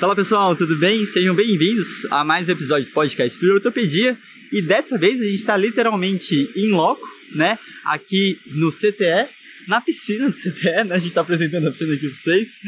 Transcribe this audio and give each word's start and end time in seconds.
Fala 0.00 0.14
pessoal, 0.14 0.54
tudo 0.54 0.78
bem? 0.78 1.04
Sejam 1.04 1.34
bem-vindos 1.34 2.04
a 2.12 2.22
mais 2.24 2.48
um 2.48 2.52
episódio 2.52 2.86
do 2.86 2.92
podcast 2.92 3.36
do 3.36 3.52
Ortopedia. 3.52 4.16
E 4.52 4.62
dessa 4.62 4.96
vez 4.96 5.20
a 5.20 5.24
gente 5.24 5.40
está 5.40 5.56
literalmente 5.56 6.48
em 6.54 6.70
loco, 6.70 7.04
né? 7.34 7.58
Aqui 7.84 8.38
no 8.46 8.70
CTE, 8.70 9.28
na 9.66 9.80
piscina 9.80 10.30
do 10.30 10.36
CTE, 10.36 10.84
né? 10.84 10.94
A 10.94 10.98
gente 10.98 11.08
está 11.08 11.22
apresentando 11.22 11.66
a 11.66 11.72
piscina 11.72 11.94
aqui 11.94 12.06
para 12.06 12.16
vocês, 12.16 12.60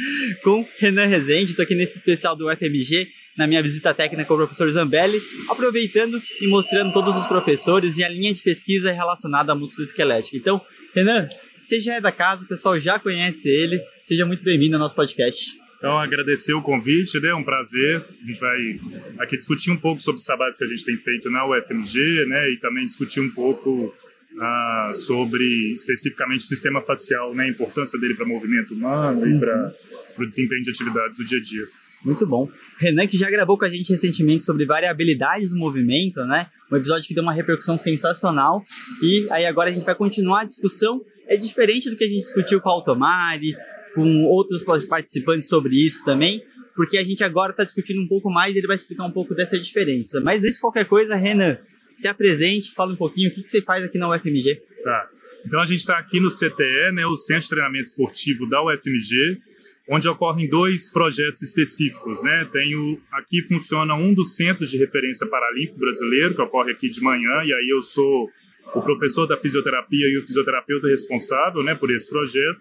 com 0.43 0.67
Renan 0.81 1.07
Rezende. 1.07 1.53
Estou 1.53 1.63
aqui 1.63 1.77
nesse 1.77 1.99
especial 1.99 2.35
do 2.35 2.51
FMG, 2.51 3.07
na 3.39 3.47
minha 3.47 3.63
visita 3.63 3.95
técnica 3.95 4.27
com 4.27 4.35
o 4.35 4.39
professor 4.39 4.69
Zambelli, 4.69 5.23
aproveitando 5.49 6.21
e 6.41 6.49
mostrando 6.49 6.93
todos 6.93 7.17
os 7.17 7.27
professores 7.27 7.97
e 7.97 8.03
a 8.03 8.09
linha 8.09 8.35
de 8.35 8.43
pesquisa 8.43 8.91
relacionada 8.91 9.53
à 9.53 9.55
músculo 9.55 9.85
esquelética. 9.85 10.37
Então, 10.37 10.61
Renan, 10.93 11.29
você 11.63 11.81
já 11.81 11.95
é 11.95 12.01
da 12.01 12.11
casa, 12.11 12.45
o 12.45 12.49
pessoal 12.49 12.81
já 12.81 12.99
conhece 12.99 13.49
ele. 13.49 13.81
Seja 14.05 14.27
muito 14.27 14.43
bem-vindo 14.43 14.75
ao 14.75 14.81
nosso 14.81 14.97
podcast. 14.97 15.60
Então, 15.81 15.99
agradecer 15.99 16.53
o 16.53 16.61
convite, 16.61 17.19
né? 17.21 17.31
é 17.31 17.35
um 17.35 17.43
prazer. 17.43 18.05
A 18.23 18.27
gente 18.27 18.39
vai 18.39 18.81
aqui 19.19 19.35
discutir 19.35 19.71
um 19.71 19.79
pouco 19.79 19.99
sobre 20.03 20.19
os 20.19 20.25
trabalhos 20.25 20.59
que 20.59 20.65
a 20.65 20.67
gente 20.67 20.85
tem 20.85 20.95
feito 20.99 21.31
na 21.31 21.49
UFMG, 21.49 22.27
né? 22.27 22.51
E 22.51 22.59
também 22.59 22.85
discutir 22.85 23.21
um 23.21 23.31
pouco 23.31 23.91
ah, 24.39 24.91
sobre 24.93 25.73
especificamente 25.73 26.41
o 26.41 26.47
sistema 26.47 26.83
facial, 26.83 27.35
né, 27.35 27.45
a 27.45 27.49
importância 27.49 27.99
dele 27.99 28.15
para 28.15 28.27
o 28.27 28.29
movimento 28.29 28.75
humano 28.75 29.23
uhum. 29.23 29.37
e 29.37 29.41
para 29.41 29.75
o 30.19 30.27
desempenho 30.27 30.63
de 30.63 30.71
atividades 30.71 31.17
do 31.17 31.25
dia 31.25 31.39
a 31.39 31.43
dia. 31.43 31.67
Muito 32.05 32.27
bom. 32.27 32.49
Renan, 32.79 33.07
que 33.07 33.19
já 33.19 33.31
gravou 33.31 33.59
com 33.59 33.65
a 33.65 33.69
gente 33.69 33.91
recentemente 33.91 34.45
sobre 34.45 34.65
variabilidade 34.67 35.49
do 35.49 35.57
movimento, 35.57 36.25
né? 36.25 36.47
Um 36.71 36.77
episódio 36.77 37.07
que 37.09 37.15
deu 37.15 37.23
uma 37.23 37.33
repercussão 37.33 37.79
sensacional. 37.79 38.65
E 39.03 39.27
aí 39.31 39.45
agora 39.45 39.71
a 39.71 39.73
gente 39.73 39.85
vai 39.85 39.95
continuar 39.95 40.43
a 40.43 40.45
discussão. 40.45 41.03
É 41.27 41.37
diferente 41.37 41.91
do 41.91 41.97
que 41.97 42.05
a 42.05 42.07
gente 42.07 42.21
discutiu 42.21 42.61
com 42.61 42.71
a 42.71 42.73
Automari, 42.73 43.55
com 43.95 44.25
outros 44.25 44.63
participantes 44.63 45.49
sobre 45.49 45.75
isso 45.75 46.05
também, 46.05 46.43
porque 46.75 46.97
a 46.99 47.05
gente 47.05 47.23
agora 47.25 47.51
está 47.51 47.65
discutindo 47.65 48.01
um 48.01 48.09
pouco 48.09 48.31
mais 48.31 48.55
e 48.55 48.59
ele 48.59 48.67
vai 48.67 48.77
explicar 48.77 49.05
um 49.05 49.11
pouco 49.11 49.35
dessa 49.35 49.59
diferença. 49.59 50.21
Mas 50.21 50.45
antes 50.45 50.57
de 50.57 50.61
qualquer 50.61 50.87
coisa, 50.87 51.17
Renan, 51.17 51.59
se 51.95 52.09
apresente, 52.09 52.73
fala 52.73 52.93
um 52.93 52.97
pouquinho 52.97 53.31
o 53.31 53.35
que, 53.35 53.43
que 53.43 53.51
você 53.51 53.61
faz 53.63 53.85
aqui 53.85 53.99
na 53.99 54.09
UFMG. 54.09 54.63
Tá. 54.83 55.09
Então 55.45 55.61
a 55.61 55.65
gente 55.65 55.79
está 55.79 55.99
aqui 55.99 56.21
no 56.21 56.29
CTE, 56.29 56.93
né, 56.95 57.07
o 57.07 57.17
Centro 57.17 57.43
de 57.43 57.49
Treinamento 57.51 57.85
Esportivo 57.85 58.49
da 58.49 58.63
UFMG, 58.63 59.41
onde 59.89 60.09
ocorrem 60.09 60.49
dois 60.49 60.91
projetos 60.91 61.43
específicos. 61.43 62.23
Né? 62.23 62.49
Tem 62.53 62.75
o, 62.77 63.01
aqui 63.13 63.43
funciona 63.47 63.95
um 63.95 64.15
dos 64.15 64.37
centros 64.37 64.71
de 64.71 64.79
referência 64.79 65.27
paralímpico 65.27 65.79
brasileiro, 65.79 66.35
que 66.35 66.43
ocorre 66.43 66.73
aqui 66.73 66.89
de 66.89 67.03
manhã, 67.03 67.45
e 67.45 67.53
aí 67.53 67.69
eu 67.71 67.81
sou 67.81 68.31
o 68.75 68.83
professor 68.83 69.27
da 69.27 69.37
fisioterapia 69.37 70.07
e 70.09 70.19
o 70.19 70.23
fisioterapeuta 70.23 70.89
responsável 70.89 71.63
né, 71.63 71.75
por 71.75 71.91
esse 71.91 72.09
projeto. 72.09 72.61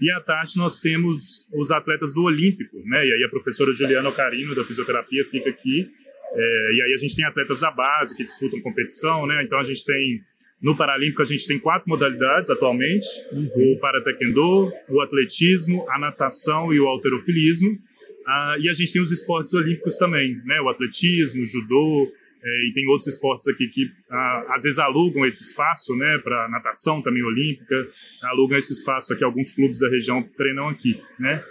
E 0.00 0.10
à 0.10 0.20
tarde 0.20 0.52
nós 0.56 0.78
temos 0.78 1.48
os 1.52 1.70
atletas 1.70 2.14
do 2.14 2.22
Olímpico, 2.22 2.76
né? 2.84 3.06
E 3.06 3.12
aí 3.12 3.24
a 3.24 3.28
professora 3.28 3.72
Juliana 3.72 4.08
Ocarino, 4.08 4.54
da 4.54 4.64
fisioterapia, 4.64 5.24
fica 5.24 5.50
aqui 5.50 5.90
é, 6.32 6.72
e 6.74 6.82
aí 6.82 6.92
a 6.92 6.96
gente 6.96 7.16
tem 7.16 7.24
atletas 7.24 7.60
da 7.60 7.70
base 7.70 8.16
que 8.16 8.22
disputam 8.22 8.60
competição, 8.60 9.26
né? 9.26 9.42
Então 9.44 9.58
a 9.58 9.62
gente 9.62 9.84
tem 9.84 10.20
no 10.60 10.76
Paralímpico 10.76 11.22
a 11.22 11.24
gente 11.24 11.46
tem 11.46 11.58
quatro 11.58 11.88
modalidades 11.88 12.50
atualmente: 12.50 13.06
uhum. 13.32 13.74
o 13.74 13.78
paratekendo, 13.78 14.72
o 14.88 15.00
atletismo, 15.00 15.86
a 15.88 15.98
natação 15.98 16.72
e 16.72 16.80
o 16.80 16.86
alterofilismo. 16.86 17.78
Ah, 18.26 18.56
e 18.60 18.68
a 18.68 18.72
gente 18.72 18.92
tem 18.92 19.00
os 19.00 19.10
esportes 19.10 19.54
olímpicos 19.54 19.96
também, 19.96 20.36
né? 20.44 20.60
O 20.60 20.68
atletismo, 20.68 21.42
o 21.42 21.46
judô, 21.46 22.12
é, 22.48 22.68
e 22.68 22.72
tem 22.72 22.86
outros 22.88 23.06
esportes 23.08 23.46
aqui 23.48 23.68
que 23.68 23.90
ah, 24.10 24.46
às 24.54 24.62
vezes 24.62 24.78
alugam 24.78 25.26
esse 25.26 25.42
espaço, 25.42 25.94
né? 25.96 26.18
Para 26.24 26.48
natação 26.48 27.02
também 27.02 27.22
olímpica, 27.22 27.74
alugam 28.22 28.56
esse 28.56 28.72
espaço 28.72 29.12
aqui. 29.12 29.22
Alguns 29.22 29.52
clubes 29.52 29.80
da 29.80 29.88
região 29.88 30.22
treinam 30.36 30.68
aqui, 30.68 31.00
né? 31.18 31.44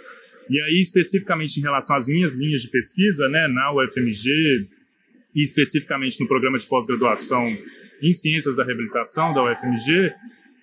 E 0.50 0.60
aí, 0.60 0.80
especificamente 0.80 1.58
em 1.58 1.62
relação 1.62 1.94
às 1.94 2.08
minhas 2.08 2.34
linhas 2.34 2.62
de 2.62 2.70
pesquisa, 2.70 3.28
né, 3.28 3.48
na 3.48 3.70
UFMG 3.74 4.66
e 5.34 5.42
especificamente 5.42 6.18
no 6.20 6.26
programa 6.26 6.56
de 6.56 6.66
pós-graduação 6.66 7.46
em 8.00 8.12
Ciências 8.12 8.56
da 8.56 8.64
Reabilitação 8.64 9.34
da 9.34 9.44
UFMG, 9.44 10.10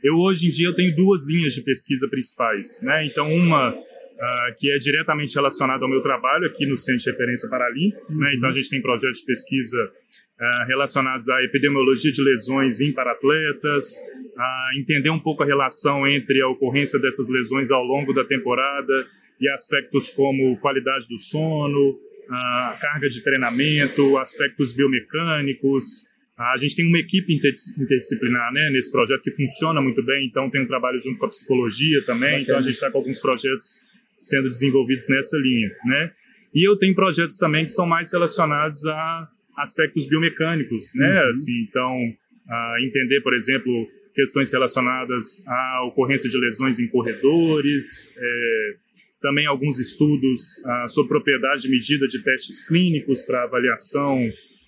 eu 0.04 0.16
hoje 0.16 0.48
em 0.48 0.50
dia 0.50 0.68
eu 0.68 0.76
tenho 0.76 0.96
duas 0.96 1.26
linhas 1.28 1.54
de 1.54 1.62
pesquisa 1.62 2.08
principais, 2.10 2.82
né? 2.82 3.06
Então, 3.06 3.32
uma 3.32 3.74
uh, 3.74 4.56
que 4.58 4.72
é 4.72 4.78
diretamente 4.78 5.36
relacionada 5.36 5.84
ao 5.84 5.90
meu 5.90 6.02
trabalho 6.02 6.46
aqui 6.48 6.66
no 6.66 6.76
Centro 6.76 7.04
de 7.04 7.12
Referência 7.12 7.50
Paralímpico, 7.50 8.14
né? 8.14 8.34
Então, 8.36 8.50
a 8.50 8.54
gente 8.54 8.70
tem 8.70 8.82
projetos 8.82 9.20
de 9.20 9.26
pesquisa 9.26 9.78
relacionados 10.68 11.30
à 11.30 11.44
epidemiologia 11.44 12.12
de 12.12 12.22
lesões 12.22 12.82
em 12.82 12.92
paratletas, 12.92 14.00
a 14.38 14.70
entender 14.78 15.10
um 15.10 15.20
pouco 15.20 15.44
a 15.44 15.46
relação 15.46 16.06
entre 16.08 16.42
a 16.42 16.50
ocorrência 16.50 17.00
dessas 17.00 17.30
lesões 17.30 17.72
ao 17.72 17.84
longo 17.84 18.14
da 18.14 18.26
temporada 18.26 19.08
e 19.40 19.50
aspectos 19.50 20.10
como 20.10 20.58
qualidade 20.60 21.08
do 21.08 21.18
sono, 21.18 22.00
a 22.30 22.78
carga 22.82 23.08
de 23.08 23.24
treinamento, 23.24 24.18
aspectos 24.18 24.74
biomecânicos. 24.74 26.06
A 26.38 26.58
gente 26.58 26.76
tem 26.76 26.86
uma 26.86 27.00
equipe 27.00 27.34
interdisciplinar 27.34 28.52
né, 28.52 28.70
nesse 28.72 28.92
projeto 28.92 29.22
que 29.22 29.34
funciona 29.34 29.82
muito 29.82 30.04
bem, 30.04 30.28
então 30.28 30.50
tem 30.50 30.62
um 30.62 30.68
trabalho 30.68 31.00
junto 31.00 31.18
com 31.18 31.26
a 31.28 31.30
psicologia 31.30 32.04
também, 32.06 32.42
então 32.42 32.58
a 32.58 32.62
gente 32.62 32.74
está 32.74 32.92
com 32.92 32.98
alguns 32.98 33.20
projetos 33.20 33.86
sendo 34.18 34.50
desenvolvidos 34.50 35.08
nessa 35.10 35.38
linha. 35.38 35.70
Né? 35.86 36.12
E 36.54 36.68
eu 36.68 36.78
tenho 36.78 36.94
projetos 36.94 37.38
também 37.38 37.64
que 37.64 37.72
são 37.72 37.86
mais 37.86 38.12
relacionados 38.12 38.86
a 38.86 39.30
aspectos 39.58 40.08
biomecânicos, 40.08 40.92
né? 40.96 41.24
Uhum. 41.24 41.30
Assim, 41.30 41.62
então, 41.70 42.14
entender, 42.82 43.22
por 43.22 43.34
exemplo, 43.34 43.88
questões 44.14 44.52
relacionadas 44.52 45.46
à 45.48 45.86
ocorrência 45.88 46.30
de 46.30 46.40
lesões 46.40 46.80
em 46.80 46.88
corredores, 46.88 48.12
é, 48.18 48.76
também 49.22 49.46
alguns 49.46 49.80
estudos 49.80 50.64
ah, 50.66 50.88
sobre 50.88 51.10
propriedade 51.10 51.64
de 51.64 51.70
medida 51.70 52.08
de 52.08 52.24
testes 52.24 52.66
clínicos 52.66 53.24
para 53.24 53.44
avaliação 53.44 54.20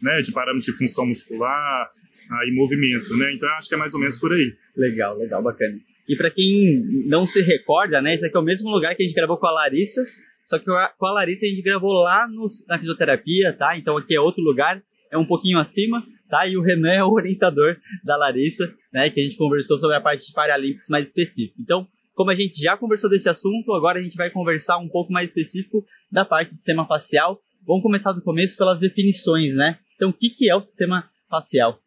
né, 0.01 0.21
de 0.21 0.31
parâmetros 0.31 0.65
de 0.65 0.73
função 0.73 1.05
muscular 1.05 1.91
ah, 2.29 2.45
e 2.47 2.53
movimento, 2.53 3.15
né? 3.17 3.33
Então 3.33 3.47
acho 3.57 3.69
que 3.69 3.75
é 3.75 3.77
mais 3.77 3.93
ou 3.93 3.99
menos 3.99 4.17
por 4.17 4.33
aí. 4.33 4.53
Legal, 4.75 5.17
legal, 5.17 5.41
bacana. 5.41 5.79
E 6.09 6.15
para 6.15 6.31
quem 6.31 6.83
não 7.05 7.25
se 7.25 7.41
recorda, 7.41 8.01
né, 8.01 8.13
esse 8.13 8.25
aqui 8.25 8.35
é 8.35 8.39
o 8.39 8.43
mesmo 8.43 8.69
lugar 8.69 8.95
que 8.95 9.03
a 9.03 9.05
gente 9.05 9.15
gravou 9.15 9.37
com 9.37 9.47
a 9.47 9.51
Larissa, 9.51 10.05
só 10.47 10.57
que 10.57 10.65
com 10.65 11.05
a 11.05 11.11
Larissa 11.11 11.45
a 11.45 11.49
gente 11.49 11.61
gravou 11.61 11.91
lá 11.91 12.25
no, 12.27 12.47
na 12.67 12.79
fisioterapia, 12.79 13.51
tá? 13.51 13.77
Então 13.77 13.97
aqui 13.97 14.15
é 14.15 14.19
outro 14.19 14.41
lugar, 14.41 14.81
é 15.11 15.17
um 15.17 15.25
pouquinho 15.25 15.59
acima, 15.59 16.01
tá? 16.29 16.47
E 16.47 16.55
o 16.57 16.61
Renan 16.61 16.93
é 16.93 17.03
o 17.03 17.11
orientador 17.13 17.75
da 18.03 18.15
Larissa, 18.15 18.71
né, 18.93 19.09
que 19.09 19.19
a 19.19 19.23
gente 19.23 19.37
conversou 19.37 19.77
sobre 19.77 19.97
a 19.97 20.01
parte 20.01 20.25
de 20.25 20.33
Paralímpicos 20.33 20.87
mais 20.89 21.09
específica. 21.09 21.61
Então, 21.61 21.85
como 22.15 22.31
a 22.31 22.35
gente 22.35 22.59
já 22.61 22.77
conversou 22.77 23.09
desse 23.09 23.27
assunto, 23.27 23.73
agora 23.73 23.99
a 23.99 24.01
gente 24.01 24.15
vai 24.15 24.31
conversar 24.31 24.77
um 24.77 24.87
pouco 24.87 25.11
mais 25.11 25.29
específico 25.29 25.85
da 26.09 26.23
parte 26.23 26.49
do 26.49 26.55
sistema 26.55 26.87
facial. 26.87 27.39
Vamos 27.65 27.83
começar 27.83 28.13
do 28.13 28.21
começo 28.21 28.57
pelas 28.57 28.79
definições, 28.79 29.53
né? 29.55 29.77
Então, 29.95 30.09
o 30.09 30.13
que, 30.13 30.29
que 30.29 30.49
é 30.49 30.55
o 30.55 30.63
sistema 30.63 31.09
facial? 31.29 31.77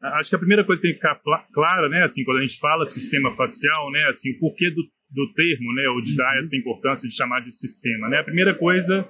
Acho 0.00 0.30
que 0.30 0.36
a 0.36 0.38
primeira 0.38 0.64
coisa 0.64 0.80
que 0.80 0.88
tem 0.88 0.94
que 0.94 1.00
ficar 1.00 1.20
clara, 1.52 1.88
né, 1.88 2.02
assim, 2.04 2.22
quando 2.22 2.38
a 2.38 2.42
gente 2.42 2.58
fala 2.58 2.84
sistema 2.84 3.34
facial, 3.34 3.90
né, 3.90 4.06
assim, 4.08 4.36
o 4.36 4.38
porquê 4.38 4.70
do, 4.70 4.82
do 5.10 5.32
termo, 5.32 5.72
né, 5.74 5.88
ou 5.88 6.00
de 6.00 6.10
uhum. 6.10 6.16
dar 6.16 6.38
essa 6.38 6.56
importância 6.56 7.08
de 7.08 7.14
chamar 7.14 7.40
de 7.40 7.52
sistema, 7.52 8.08
né? 8.08 8.18
A 8.18 8.24
primeira 8.24 8.54
coisa 8.54 9.08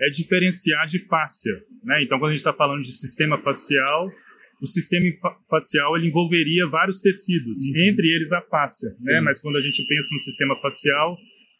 é 0.00 0.08
diferenciar 0.10 0.86
de 0.86 0.98
fáscia, 1.06 1.52
né? 1.84 2.02
Então, 2.02 2.18
quando 2.18 2.30
a 2.30 2.34
gente 2.34 2.38
está 2.38 2.52
falando 2.52 2.80
de 2.80 2.92
sistema 2.92 3.38
facial, 3.38 4.08
o 4.60 4.66
sistema 4.66 5.04
facial 5.50 5.96
ele 5.96 6.08
envolveria 6.08 6.68
vários 6.68 7.00
tecidos, 7.00 7.58
uhum. 7.68 7.82
entre 7.90 8.06
eles 8.14 8.32
a 8.32 8.40
face, 8.42 8.86
né? 9.10 9.20
Mas 9.20 9.40
quando 9.40 9.56
a 9.56 9.60
gente 9.60 9.84
pensa 9.86 10.08
no 10.12 10.20
sistema 10.20 10.56
facial, 10.60 11.16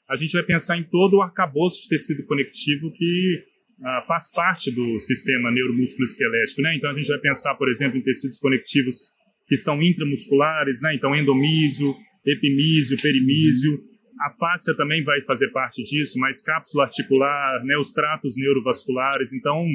a 0.09 0.17
gente 0.17 0.33
vai 0.33 0.43
pensar 0.43 0.79
em 0.79 0.85
todo 0.85 1.17
o 1.17 1.23
arcabouço 1.23 1.83
de 1.83 1.89
tecido 1.89 2.25
conectivo 2.25 2.93
que 2.93 3.45
uh, 3.81 4.07
faz 4.07 4.31
parte 4.31 4.71
do 4.71 4.99
sistema 4.99 5.51
neuromúsculo 5.51 6.05
esquelético, 6.05 6.63
né? 6.63 6.77
Então 6.77 6.91
a 6.91 6.95
gente 6.95 7.09
vai 7.09 7.19
pensar, 7.19 7.55
por 7.57 7.69
exemplo, 7.69 7.99
em 7.99 8.03
tecidos 8.03 8.39
conectivos 8.39 9.11
que 9.49 9.57
são 9.57 9.83
intramusculares, 9.83 10.81
né? 10.83 10.95
Então 10.95 11.15
endomísio, 11.15 11.93
epimísio, 12.27 12.97
perimísio. 13.01 13.81
A 14.21 14.31
fáscia 14.31 14.75
também 14.77 15.03
vai 15.03 15.21
fazer 15.23 15.49
parte 15.51 15.83
disso, 15.83 16.19
mas 16.19 16.41
cápsula 16.43 16.85
articular, 16.85 17.65
né? 17.65 17.77
Os 17.77 17.93
tratos 17.93 18.35
neurovasculares. 18.37 19.33
Então 19.33 19.67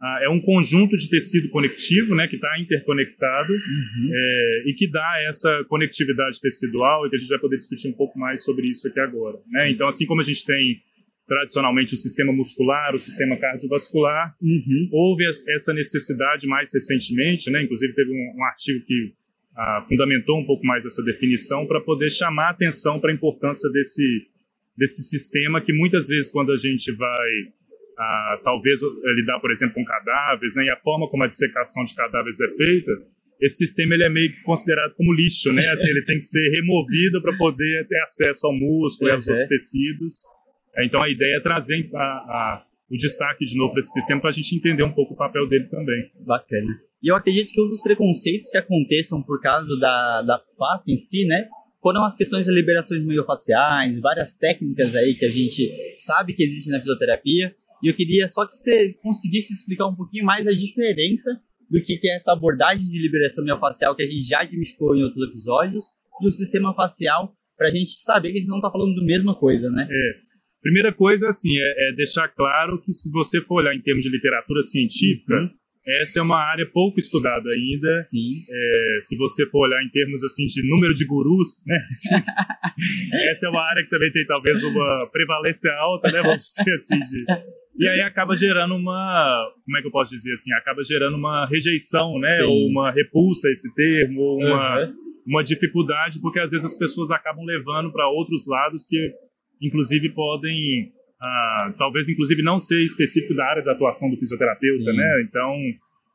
ah, 0.00 0.18
é 0.22 0.28
um 0.28 0.40
conjunto 0.40 0.94
de 0.96 1.08
tecido 1.08 1.48
conectivo, 1.48 2.14
né, 2.14 2.28
que 2.28 2.36
está 2.36 2.60
interconectado 2.60 3.50
Uhum. 3.54 4.10
é, 4.12 4.62
e 4.66 4.74
que 4.74 4.86
dá 4.90 5.24
essa 5.26 5.64
conectividade 5.68 6.38
tecidual 6.38 7.06
e 7.06 7.10
que 7.10 7.16
a 7.16 7.18
gente 7.18 7.30
vai 7.30 7.38
poder 7.38 7.56
discutir 7.56 7.88
um 7.88 7.94
pouco 7.94 8.18
mais 8.18 8.44
sobre 8.44 8.68
isso 8.68 8.86
aqui 8.88 9.00
agora. 9.00 9.38
Né? 9.50 9.70
Então, 9.70 9.88
assim 9.88 10.04
como 10.04 10.20
a 10.20 10.24
gente 10.24 10.44
tem 10.44 10.82
tradicionalmente 11.26 11.94
o 11.94 11.96
sistema 11.96 12.30
muscular, 12.30 12.94
o 12.94 12.98
sistema 12.98 13.38
cardiovascular, 13.38 14.34
Uhum. 14.40 14.88
houve 14.92 15.24
essa 15.26 15.72
necessidade 15.72 16.46
mais 16.46 16.70
recentemente, 16.74 17.50
né? 17.50 17.62
inclusive 17.62 17.94
teve 17.94 18.10
um, 18.10 18.38
um 18.38 18.44
artigo 18.44 18.84
que 18.84 19.14
ah, 19.56 19.82
fundamentou 19.88 20.38
um 20.38 20.44
pouco 20.46 20.64
mais 20.66 20.84
essa 20.84 21.02
definição 21.02 21.66
para 21.66 21.80
poder 21.80 22.10
chamar 22.10 22.48
a 22.48 22.50
atenção 22.50 23.00
para 23.00 23.10
a 23.10 23.14
importância 23.14 23.70
desse, 23.70 24.26
desse 24.76 25.02
sistema 25.02 25.60
que 25.60 25.72
muitas 25.72 26.08
vezes 26.08 26.30
quando 26.30 26.52
a 26.52 26.56
gente 26.56 26.92
vai 26.94 27.30
ah, 27.98 28.40
talvez 28.44 28.82
eh, 28.82 29.14
lidar, 29.14 29.40
por 29.40 29.50
exemplo, 29.50 29.74
com 29.74 29.84
cadáveres, 29.84 30.54
né? 30.56 30.64
e 30.66 30.70
a 30.70 30.76
forma 30.76 31.08
como 31.08 31.22
a 31.24 31.26
dissecação 31.26 31.82
de 31.84 31.94
cadáveres 31.94 32.38
é 32.40 32.48
feita, 32.56 32.92
esse 33.40 33.64
sistema 33.66 33.94
ele 33.94 34.04
é 34.04 34.08
meio 34.10 34.30
que 34.32 34.42
considerado 34.42 34.94
como 34.94 35.12
lixo, 35.12 35.52
né? 35.52 35.66
Assim, 35.68 35.90
ele 35.90 36.02
tem 36.04 36.16
que 36.16 36.24
ser 36.24 36.48
removido 36.50 37.20
para 37.22 37.36
poder 37.36 37.86
ter 37.86 37.98
acesso 38.00 38.46
ao 38.46 38.52
músculo 38.54 39.10
e 39.10 39.12
aos 39.12 39.26
Uhum. 39.26 39.32
outros 39.32 39.48
tecidos. 39.48 40.14
É, 40.76 40.84
Então 40.86 41.02
a 41.02 41.08
ideia 41.10 41.36
é 41.36 41.40
trazer 41.40 41.88
a- 41.94 41.98
a- 41.98 42.64
o 42.90 42.96
destaque 42.96 43.44
de 43.44 43.56
novo 43.58 43.72
para 43.72 43.78
esse 43.80 43.92
sistema 43.92 44.20
para 44.20 44.30
a 44.30 44.32
gente 44.32 44.54
entender 44.56 44.82
um 44.84 44.92
pouco 44.92 45.12
o 45.14 45.16
papel 45.16 45.46
dele 45.48 45.64
também. 45.68 46.10
Bacana. 46.26 46.78
E 47.02 47.10
eu 47.10 47.16
acredito 47.16 47.52
que 47.52 47.62
um 47.62 47.68
dos 47.68 47.80
preconceitos 47.80 48.48
que 48.48 48.56
aconteçam 48.56 49.22
por 49.22 49.40
causa 49.40 49.78
da, 49.78 50.22
da 50.22 50.42
face 50.58 50.92
em 50.92 50.96
si, 50.96 51.24
né? 51.26 51.48
Foram 51.82 52.02
as 52.04 52.16
questões 52.16 52.46
de 52.46 52.52
liberações 52.52 53.04
miofasciais, 53.04 54.00
várias 54.00 54.36
técnicas 54.36 54.96
aí 54.96 55.14
que 55.14 55.24
a 55.24 55.30
gente 55.30 55.70
sabe 55.94 56.34
que 56.34 56.42
existem 56.42 56.72
na 56.72 56.80
fisioterapia. 56.80 57.54
E 57.82 57.88
eu 57.88 57.94
queria 57.94 58.26
só 58.26 58.46
que 58.46 58.54
você 58.54 58.94
conseguisse 59.02 59.52
explicar 59.52 59.86
um 59.86 59.94
pouquinho 59.94 60.24
mais 60.24 60.46
a 60.46 60.52
diferença 60.52 61.30
do 61.70 61.80
que 61.80 61.98
é 62.04 62.14
essa 62.14 62.32
abordagem 62.32 62.86
de 62.88 62.98
liberação 62.98 63.44
miofascial 63.44 63.94
que 63.94 64.02
a 64.02 64.06
gente 64.06 64.22
já 64.22 64.40
admitiu 64.40 64.94
em 64.94 65.02
outros 65.02 65.22
episódios 65.28 65.86
e 66.22 66.26
o 66.26 66.30
sistema 66.30 66.72
facial, 66.74 67.34
para 67.56 67.68
a 67.68 67.70
gente 67.70 67.92
saber 67.92 68.32
que 68.32 68.38
a 68.38 68.40
gente 68.40 68.48
não 68.48 68.56
está 68.56 68.70
falando 68.70 68.94
da 68.94 69.04
mesma 69.04 69.34
coisa, 69.34 69.70
né? 69.70 69.86
Primeira 70.62 70.92
coisa, 70.92 71.28
assim, 71.28 71.56
é, 71.56 71.90
é 71.90 71.94
deixar 71.94 72.28
claro 72.28 72.80
que 72.82 72.92
se 72.92 73.10
você 73.12 73.40
for 73.42 73.56
olhar 73.56 73.74
em 73.74 73.82
termos 73.82 74.02
de 74.02 74.10
literatura 74.10 74.62
científica, 74.62 75.34
Uhum. 75.34 75.50
Essa 76.00 76.18
é 76.18 76.22
uma 76.22 76.38
área 76.38 76.66
pouco 76.72 76.98
estudada 76.98 77.48
ainda. 77.54 77.96
Sim. 77.98 78.42
É, 78.50 78.98
se 79.00 79.16
você 79.16 79.48
for 79.48 79.66
olhar 79.68 79.82
em 79.82 79.88
termos 79.90 80.22
assim 80.24 80.46
de 80.46 80.68
número 80.68 80.92
de 80.92 81.06
gurus, 81.06 81.62
né? 81.66 81.76
assim, 81.76 83.28
essa 83.30 83.46
é 83.46 83.50
uma 83.50 83.62
área 83.62 83.82
que 83.84 83.90
também 83.90 84.10
tem 84.12 84.26
talvez 84.26 84.62
uma 84.64 85.08
prevalência 85.12 85.72
alta, 85.74 86.10
né? 86.12 86.22
Vamos 86.22 86.42
dizer 86.42 86.72
assim. 86.72 86.98
De, 86.98 87.24
e 87.78 87.88
aí 87.88 88.00
acaba 88.00 88.34
gerando 88.34 88.74
uma, 88.74 89.52
como 89.64 89.76
é 89.76 89.80
que 89.80 89.86
eu 89.86 89.92
posso 89.92 90.10
dizer 90.10 90.32
assim? 90.32 90.52
Acaba 90.54 90.82
gerando 90.82 91.16
uma 91.16 91.46
rejeição, 91.46 92.18
né? 92.18 92.36
Sim. 92.36 92.42
Ou 92.44 92.68
uma 92.68 92.90
repulsa 92.90 93.48
a 93.48 93.50
esse 93.52 93.72
termo, 93.74 94.20
ou 94.20 94.38
uma, 94.38 94.80
Uhum. 94.80 94.94
uma 95.26 95.42
dificuldade, 95.42 96.20
porque 96.20 96.40
às 96.40 96.50
vezes 96.50 96.64
as 96.64 96.76
pessoas 96.76 97.10
acabam 97.10 97.44
levando 97.44 97.92
para 97.92 98.08
outros 98.08 98.46
lados 98.48 98.86
que, 98.86 99.12
inclusive, 99.60 100.08
podem, 100.14 100.90
ah, 101.20 101.74
talvez, 101.78 102.08
inclusive, 102.08 102.42
não 102.42 102.58
ser 102.58 102.82
específico 102.82 103.34
da 103.34 103.44
área 103.46 103.62
da 103.62 103.72
atuação 103.72 104.10
do 104.10 104.16
fisioterapeuta, 104.16 104.90
Sim. 104.90 104.96
né? 104.96 105.22
Então, 105.28 105.54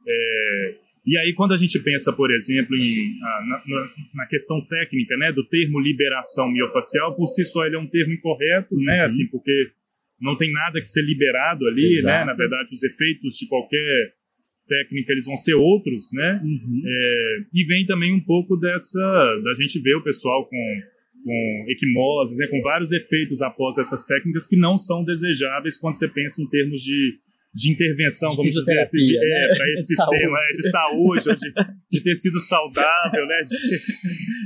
é, 0.07 0.75
e 1.05 1.17
aí 1.17 1.33
quando 1.33 1.53
a 1.53 1.57
gente 1.57 1.79
pensa, 1.79 2.13
por 2.13 2.31
exemplo, 2.31 2.75
em, 2.75 3.17
na, 3.19 3.61
na- 3.67 3.89
na 4.15 4.25
questão 4.27 4.61
técnica, 4.67 5.17
né, 5.17 5.31
do 5.31 5.43
termo 5.47 5.79
liberação 5.79 6.51
miofacial, 6.51 7.15
por 7.15 7.25
si 7.27 7.43
só 7.43 7.65
ele 7.65 7.75
é 7.75 7.79
um 7.79 7.87
termo 7.87 8.13
incorreto, 8.13 8.75
né? 8.77 8.99
Uhum. 8.99 9.05
Assim, 9.05 9.27
porque 9.27 9.71
não 10.21 10.37
tem 10.37 10.51
nada 10.51 10.79
que 10.79 10.87
ser 10.87 11.01
liberado 11.03 11.67
ali, 11.67 11.97
Exato. 11.97 12.19
né? 12.19 12.25
Na 12.25 12.33
verdade, 12.35 12.71
os 12.73 12.83
efeitos 12.83 13.35
de 13.37 13.47
qualquer 13.47 14.13
técnica 14.67 15.11
eles 15.11 15.25
vão 15.25 15.35
ser 15.35 15.55
outros, 15.55 16.11
né? 16.13 16.39
Uhum. 16.43 16.81
É, 16.85 17.37
e 17.53 17.65
vem 17.65 17.85
também 17.87 18.13
um 18.13 18.23
pouco 18.23 18.55
dessa 18.55 18.99
da 19.43 19.53
gente 19.55 19.81
ver 19.81 19.95
o 19.95 20.03
pessoal 20.03 20.47
com 20.47 20.81
com 21.23 21.65
equimoses, 21.69 22.37
né, 22.37 22.47
com 22.47 22.61
vários 22.61 22.91
efeitos 22.91 23.41
após 23.41 23.77
essas 23.77 24.03
técnicas 24.05 24.47
que 24.47 24.57
não 24.57 24.77
são 24.77 25.03
desejáveis 25.03 25.77
quando 25.77 25.93
você 25.93 26.07
pensa 26.07 26.41
em 26.41 26.47
termos 26.49 26.81
de, 26.81 27.19
de 27.53 27.71
intervenção, 27.71 28.29
De 28.29 28.37
vamos 28.37 28.51
dizer 28.53 28.79
assim, 28.79 28.97
de, 29.03 29.17
é, 29.17 29.19
né? 29.19 29.55
para 29.55 29.71
esse 29.71 29.85
sistema 29.95 30.37
saúde. 30.37 30.49
é, 30.49 30.51
de 30.53 30.69
saúde, 30.69 31.29
ou 31.29 31.35
de, 31.35 31.53
de 31.91 32.03
tecido 32.03 32.39
saudável, 32.39 33.25
né? 33.27 33.43
de- 33.43 33.75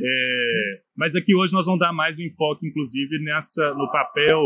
é, 0.04 0.82
mas 0.98 1.16
aqui 1.16 1.34
hoje 1.36 1.54
nós 1.54 1.66
vamos 1.66 1.80
dar 1.80 1.94
mais 1.94 2.20
um 2.20 2.24
enfoque, 2.24 2.68
inclusive, 2.68 3.20
nessa 3.24 3.74
no 3.74 3.90
papel. 3.92 4.42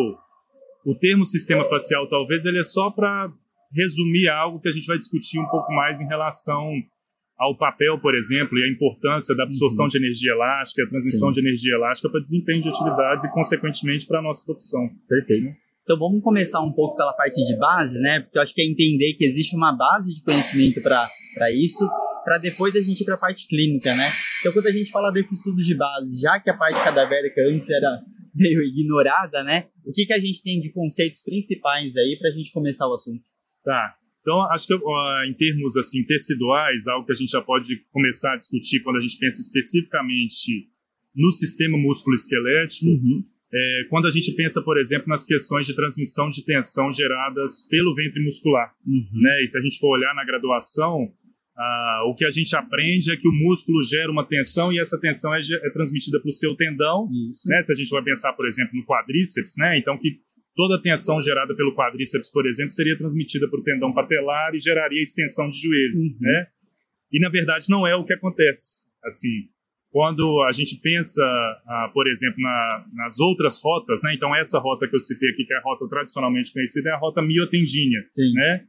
O 0.86 0.96
termo 0.96 1.26
sistema 1.26 1.68
facial, 1.70 2.08
talvez, 2.08 2.46
ele 2.46 2.60
é 2.60 2.64
só 2.64 2.90
para 2.90 3.30
resumir 3.76 4.28
algo 4.30 4.60
que 4.60 4.68
a 4.70 4.72
gente 4.72 4.88
vai 4.88 4.98
discutir 4.98 5.40
um 5.40 5.48
pouco 5.48 5.72
mais 5.74 6.00
em 6.02 6.08
relação 6.08 6.72
ao 7.40 7.58
papel, 7.58 7.98
por 8.02 8.14
exemplo, 8.16 8.58
e 8.60 8.64
a 8.64 8.72
importância 8.72 9.34
da 9.36 9.44
absorção 9.44 9.88
de 9.88 9.98
energia 9.98 10.34
elástica, 10.34 10.84
a 10.84 10.90
transmissão 10.90 11.30
Uhum. 11.30 11.34
Sim. 11.34 11.42
de 11.42 11.48
energia 11.48 11.76
elástica 11.76 12.10
para 12.10 12.20
desempenho 12.20 12.62
de 12.62 12.70
atividades 12.70 13.26
e, 13.26 13.32
consequentemente, 13.32 14.06
para 14.06 14.20
a 14.20 14.22
nossa 14.22 14.44
profissão. 14.46 14.90
Perfeito. 15.08 15.56
Então 15.84 15.98
vamos 15.98 16.22
começar 16.22 16.62
um 16.62 16.72
pouco 16.72 16.98
pela 16.98 17.14
parte 17.14 17.44
de 17.44 17.58
base, 17.58 18.00
né? 18.02 18.20
Porque 18.20 18.38
eu 18.38 18.42
acho 18.42 18.54
que 18.54 18.62
é 18.62 18.66
entender 18.66 19.14
que 19.14 19.26
existe 19.26 19.56
uma 19.56 19.72
base 19.76 20.14
de 20.14 20.24
conhecimento 20.24 20.82
para 20.84 21.10
isso, 21.52 21.90
para 22.24 22.38
depois 22.38 22.76
a 22.76 22.82
gente 22.82 23.02
ir 23.02 23.06
para 23.06 23.16
a 23.16 23.18
parte 23.18 23.48
clínica, 23.48 23.96
né? 23.96 24.12
Então 24.42 24.54
quando 24.54 24.68
a 24.68 24.72
gente 24.72 24.92
fala 24.92 25.10
desse 25.10 25.34
estudo 25.34 25.58
de 25.62 25.76
base, 25.76 26.22
já 26.22 26.40
que 26.40 26.50
a 26.50 26.54
parte 26.58 26.76
cadavérica 26.84 27.42
antes 27.52 27.70
era 27.72 28.02
meio 28.36 28.62
ignorada, 28.62 29.44
né? 29.44 29.66
O 29.84 29.92
que, 29.92 30.06
que 30.06 30.14
a 30.14 30.20
gente 30.20 30.44
tem 30.44 30.60
de 30.60 30.72
conceitos 30.72 31.24
principais 31.24 31.96
aí 31.98 32.18
para 32.20 32.30
a 32.30 32.34
gente 32.34 32.52
começar 32.52 32.88
o 32.88 32.94
assunto? 32.94 33.24
Tá. 33.64 33.96
Então, 34.22 34.42
acho 34.52 34.68
que 34.68 34.74
em 34.74 35.34
termos 35.34 35.78
assim 35.78 36.04
teciduais, 36.06 36.88
algo 36.88 37.06
que 37.06 37.12
a 37.12 37.16
gente 37.16 37.30
já 37.32 37.42
pode 37.42 37.78
começar 37.92 38.34
a 38.34 38.38
discutir 38.38 38.82
quando 38.82 38.98
a 38.98 39.02
gente 39.02 39.18
pensa 39.18 39.42
especificamente 39.42 40.68
no 41.16 41.32
sistema 41.32 41.78
músculo-esquelético, 41.78 42.86
Uhum. 42.86 43.24
é, 43.52 43.84
quando 43.90 44.08
a 44.08 44.10
gente 44.12 44.32
pensa, 44.34 44.62
por 44.62 44.78
exemplo, 44.78 45.08
nas 45.08 45.26
questões 45.26 45.66
de 45.66 45.76
transmissão 45.76 46.30
de 46.30 46.44
tensão 46.46 46.92
geradas 46.92 47.68
pelo 47.68 47.96
ventre 47.96 48.24
muscular. 48.24 48.74
Uhum. 48.86 49.22
né? 49.22 49.42
E 49.42 49.48
se 49.48 49.58
a 49.58 49.62
gente 49.62 49.80
for 49.80 49.98
olhar 49.98 50.14
na 50.14 50.26
graduação, 50.26 51.12
ah, 51.58 52.04
o 52.08 52.16
que 52.16 52.24
a 52.26 52.30
gente 52.30 52.56
aprende 52.56 53.12
é 53.12 53.18
que 53.18 53.28
o 53.28 53.34
músculo 53.34 53.82
gera 53.84 54.10
uma 54.10 54.26
tensão 54.26 54.72
e 54.72 54.80
essa 54.80 54.98
tensão 54.98 55.34
é, 55.36 55.40
é 55.42 55.70
transmitida 55.72 56.18
para 56.20 56.30
o 56.30 56.32
seu 56.32 56.56
tendão, 56.56 57.10
né? 57.48 57.62
Se 57.62 57.74
a 57.74 57.76
gente 57.76 57.90
vai 57.90 58.02
pensar, 58.02 58.32
por 58.34 58.48
exemplo, 58.48 58.78
no 58.78 58.86
quadríceps, 58.86 59.56
né? 59.58 59.78
Então 59.78 59.98
que 59.98 60.20
toda 60.56 60.76
a 60.76 60.82
tensão 60.82 61.22
gerada 61.22 61.56
pelo 61.56 61.74
quadríceps, 61.76 62.32
por 62.32 62.46
exemplo, 62.48 62.72
seria 62.72 62.98
transmitida 62.98 63.48
para 63.50 63.60
o 63.60 63.64
tendão 63.64 63.94
patelar 63.94 64.54
e 64.54 64.60
geraria 64.60 65.02
extensão 65.02 65.50
de 65.50 65.58
joelho, 65.62 65.98
Uhum. 66.00 66.16
né? 66.20 66.48
E 67.12 67.20
na 67.20 67.30
verdade 67.30 67.66
não 67.70 67.88
é 67.88 67.96
o 67.96 68.04
que 68.06 68.14
acontece. 68.14 68.90
Assim, 69.04 69.48
quando 69.92 70.44
a 70.48 70.52
gente 70.52 70.76
pensa, 70.82 71.24
ah, 71.24 71.90
por 71.94 72.08
exemplo, 72.08 72.40
na- 72.42 72.86
nas 72.94 73.20
outras 73.20 73.60
rotas, 73.64 74.02
né? 74.04 74.14
Então 74.14 74.36
essa 74.36 74.60
rota 74.60 74.88
que 74.88 74.96
eu 74.96 75.00
citei 75.00 75.30
aqui, 75.32 75.46
que 75.46 75.54
é 75.54 75.58
a 75.58 75.62
rota 75.62 75.88
tradicionalmente 75.88 76.52
conhecida, 76.54 76.90
é 76.90 76.94
a 76.94 76.98
rota 77.00 77.22
miotendínea 77.22 78.02
Sim. 78.10 78.34
né? 78.34 78.66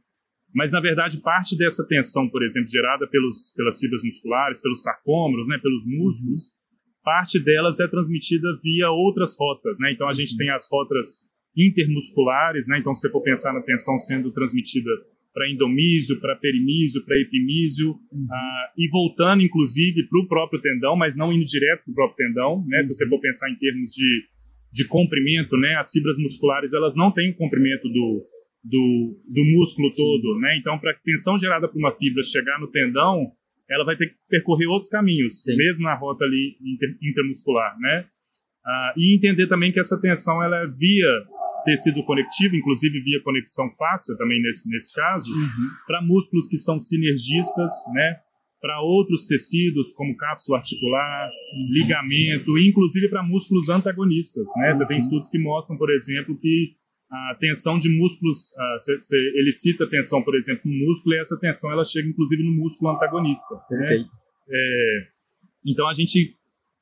Mas 0.53 0.71
na 0.71 0.79
verdade 0.81 1.21
parte 1.21 1.57
dessa 1.57 1.85
tensão, 1.87 2.27
por 2.29 2.43
exemplo, 2.43 2.69
gerada 2.69 3.07
pelos, 3.07 3.53
pelas 3.55 3.79
fibras 3.79 4.01
musculares, 4.03 4.61
pelos 4.61 4.81
sarcômeros, 4.83 5.47
né, 5.47 5.57
pelos 5.57 5.83
músculos, 5.87 6.55
parte 7.03 7.39
delas 7.39 7.79
é 7.79 7.87
transmitida 7.87 8.47
via 8.63 8.89
outras 8.89 9.35
rotas, 9.39 9.77
né? 9.79 9.91
Então 9.91 10.07
a 10.09 10.13
gente 10.13 10.35
tem 10.37 10.49
as 10.49 10.67
rotas 10.71 11.29
intermusculares, 11.55 12.67
né? 12.67 12.79
Então 12.79 12.93
se 12.93 13.01
você 13.01 13.11
for 13.11 13.21
pensar 13.21 13.53
na 13.53 13.61
tensão 13.61 13.97
sendo 13.97 14.31
transmitida 14.31 14.89
para 15.33 15.49
endomísio, 15.49 16.19
para 16.19 16.35
perimísio, 16.35 17.05
para 17.05 17.17
epimísio, 17.17 17.95
ah, 18.29 18.71
e 18.77 18.89
voltando 18.89 19.41
inclusive 19.41 20.07
para 20.07 20.19
o 20.19 20.27
próprio 20.27 20.61
tendão, 20.61 20.95
mas 20.95 21.15
não 21.15 21.31
indo 21.31 21.45
direto 21.45 21.83
para 21.85 21.91
o 21.91 21.95
próprio 21.95 22.27
tendão, 22.27 22.65
né? 22.67 22.81
Se 22.81 22.93
você 22.93 23.07
for 23.07 23.19
pensar 23.19 23.49
em 23.49 23.55
termos 23.55 23.91
de, 23.91 24.23
de 24.73 24.87
comprimento, 24.87 25.57
né? 25.57 25.75
As 25.77 25.91
fibras 25.91 26.17
musculares 26.17 26.73
elas 26.73 26.95
não 26.95 27.11
têm 27.11 27.31
o 27.31 27.35
comprimento 27.35 27.87
do, 27.87 28.25
do, 28.63 29.21
do 29.27 29.43
músculo 29.57 29.87
Sim. 29.89 30.03
todo, 30.03 30.39
né? 30.39 30.57
Então, 30.57 30.77
para 30.79 30.91
a 30.91 30.95
tensão 30.95 31.37
gerada 31.37 31.67
por 31.67 31.77
uma 31.77 31.91
fibra 31.91 32.21
chegar 32.23 32.59
no 32.59 32.67
tendão, 32.67 33.31
ela 33.69 33.85
vai 33.85 33.95
ter 33.95 34.07
que 34.07 34.15
percorrer 34.29 34.67
outros 34.67 34.89
caminhos, 34.89 35.43
Sim. 35.43 35.55
mesmo 35.55 35.85
na 35.85 35.95
rota 35.95 36.25
ali 36.25 36.57
inter- 36.61 36.97
intermuscular, 37.01 37.77
né? 37.79 38.05
Ah, 38.65 38.93
e 38.97 39.15
entender 39.15 39.47
também 39.47 39.71
que 39.71 39.79
essa 39.79 39.99
tensão 39.99 40.41
ela 40.43 40.57
é 40.57 40.67
via 40.67 41.07
tecido 41.65 42.03
conectivo, 42.05 42.55
inclusive 42.55 42.99
via 43.01 43.21
conexão 43.23 43.67
fácil 43.77 44.17
também 44.17 44.41
nesse, 44.41 44.67
nesse 44.69 44.93
caso, 44.93 45.31
Uhum. 45.31 45.67
para 45.85 46.01
músculos 46.01 46.47
que 46.47 46.57
são 46.57 46.77
sinergistas, 46.79 47.71
né? 47.93 48.17
Para 48.59 48.81
outros 48.81 49.25
tecidos, 49.27 49.91
como 49.93 50.15
cápsula 50.15 50.57
articular, 50.59 51.29
ligamento, 51.71 52.57
e 52.57 52.69
inclusive 52.69 53.09
para 53.09 53.23
músculos 53.23 53.69
antagonistas, 53.69 54.47
né? 54.57 54.71
Você 54.73 54.85
tem 54.87 54.95
Uhum. 54.95 55.03
estudos 55.03 55.29
que 55.29 55.39
mostram, 55.39 55.77
por 55.77 55.91
exemplo, 55.91 56.37
que 56.39 56.75
a 57.11 57.35
tensão 57.39 57.77
de 57.77 57.89
músculos, 57.95 58.55
ah, 58.57 58.75
você 58.77 58.95
você 58.95 59.17
elicita 59.35 59.87
tensão, 59.89 60.21
por 60.23 60.35
exemplo, 60.35 60.61
no 60.65 60.85
músculo, 60.85 61.15
e 61.15 61.19
essa 61.19 61.37
tensão 61.39 61.71
ela 61.71 61.83
chega 61.83 62.07
inclusive 62.07 62.41
no 62.43 62.53
músculo 62.53 62.91
antagonista. 62.91 63.55
né? 63.69 63.77
Perfeito. 63.77 64.09
É, 64.49 65.07
então 65.65 65.87
a 65.87 65.93
gente 65.93 66.35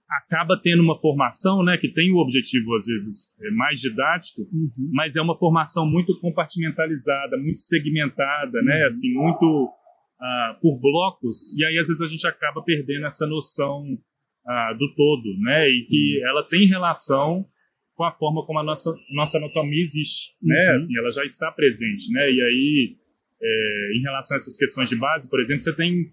acaba 0.09 0.59
tendo 0.61 0.81
uma 0.81 0.99
formação, 0.99 1.63
né, 1.63 1.77
que 1.77 1.87
tem 1.87 2.11
o 2.11 2.17
objetivo 2.17 2.73
às 2.73 2.85
vezes 2.85 3.31
é 3.41 3.51
mais 3.51 3.79
didático, 3.79 4.41
uhum. 4.41 4.89
mas 4.91 5.15
é 5.15 5.21
uma 5.21 5.37
formação 5.37 5.85
muito 5.85 6.19
compartimentalizada, 6.19 7.37
muito 7.37 7.59
segmentada, 7.59 8.61
né, 8.63 8.81
uhum. 8.81 8.85
assim, 8.85 9.13
muito 9.13 9.45
uh, 9.45 10.61
por 10.61 10.79
blocos, 10.79 11.55
e 11.57 11.63
aí 11.63 11.77
às 11.77 11.87
vezes 11.87 12.01
a 12.01 12.07
gente 12.07 12.25
acaba 12.25 12.63
perdendo 12.63 13.05
essa 13.05 13.27
noção 13.27 13.83
uh, 13.83 14.77
do 14.77 14.95
todo, 14.95 15.39
né, 15.41 15.69
e 15.69 15.81
Sim. 15.81 15.89
que 15.89 16.21
ela 16.23 16.43
tem 16.47 16.65
relação 16.65 17.45
com 17.93 18.03
a 18.03 18.11
forma 18.11 18.45
como 18.45 18.59
a 18.59 18.63
nossa 18.63 18.95
nossa 19.11 19.37
anatomia 19.37 19.81
existe, 19.81 20.33
né, 20.41 20.55
uhum. 20.55 20.65
né, 20.65 20.73
assim, 20.73 20.97
ela 20.97 21.11
já 21.11 21.23
está 21.23 21.51
presente, 21.51 22.11
né, 22.11 22.31
e 22.31 22.41
aí 22.41 22.95
é, 23.41 23.97
em 23.97 24.01
relação 24.01 24.35
a 24.35 24.37
essas 24.37 24.57
questões 24.57 24.89
de 24.89 24.97
base, 24.97 25.29
por 25.29 25.39
exemplo, 25.39 25.61
você 25.61 25.75
tem 25.75 26.11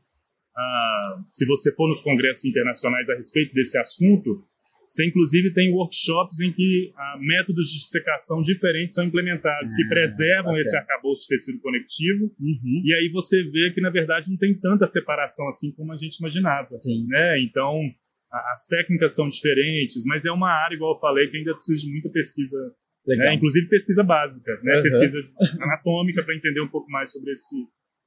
ah, 0.57 1.23
se 1.31 1.45
você 1.47 1.75
for 1.75 1.89
nos 1.89 2.01
congressos 2.01 2.45
internacionais 2.45 3.11
a 3.11 3.15
respeito 3.15 3.53
desse 3.53 3.79
assunto, 3.79 4.43
você 4.87 5.07
inclusive 5.07 5.53
tem 5.53 5.73
workshops 5.73 6.41
em 6.41 6.53
que 6.53 6.93
ah, 6.97 7.19
métodos 7.21 7.67
de 7.69 7.79
dissecação 7.79 8.41
diferentes 8.41 8.95
são 8.95 9.05
implementados, 9.05 9.75
que 9.75 9.83
ah, 9.83 9.89
preservam 9.89 10.53
okay. 10.53 10.61
esse 10.61 10.77
arcabouço 10.77 11.23
de 11.23 11.29
tecido 11.29 11.61
conectivo, 11.61 12.33
uhum. 12.41 12.83
e 12.85 12.95
aí 12.95 13.11
você 13.13 13.43
vê 13.43 13.73
que, 13.75 13.81
na 13.81 13.91
verdade, 13.91 14.31
não 14.31 14.39
tem 14.39 14.59
tanta 14.59 14.87
separação 14.87 15.47
assim 15.49 15.73
como 15.73 15.93
a 15.93 15.97
gente 15.97 16.17
imaginava. 16.17 16.71
Sim. 16.71 17.07
Né? 17.09 17.43
Então, 17.43 17.79
as 18.31 18.67
técnicas 18.67 19.15
são 19.15 19.29
diferentes, 19.29 20.05
mas 20.07 20.25
é 20.25 20.31
uma 20.31 20.51
área, 20.51 20.75
igual 20.75 20.95
eu 20.95 21.01
falei, 21.01 21.29
que 21.29 21.37
ainda 21.37 21.55
precisa 21.55 21.81
de 21.81 21.93
muita 21.93 22.09
pesquisa, 22.09 22.59
né? 23.07 23.35
inclusive 23.35 23.69
pesquisa 23.69 24.03
básica, 24.03 24.53
né? 24.63 24.77
Uhum. 24.77 24.83
pesquisa 24.83 25.19
anatômica 25.61 26.23
para 26.25 26.35
entender 26.35 26.61
um 26.61 26.69
pouco 26.69 26.91
mais 26.91 27.13
sobre 27.13 27.33
esse, 27.33 27.57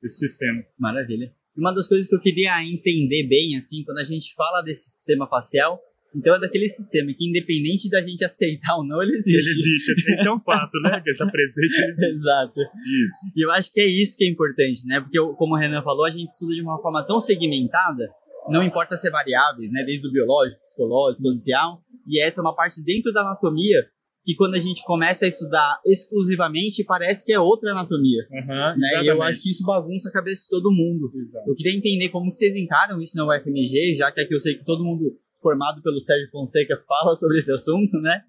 esse 0.02 0.28
sistema. 0.28 0.64
Maravilha 0.80 1.32
uma 1.58 1.74
das 1.74 1.88
coisas 1.88 2.08
que 2.08 2.16
eu 2.16 2.20
queria 2.20 2.64
entender 2.64 3.28
bem, 3.28 3.58
assim, 3.58 3.84
quando 3.84 3.98
a 3.98 4.04
gente 4.04 4.34
fala 4.36 4.62
desse 4.62 4.90
sistema 4.90 5.28
facial, 5.28 5.80
então 6.16 6.36
é 6.36 6.40
daquele 6.40 6.68
sistema 6.68 7.14
que, 7.16 7.28
independente 7.28 7.90
da 7.90 8.02
gente 8.02 8.26
aceitar 8.26 8.78
ou 8.78 8.86
não, 8.86 9.02
ele 9.02 9.14
existe. 9.14 9.50
Ele 9.50 9.60
existe, 9.60 9.94
esse 10.14 10.28
é 10.28 10.32
um 10.32 10.40
fato, 10.40 10.80
né? 10.82 11.00
Que 11.02 11.10
ele 11.10 11.12
está 11.12 11.28
presente, 11.28 11.76
ele 11.76 11.90
existe. 11.90 12.12
Exato. 12.12 12.60
Isso. 12.60 13.32
E 13.36 13.46
eu 13.46 13.52
acho 13.52 13.72
que 13.72 13.80
é 13.80 13.86
isso 13.86 14.18
que 14.18 14.26
é 14.26 14.30
importante, 14.30 14.86
né? 14.88 15.00
Porque, 15.02 15.20
como 15.38 15.56
o 15.56 15.58
Renan 15.58 15.84
falou, 15.84 16.06
a 16.06 16.10
gente 16.10 16.28
estuda 16.28 16.54
de 16.54 16.62
uma 16.62 16.82
forma 16.82 17.06
tão 17.06 17.20
segmentada, 17.20 18.10
não 18.50 18.64
importa 18.64 18.98
ser 18.98 19.12
variáveis, 19.12 19.72
né? 19.72 19.84
Desde 19.84 20.08
o 20.08 20.12
biológico, 20.12 20.64
psicológico, 20.64 21.22
Sim. 21.22 21.34
social, 21.34 21.82
e 22.08 22.20
essa 22.20 22.42
é 22.42 22.44
uma 22.44 22.56
parte 22.56 22.84
dentro 22.84 23.14
da 23.14 23.22
anatomia 23.22 23.86
que 24.30 24.36
quando 24.36 24.54
a 24.54 24.60
gente 24.60 24.86
começa 24.86 25.26
a 25.26 25.28
estudar 25.28 25.82
exclusivamente, 25.84 26.84
parece 26.84 27.26
que 27.26 27.34
é 27.34 27.40
outra 27.40 27.72
anatomia. 27.72 28.28
Uhum, 28.30 28.78
né? 28.78 29.04
E 29.04 29.08
eu 29.08 29.24
acho 29.24 29.42
que 29.42 29.50
isso 29.50 29.66
bagunça 29.66 30.08
a 30.08 30.12
cabeça 30.12 30.44
de 30.44 30.50
todo 30.52 30.72
mundo. 30.72 31.12
Exato. 31.16 31.50
Eu 31.50 31.56
queria 31.56 31.76
entender 31.76 32.10
como 32.10 32.32
que 32.32 32.38
vocês 32.38 32.56
encaram 32.56 33.02
isso 33.02 33.18
na 33.18 33.26
UFMG, 33.26 33.96
já 33.96 34.12
que 34.12 34.22
aqui 34.22 34.36
eu 34.36 34.40
sei 34.40 34.54
que 34.54 34.64
todo 34.64 34.84
mundo 34.84 35.18
formado 35.42 35.82
pelo 35.82 36.00
Sérgio 36.00 36.30
Fonseca 36.30 36.80
fala 36.88 37.16
sobre 37.16 37.40
esse 37.40 37.52
assunto, 37.52 38.00
né? 38.02 38.22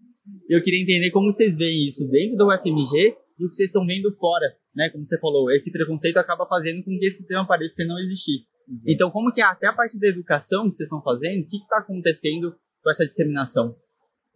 Eu 0.48 0.62
queria 0.62 0.80
entender 0.80 1.10
como 1.10 1.30
vocês 1.30 1.58
veem 1.58 1.84
isso 1.86 2.08
dentro 2.08 2.38
da 2.38 2.46
UFMG 2.46 3.14
e 3.38 3.44
o 3.44 3.50
que 3.50 3.54
vocês 3.54 3.68
estão 3.68 3.84
vendo 3.84 4.10
fora, 4.12 4.46
né? 4.74 4.88
Como 4.88 5.04
você 5.04 5.20
falou, 5.20 5.50
esse 5.50 5.70
preconceito 5.70 6.16
acaba 6.16 6.46
fazendo 6.46 6.82
com 6.82 6.98
que 6.98 7.04
esse 7.04 7.18
sistema 7.18 7.46
pareça 7.46 7.84
não 7.84 7.98
existir. 7.98 8.46
Exato. 8.66 8.90
Então, 8.90 9.10
como 9.10 9.30
que 9.30 9.42
é 9.42 9.44
até 9.44 9.66
a 9.66 9.74
parte 9.74 10.00
da 10.00 10.08
educação 10.08 10.70
que 10.70 10.78
vocês 10.78 10.86
estão 10.86 11.02
fazendo, 11.02 11.42
o 11.42 11.46
que 11.46 11.58
está 11.58 11.76
acontecendo 11.76 12.54
com 12.82 12.90
essa 12.90 13.04
disseminação? 13.04 13.76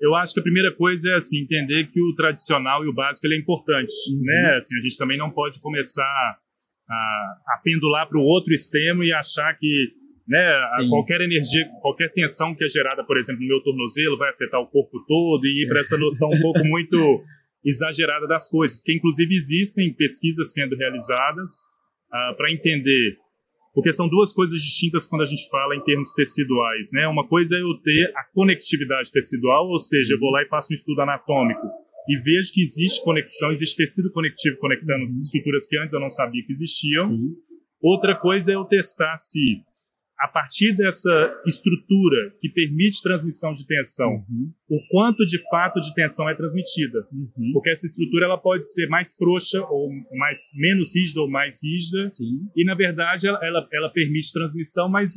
Eu 0.00 0.14
acho 0.14 0.34
que 0.34 0.40
a 0.40 0.42
primeira 0.42 0.74
coisa 0.74 1.12
é 1.12 1.14
assim 1.14 1.42
entender 1.42 1.88
que 1.88 2.00
o 2.00 2.14
tradicional 2.14 2.84
e 2.84 2.88
o 2.88 2.92
básico 2.92 3.26
ele 3.26 3.36
é 3.36 3.38
importante, 3.38 3.92
uhum. 4.10 4.22
né? 4.22 4.54
Assim, 4.56 4.76
a 4.76 4.80
gente 4.80 4.96
também 4.96 5.16
não 5.16 5.30
pode 5.30 5.60
começar 5.60 6.38
a, 6.88 6.94
a 7.48 7.60
pendular 7.62 8.08
para 8.08 8.18
o 8.18 8.22
outro 8.22 8.52
extremo 8.52 9.02
e 9.02 9.12
achar 9.12 9.56
que 9.58 9.92
né, 10.26 10.60
qualquer 10.88 11.20
energia, 11.20 11.68
qualquer 11.82 12.10
tensão 12.12 12.54
que 12.54 12.64
é 12.64 12.68
gerada, 12.68 13.04
por 13.04 13.18
exemplo, 13.18 13.42
no 13.42 13.48
meu 13.48 13.62
tornozelo 13.62 14.16
vai 14.16 14.30
afetar 14.30 14.60
o 14.60 14.66
corpo 14.66 15.04
todo 15.06 15.44
e 15.44 15.64
ir 15.64 15.68
para 15.68 15.80
essa 15.80 15.98
noção 15.98 16.30
um 16.30 16.40
pouco 16.40 16.64
muito 16.64 17.22
exagerada 17.64 18.26
das 18.26 18.48
coisas, 18.48 18.78
porque 18.78 18.94
inclusive 18.94 19.34
existem 19.34 19.92
pesquisas 19.94 20.52
sendo 20.52 20.76
realizadas 20.76 21.60
uh, 22.08 22.36
para 22.36 22.50
entender 22.52 23.16
porque 23.74 23.92
são 23.92 24.08
duas 24.08 24.32
coisas 24.32 24.60
distintas 24.60 25.04
quando 25.04 25.22
a 25.22 25.26
gente 25.26 25.48
fala 25.50 25.74
em 25.74 25.82
termos 25.82 26.12
teciduais, 26.14 26.90
né? 26.92 27.08
Uma 27.08 27.26
coisa 27.26 27.56
é 27.56 27.60
eu 27.60 27.74
ter 27.82 28.12
a 28.16 28.24
conectividade 28.32 29.10
tecidual, 29.10 29.66
ou 29.68 29.78
seja, 29.78 30.14
eu 30.14 30.20
vou 30.20 30.30
lá 30.30 30.42
e 30.42 30.48
faço 30.48 30.72
um 30.72 30.74
estudo 30.74 31.00
anatômico 31.02 31.66
e 32.08 32.16
vejo 32.16 32.52
que 32.52 32.60
existe 32.60 33.02
conexão, 33.02 33.50
existe 33.50 33.76
tecido 33.76 34.12
conectivo 34.12 34.56
conectando 34.58 35.06
uhum. 35.06 35.20
estruturas 35.20 35.66
que 35.66 35.76
antes 35.78 35.92
eu 35.92 36.00
não 36.00 36.08
sabia 36.08 36.42
que 36.44 36.52
existiam. 36.52 37.04
Sim. 37.06 37.34
Outra 37.82 38.14
coisa 38.14 38.52
é 38.52 38.54
eu 38.54 38.64
testar 38.64 39.16
se 39.16 39.62
a 40.18 40.28
partir 40.28 40.76
dessa 40.76 41.42
estrutura 41.44 42.34
que 42.40 42.48
permite 42.48 43.02
transmissão 43.02 43.52
de 43.52 43.66
tensão, 43.66 44.24
uhum. 44.28 44.52
o 44.70 44.78
quanto 44.88 45.24
de 45.26 45.38
fato 45.50 45.80
de 45.80 45.92
tensão 45.92 46.28
é 46.28 46.34
transmitida. 46.34 47.06
Uhum. 47.12 47.50
Porque 47.52 47.70
essa 47.70 47.84
estrutura 47.84 48.26
ela 48.26 48.38
pode 48.38 48.66
ser 48.72 48.86
mais 48.88 49.14
frouxa 49.14 49.60
ou 49.62 49.90
mais 50.16 50.38
menos 50.54 50.94
rígida 50.94 51.20
ou 51.20 51.28
mais 51.28 51.58
rígida. 51.62 52.08
Sim. 52.08 52.48
E 52.56 52.64
na 52.64 52.74
verdade 52.74 53.26
ela, 53.26 53.38
ela, 53.42 53.68
ela 53.72 53.90
permite 53.90 54.32
transmissão, 54.32 54.88
mas 54.88 55.14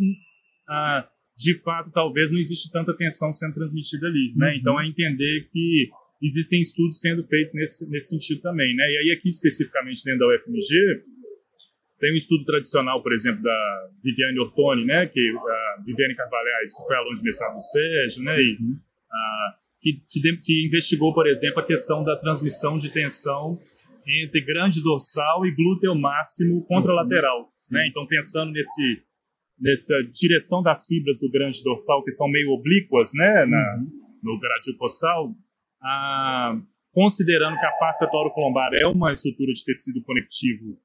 ah, 0.67 1.07
de 1.37 1.53
fato 1.61 1.91
talvez 1.91 2.31
não 2.31 2.39
existe 2.39 2.71
tanta 2.71 2.95
tensão 2.97 3.31
sendo 3.31 3.53
transmitida 3.53 4.07
ali. 4.07 4.33
Né? 4.35 4.47
Uhum. 4.47 4.51
Né? 4.51 4.57
Então 4.57 4.81
é 4.81 4.87
entender 4.87 5.47
que 5.51 5.89
existem 6.23 6.59
estudos 6.59 6.99
sendo 6.99 7.23
feitos 7.27 7.53
nesse, 7.53 7.89
nesse 7.91 8.09
sentido 8.09 8.41
também. 8.41 8.75
Né? 8.75 8.83
E 8.83 8.97
aí 8.97 9.17
aqui 9.17 9.29
especificamente 9.29 10.03
dentro 10.03 10.21
da 10.21 10.35
UFMG 10.35 11.03
tem 11.99 12.13
um 12.13 12.15
estudo 12.15 12.45
tradicional, 12.45 13.01
por 13.01 13.11
exemplo, 13.11 13.41
da 13.41 13.89
Viviane 14.03 14.39
Ortoni, 14.39 14.85
né, 14.85 15.07
que 15.07 15.19
a 15.19 15.81
Viviane 15.83 16.15
Carvalhais, 16.15 16.75
que 16.75 16.87
foi 16.87 16.95
aluna 16.95 17.15
de 17.15 17.23
mestrado 17.23 17.53
do 17.53 17.61
Sérgio, 17.61 18.23
né, 18.23 18.37
e, 18.39 18.57
uhum. 18.61 18.79
que, 19.81 20.01
que, 20.09 20.37
que, 20.37 20.65
investigou, 20.67 21.13
por 21.13 21.27
exemplo, 21.27 21.59
a 21.59 21.65
questão 21.65 22.03
da 22.03 22.15
transmissão 22.17 22.77
de 22.77 22.91
tensão 22.91 23.59
entre 24.07 24.41
grande 24.41 24.81
dorsal 24.81 25.45
e 25.45 25.51
glúteo 25.51 25.93
máximo 25.95 26.63
contralateral, 26.65 27.41
uhum. 27.41 27.49
né? 27.73 27.87
Então, 27.89 28.05
pensando 28.07 28.51
nesse 28.51 29.03
nessa 29.59 29.95
direção 30.13 30.61
das 30.61 30.85
fibras 30.85 31.19
do 31.19 31.31
grande 31.31 31.63
dorsal 31.63 32.03
que 32.03 32.11
são 32.11 32.29
meio 32.29 32.51
oblíquas, 32.51 33.11
né, 33.15 33.45
na, 33.47 33.75
uhum. 33.75 33.87
no 34.21 34.39
gradil 34.39 34.77
postal, 34.77 35.33
considerando 36.91 37.57
que 37.57 37.65
a 37.65 37.71
face 37.79 38.09
torocolombar 38.09 38.69
é 38.73 38.85
uma 38.85 39.11
estrutura 39.11 39.51
de 39.51 39.65
tecido 39.65 40.03
conectivo 40.03 40.79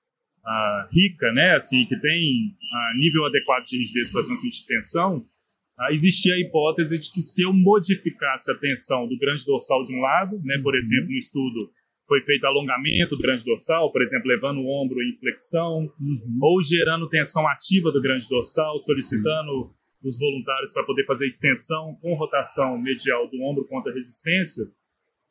rica, 0.91 1.33
né, 1.33 1.55
assim, 1.55 1.87
que 1.87 1.97
tem 1.99 2.57
nível 2.97 3.25
adequado 3.27 3.65
de 3.65 3.79
rigidez 3.79 4.11
para 4.11 4.25
transmitir 4.25 4.67
tensão, 4.67 5.19
uh, 5.79 5.93
existia 5.93 6.35
a 6.35 6.39
hipótese 6.39 6.99
de 6.99 7.11
que 7.11 7.21
se 7.21 7.43
eu 7.43 7.53
modificasse 7.53 8.51
a 8.51 8.59
tensão 8.59 9.07
do 9.07 9.19
grande 9.19 9.45
dorsal 9.45 9.85
de 9.85 9.95
um 9.95 10.01
lado, 10.01 10.41
né, 10.45 10.59
por 10.63 10.73
uhum. 10.73 10.79
exemplo, 10.79 11.11
no 11.11 11.17
estudo 11.17 11.71
foi 12.07 12.21
feito 12.23 12.45
alongamento 12.45 13.17
do 13.17 13.23
grande 13.23 13.45
dorsal, 13.45 13.91
por 13.93 14.03
exemplo, 14.03 14.29
levando 14.29 14.59
o 14.59 14.69
ombro 14.69 15.01
em 15.03 15.17
flexão, 15.19 15.91
uhum. 15.99 16.39
ou 16.43 16.61
gerando 16.61 17.09
tensão 17.09 17.47
ativa 17.49 17.93
do 17.93 18.03
grande 18.03 18.29
dorsal, 18.29 18.79
solicitando 18.79 19.53
uhum. 19.53 19.71
os 20.05 20.19
voluntários 20.19 20.73
para 20.73 20.85
poder 20.85 21.07
fazer 21.07 21.27
extensão 21.27 21.97
com 22.03 22.15
rotação 22.15 22.77
medial 22.77 23.31
do 23.31 23.41
ombro 23.43 23.65
contra 23.67 23.93
resistência, 23.93 24.65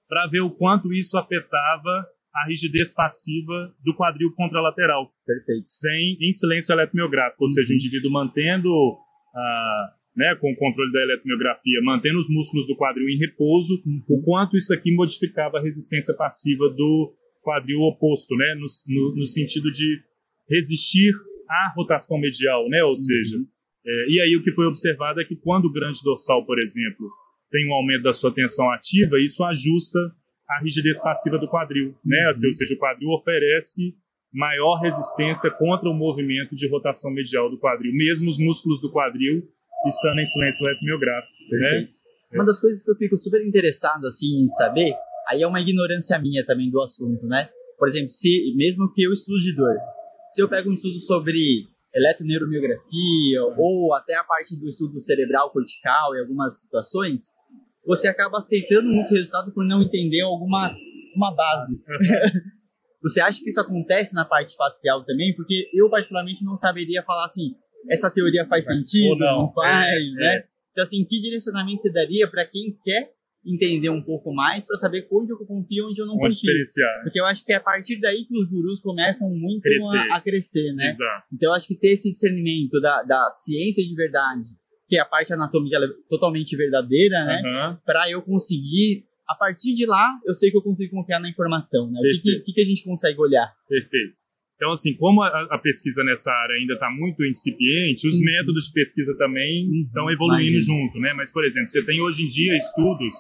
para 0.08 0.27
ver 0.27 0.41
o 0.41 0.51
quanto 0.51 0.91
isso 0.91 1.18
afetava 1.18 2.08
a 2.34 2.48
rigidez 2.48 2.94
passiva 2.94 3.74
do 3.84 3.96
quadril 3.96 4.32
contralateral. 4.36 5.12
Perfeito. 5.26 5.64
Sem, 5.66 6.18
em 6.22 6.32
silêncio 6.32 6.74
eletromiográfico, 6.74 7.44
ou 7.44 7.48
uhum. 7.48 7.54
seja, 7.54 7.74
o 7.74 7.76
indivíduo 7.76 8.12
mantendo, 8.12 8.70
uh, 8.70 9.84
né, 10.16 10.36
com 10.40 10.52
o 10.52 10.56
controle 10.56 10.92
da 10.92 11.02
eletromiografia, 11.02 11.80
mantendo 11.84 12.20
os 12.20 12.30
músculos 12.30 12.68
do 12.68 12.76
quadril 12.76 13.10
em 13.10 13.18
repouso, 13.18 13.82
uhum. 13.86 14.04
o 14.08 14.22
quanto 14.24 14.56
isso 14.56 14.74
aqui 14.74 14.94
modificava 14.94 15.58
a 15.58 15.62
resistência 15.62 16.16
passiva 16.16 16.70
do 16.70 17.14
quadril 17.42 17.80
oposto, 17.82 18.36
né, 18.36 18.56
no, 18.56 18.66
no, 18.88 19.16
no 19.18 19.26
sentido 19.26 19.70
de 19.72 20.00
resistir 20.50 21.14
à 21.50 21.74
rotação 21.76 22.20
medial, 22.20 22.70
né, 22.70 22.82
ou 22.84 22.90
uhum. 22.90 22.96
seja, 22.96 23.38
é, 23.86 24.06
e 24.10 24.22
aí 24.22 24.36
o 24.38 24.44
que 24.44 24.54
foi 24.54 24.66
observado 24.66 25.20
é 25.20 25.26
que 25.26 25.36
quando 25.36 25.66
o 25.66 25.72
grande 25.72 26.00
dorsal, 26.04 26.46
por 26.46 26.60
exemplo, 26.60 27.10
tem 27.50 27.68
um 27.68 27.74
aumento 27.74 28.04
da 28.04 28.14
sua 28.14 28.34
tensão 28.34 28.70
ativa, 28.72 29.20
isso 29.20 29.44
ajusta 29.44 30.00
a 30.51 30.60
rigidez 30.62 31.00
passiva 31.01 31.38
do 31.38 31.48
quadril, 31.48 31.96
né? 32.03 32.24
Uhum. 32.24 32.29
Assim, 32.29 32.48
ou 32.48 32.53
seja, 32.53 32.74
o 32.74 32.77
quadril 32.77 33.10
oferece 33.10 33.96
maior 34.34 34.79
resistência 34.79 35.51
contra 35.51 35.89
o 35.89 35.93
movimento 35.93 36.55
de 36.55 36.70
rotação 36.70 37.12
medial 37.12 37.50
do 37.50 37.60
quadril, 37.60 37.91
mesmo 37.93 38.29
os 38.29 38.38
músculos 38.39 38.81
do 38.81 38.91
quadril 38.91 39.43
estando 39.86 40.20
em 40.20 40.25
silêncio 40.25 40.65
eletromiográfico, 40.67 41.38
né? 41.51 41.89
Uma 42.34 42.46
das 42.46 42.60
coisas 42.60 42.84
que 42.84 42.91
eu 42.91 42.96
fico 42.96 43.17
super 43.17 43.46
interessado 43.46 44.05
assim 44.05 44.39
em 44.39 44.48
saber, 44.48 44.93
aí 45.27 45.41
é 45.41 45.48
uma 45.48 45.60
ignorância 45.60 46.17
minha 46.20 46.46
também 46.46 46.70
do 46.70 46.81
assunto, 46.81 47.25
né? 47.27 47.50
Por 47.77 47.88
exemplo, 47.88 48.10
se 48.10 48.53
mesmo 48.55 48.91
que 48.93 49.03
eu 49.03 49.12
estude 49.12 49.43
de 49.43 49.55
dor, 49.55 49.75
se 50.29 50.41
eu 50.41 50.48
pego 50.48 50.70
um 50.70 50.74
estudo 50.74 51.00
sobre 51.00 51.67
eletroneuromiografia 51.93 53.43
ou 53.58 53.93
até 53.93 54.15
a 54.15 54.24
parte 54.24 54.58
do 54.58 54.67
estudo 54.67 55.00
cerebral 55.00 55.51
cortical 55.51 56.15
em 56.15 56.22
algumas 56.22 56.62
situações, 56.62 57.34
você 57.86 58.08
acaba 58.08 58.38
aceitando 58.38 58.88
muito 58.90 59.14
resultado 59.14 59.52
por 59.54 59.66
não 59.66 59.82
entender 59.82 60.22
alguma 60.22 60.74
uma 61.16 61.34
base. 61.36 61.84
você 63.02 63.20
acha 63.20 63.42
que 63.42 63.50
isso 63.50 63.60
acontece 63.60 64.16
na 64.16 64.26
parte 64.26 64.56
facial 64.56 65.04
também? 65.04 65.36
Porque 65.36 65.70
eu, 65.74 65.90
particularmente, 65.90 66.44
não 66.44 66.56
saberia 66.56 67.04
falar 67.04 67.26
assim, 67.26 67.56
essa 67.90 68.10
teoria 68.10 68.46
faz 68.48 68.66
sentido, 68.66 69.18
não, 69.18 69.40
não 69.40 69.54
faz, 69.54 69.92
é, 69.92 70.12
né? 70.16 70.36
É. 70.36 70.44
Então, 70.72 70.84
assim, 70.84 71.04
que 71.04 71.20
direcionamento 71.20 71.82
você 71.82 71.92
daria 71.92 72.30
para 72.30 72.46
quem 72.46 72.78
quer 72.84 73.12
entender 73.46 73.90
um 73.90 74.02
pouco 74.02 74.32
mais 74.34 74.68
para 74.68 74.78
saber 74.78 75.08
onde 75.12 75.34
eu 75.34 75.38
confio 75.38 75.84
e 75.84 75.92
onde 75.92 76.02
eu 76.02 76.06
não 76.06 76.14
Onde 76.14 76.30
confio? 76.30 76.42
diferenciar. 76.42 77.04
Porque 77.04 77.20
eu 77.20 77.26
acho 77.26 77.44
que 77.44 77.52
é 77.52 77.56
a 77.56 77.60
partir 77.60 78.00
daí 78.00 78.24
que 78.26 78.38
os 78.38 78.48
gurus 78.48 78.80
começam 78.80 79.30
muito 79.30 79.64
Crescer. 79.64 79.98
A, 79.98 80.16
a 80.16 80.22
crescer, 80.22 80.74
né? 80.74 80.86
Exato. 80.86 81.26
Então 81.34 81.50
eu 81.50 81.54
acho 81.56 81.68
que 81.68 81.76
ter 81.76 81.94
esse 81.94 82.14
discernimento 82.14 82.80
da, 82.80 83.02
da 83.02 83.32
ciência 83.32 83.84
de 83.84 83.96
verdade, 83.96 84.50
que 84.91 84.98
a 85.00 85.05
parte 85.05 85.31
anatômica 85.31 85.77
é 85.77 85.88
totalmente 86.10 86.53
verdadeira, 86.57 87.24
né? 87.24 87.41
Aham. 87.45 87.79
Para 87.86 88.12
eu 88.12 88.21
conseguir, 88.21 89.05
a 89.25 89.33
partir 89.33 89.74
de 89.74 89.86
lá, 89.86 90.19
eu 90.25 90.36
sei 90.36 90.51
que 90.51 90.57
eu 90.57 90.62
consigo 90.62 90.91
confiar 90.93 91.17
na 91.21 91.29
informação, 91.29 91.89
né? 91.89 91.98
O 91.98 92.21
que, 92.21 92.39
que, 92.43 92.51
que 92.51 92.60
a 92.62 92.65
gente 92.65 92.83
consegue 92.83 93.17
olhar? 93.17 93.48
Perfeito. 93.69 94.19
Então, 94.57 94.69
assim, 94.71 94.93
como 94.98 95.24
a, 95.24 95.48
a 95.50 95.57
pesquisa 95.57 96.03
nessa 96.03 96.29
área 96.29 96.55
ainda 96.60 96.74
está 96.74 96.89
muito 96.91 97.24
incipiente, 97.25 98.05
os 98.05 98.19
Uhum. 98.19 98.25
métodos 98.25 98.65
de 98.65 98.74
pesquisa 98.74 99.17
também 99.17 99.65
Uhum, 99.69 99.83
estão 99.88 100.12
evoluindo 100.12 100.60
imagino. 100.60 100.77
junto, 100.81 101.00
né? 101.00 101.13
Mas, 101.15 101.31
por 101.31 101.45
exemplo, 101.45 101.69
você 101.69 101.86
tem 101.86 102.01
hoje 102.01 102.25
em 102.25 102.27
dia 102.27 102.53
estudos 102.57 103.15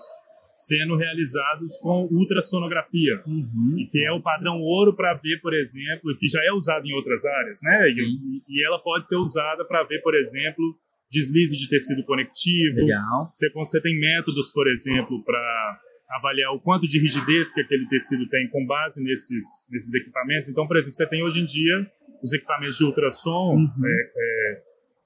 sendo 0.53 0.97
realizados 0.97 1.79
com 1.81 2.05
ultrassonografia, 2.11 3.23
Uhum. 3.25 3.87
que 3.89 4.03
é 4.05 4.11
o 4.11 4.21
padrão 4.21 4.59
ouro 4.59 4.93
para 4.93 5.13
ver, 5.13 5.39
por 5.41 5.53
exemplo, 5.53 6.15
que 6.19 6.27
já 6.27 6.43
é 6.45 6.51
usado 6.51 6.85
em 6.85 6.91
outras 6.93 7.23
áreas, 7.25 7.59
né? 7.63 7.79
E, 7.89 8.43
e 8.59 8.67
ela 8.67 8.77
pode 8.77 9.07
ser 9.07 9.15
usada 9.15 9.63
para 9.63 9.83
ver, 9.83 10.01
por 10.01 10.13
exemplo, 10.13 10.75
deslize 11.11 11.57
de 11.57 11.67
tecido 11.67 12.03
conectivo, 12.05 12.85
Legal. 12.85 13.27
você, 13.29 13.51
você 13.51 13.81
tem 13.81 13.99
métodos, 13.99 14.49
por 14.51 14.67
exemplo, 14.67 15.21
para 15.23 15.81
avaliar 16.09 16.53
o 16.53 16.59
quanto 16.59 16.87
de 16.87 16.99
rigidez 16.99 17.53
que 17.53 17.61
aquele 17.61 17.87
tecido 17.87 18.27
tem 18.29 18.49
com 18.49 18.65
base 18.65 19.03
nesses, 19.03 19.67
nesses 19.71 19.93
equipamentos. 19.93 20.49
Então, 20.49 20.65
por 20.65 20.77
exemplo, 20.77 20.95
você 20.95 21.07
tem 21.07 21.23
hoje 21.23 21.41
em 21.41 21.45
dia 21.45 21.91
os 22.23 22.33
equipamentos 22.33 22.77
de 22.77 22.85
ultrassom 22.85 23.55
Uhum. 23.55 23.85
é, 23.85 24.11
é, 24.15 24.61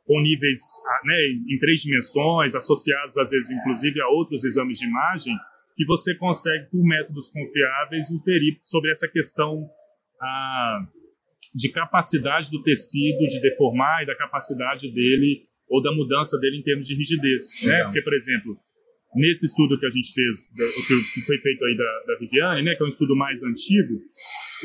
com 0.05 0.21
níveis 0.21 0.59
né, 1.03 1.15
em 1.49 1.57
três 1.59 1.81
dimensões, 1.81 2.53
associados 2.53 3.17
às 3.17 3.31
vezes 3.31 3.49
inclusive 3.51 3.99
a 4.01 4.07
outros 4.07 4.43
exames 4.43 4.77
de 4.77 4.85
imagem, 4.85 5.35
que 5.75 5.85
você 5.85 6.15
consegue, 6.15 6.69
por 6.69 6.83
métodos 6.83 7.29
confiáveis, 7.29 8.11
inferir 8.11 8.57
sobre 8.61 8.91
essa 8.91 9.07
questão 9.07 9.67
ah, 10.21 10.87
de 11.53 11.69
capacidade 11.69 12.51
do 12.51 12.61
tecido 12.61 13.25
de 13.27 13.41
deformar 13.41 14.03
e 14.03 14.05
da 14.05 14.15
capacidade 14.15 14.91
dele 14.91 15.47
ou 15.69 15.81
da 15.81 15.91
mudança 15.93 16.37
dele 16.39 16.57
em 16.57 16.63
termos 16.63 16.85
de 16.87 16.95
rigidez. 16.95 17.61
Né? 17.63 17.83
Porque, 17.85 18.01
por 18.01 18.13
exemplo, 18.13 18.57
nesse 19.15 19.45
estudo 19.45 19.79
que 19.79 19.85
a 19.85 19.89
gente 19.89 20.11
fez, 20.13 20.47
que- 20.87 21.03
que 21.13 21.21
foi 21.25 21.37
feito 21.39 21.65
aí 21.65 21.75
da, 21.77 22.03
da 22.13 22.19
Viviane, 22.19 22.61
né, 22.63 22.75
que 22.75 22.83
é 22.83 22.85
um 22.85 22.89
estudo 22.89 23.15
mais 23.15 23.43
antigo, 23.43 23.99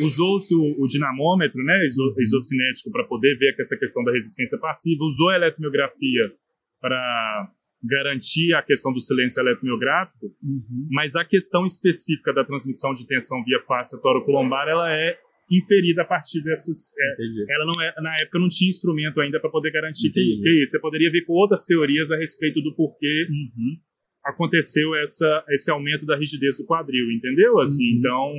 usou-se 0.03 0.55
o, 0.55 0.83
o 0.83 0.87
dinamômetro 0.87 1.63
né, 1.63 1.85
iso, 1.85 2.15
isocinético 2.19 2.91
para 2.91 3.05
poder 3.05 3.37
ver 3.39 3.55
essa 3.59 3.77
questão 3.79 4.03
da 4.05 4.13
resistência 4.13 4.59
passiva, 4.59 5.05
usou 5.05 5.31
a 5.31 5.37
eletromiografia 5.37 6.33
para 6.81 7.49
garantir 7.83 8.53
a 8.55 8.63
questão 8.63 8.93
do 8.93 9.01
silêncio 9.01 9.41
eletromiográfico, 9.41 10.27
Uhum. 10.43 10.89
mas 10.91 11.17
a 11.17 11.25
questão 11.25 11.65
específica 11.65 12.33
da 12.33 12.45
transmissão 12.45 12.93
de 12.93 13.07
tensão 13.07 13.43
via 13.45 13.59
face 13.67 14.01
torocolombar, 14.03 14.69
ela 14.69 14.93
é 14.93 15.17
inferida 15.51 16.03
a 16.03 16.05
partir 16.05 16.43
dessas... 16.43 16.93
é, 16.97 17.55
ela 17.55 17.67
não 17.67 17.83
é, 17.83 17.93
na 18.01 18.15
época 18.23 18.39
não 18.39 18.49
tinha 18.49 18.69
instrumento 18.69 19.21
ainda 19.21 19.41
para 19.41 19.51
poder 19.51 19.73
garantir 19.73 20.11
que, 20.11 20.21
Entendi. 20.21 20.43
que 20.43 20.63
isso. 20.63 20.73
Você 20.73 20.81
poderia 20.81 21.11
ver 21.11 21.25
com 21.25 21.33
outras 21.33 21.65
teorias 21.65 22.11
a 22.13 22.17
respeito 22.17 22.61
do 22.63 22.75
porquê 22.75 23.27
Uhum. 23.29 23.77
aconteceu 24.25 24.95
essa, 24.97 25.45
esse 25.51 25.71
aumento 25.71 26.07
da 26.07 26.17
rigidez 26.17 26.59
do 26.59 26.67
quadril, 26.67 27.11
entendeu? 27.11 27.59
Assim, 27.59 27.93
Uhum. 27.95 27.99
então, 27.99 28.33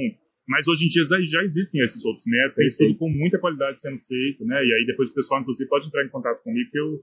mas 0.48 0.68
hoje 0.68 0.86
em 0.86 0.88
dia 0.88 1.04
já, 1.04 1.20
já 1.22 1.42
existem 1.44 1.82
esses 1.82 2.04
outros 2.06 2.24
métodos, 2.28 2.56
tem 2.56 2.66
estudo 2.66 2.96
com 2.96 3.10
muita 3.10 3.38
qualidade 3.40 3.80
sendo 3.80 4.00
feito, 4.00 4.46
né? 4.46 4.56
E 4.66 4.74
aí 4.74 4.86
depois 4.86 5.12
o 5.12 5.14
pessoal, 5.16 5.42
inclusive, 5.42 5.70
pode 5.70 5.88
entrar 5.88 6.06
em 6.06 6.10
contato 6.10 6.42
comigo 6.44 6.70
que 6.72 6.80
eu, 6.80 7.00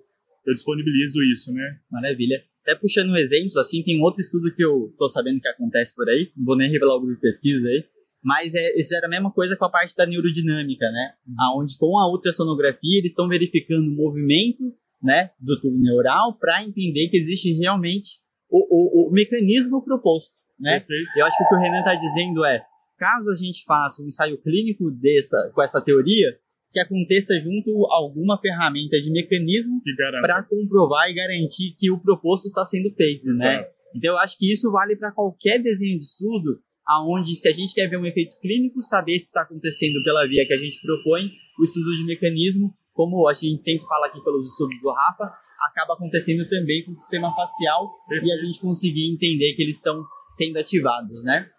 eu 0.47 0.55
disponibilizo 0.55 1.23
isso, 1.25 1.53
né? 1.53 1.79
Maravilha. 1.91 2.43
Até 2.63 2.75
puxando 2.75 3.11
um 3.11 3.17
exemplo, 3.17 3.59
assim, 3.59 3.83
tem 3.83 3.99
um 3.99 4.03
outro 4.03 4.21
estudo 4.21 4.55
que 4.55 4.63
eu 4.65 4.95
tô 4.99 5.09
sabendo 5.09 5.41
que 5.41 5.49
acontece 5.49 5.95
por 5.95 6.09
aí, 6.09 6.31
não 6.37 6.45
vou 6.45 6.57
nem 6.57 6.71
revelar 6.71 6.97
o 6.97 7.01
grupo 7.01 7.15
de 7.15 7.21
pesquisa 7.21 7.69
aí, 7.69 7.83
mas 8.23 8.55
é, 8.55 8.71
eles 8.71 8.87
fizeram 8.87 9.07
a 9.07 9.11
mesma 9.11 9.31
coisa 9.33 9.57
com 9.57 9.65
a 9.65 9.71
parte 9.71 9.95
da 9.97 10.07
neurodinâmica, 10.07 10.91
né? 10.91 11.13
Aonde 11.39 11.77
com 11.79 11.99
a 11.99 12.11
ultrassonografia 12.11 12.99
eles 12.99 13.13
estão 13.13 13.29
verificando 13.29 13.89
o 13.89 13.95
movimento, 13.95 14.75
né, 15.03 15.31
do 15.39 15.61
tubo 15.61 15.79
neural 15.79 16.37
para 16.39 16.65
entender 16.65 17.09
que 17.09 17.17
existe 17.17 17.53
realmente 17.53 18.19
o, 18.51 19.07
o, 19.07 19.09
o 19.09 19.13
mecanismo 19.13 19.83
proposto, 19.85 20.35
né? 20.59 20.85
Eu 21.17 21.25
acho 21.25 21.37
que 21.37 21.45
o 21.45 21.49
que 21.49 21.55
o 21.55 21.59
Renan 21.59 21.79
está 21.79 21.95
dizendo 21.95 22.45
é, 22.45 22.61
caso 22.99 23.31
a 23.31 23.35
gente 23.35 23.65
faça 23.65 24.03
um 24.03 24.07
ensaio 24.07 24.37
clínico 24.43 24.91
dessa, 24.91 25.53
com 25.55 25.63
essa 25.63 25.81
teoria, 25.81 26.37
que 26.71 26.81
aconteça 26.81 27.39
junto 27.41 27.87
alguma 27.87 28.39
ferramenta 28.39 28.99
de 29.01 29.11
mecanismo 29.11 29.81
para 30.21 30.43
comprovar 30.43 31.09
e 31.09 31.15
garantir 31.15 31.75
que 31.79 31.91
o 31.91 31.99
proposto 31.99 32.47
está 32.47 32.65
sendo 32.65 32.91
feito, 32.91 33.25
né? 33.25 33.31
Exato. 33.31 33.71
Então 33.95 34.13
eu 34.13 34.19
acho 34.19 34.37
que 34.37 34.53
isso 34.53 34.71
vale 34.71 34.97
para 34.97 35.13
qualquer 35.13 35.63
desenho 35.63 35.97
de 35.97 36.05
estudo, 36.05 36.61
aonde 36.89 37.37
se 37.37 37.47
a 37.49 37.53
gente 37.53 37.75
quer 37.75 37.87
ver 37.87 37.99
um 37.99 38.07
efeito 38.07 38.39
clínico, 38.41 38.81
saber 38.81 39.19
se 39.19 39.27
está 39.27 39.43
acontecendo 39.43 40.03
pela 40.03 40.27
via 40.27 40.47
que 40.47 40.55
a 40.55 40.59
gente 40.59 40.81
propõe, 40.81 41.31
o 41.59 41.63
estudo 41.63 41.91
de 41.91 42.07
mecanismo, 42.07 42.75
como 42.95 43.29
a 43.29 43.33
gente 43.33 43.61
sempre 43.61 43.87
fala 43.87 44.07
aqui 44.07 44.23
pelos 44.25 44.51
estudos 44.51 44.81
do 44.81 44.91
Rafa, 44.91 45.31
acaba 45.71 45.95
acontecendo 45.95 46.49
também 46.49 46.85
com 46.85 46.93
o 46.93 46.95
sistema 46.95 47.35
facial 47.35 47.91
e 48.11 48.33
a 48.33 48.39
gente 48.39 48.61
conseguir 48.61 49.13
entender 49.13 49.55
que 49.55 49.63
eles 49.63 49.77
estão 49.77 50.03
sendo 50.31 50.59
ativados, 50.59 51.23
né? 51.25 51.51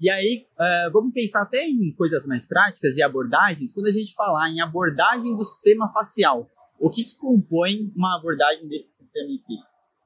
E 0.00 0.08
aí, 0.08 0.46
eh, 0.58 0.90
vamos 0.90 1.12
pensar 1.12 1.42
até 1.42 1.62
em 1.62 1.94
coisas 1.94 2.26
mais 2.26 2.48
práticas 2.48 2.96
e 2.96 3.02
abordagens. 3.02 3.74
Quando 3.74 3.86
a 3.86 3.90
gente 3.90 4.14
falar 4.14 4.48
em 4.48 4.60
abordagem 4.60 5.36
do 5.36 5.44
sistema 5.44 5.90
facial, 5.92 6.48
o 6.80 6.88
que, 6.88 7.04
que 7.04 7.18
compõe 7.18 7.92
uma 7.94 8.16
abordagem 8.16 8.66
desse 8.66 8.94
sistema 8.94 9.30
em 9.30 9.36
si? 9.36 9.54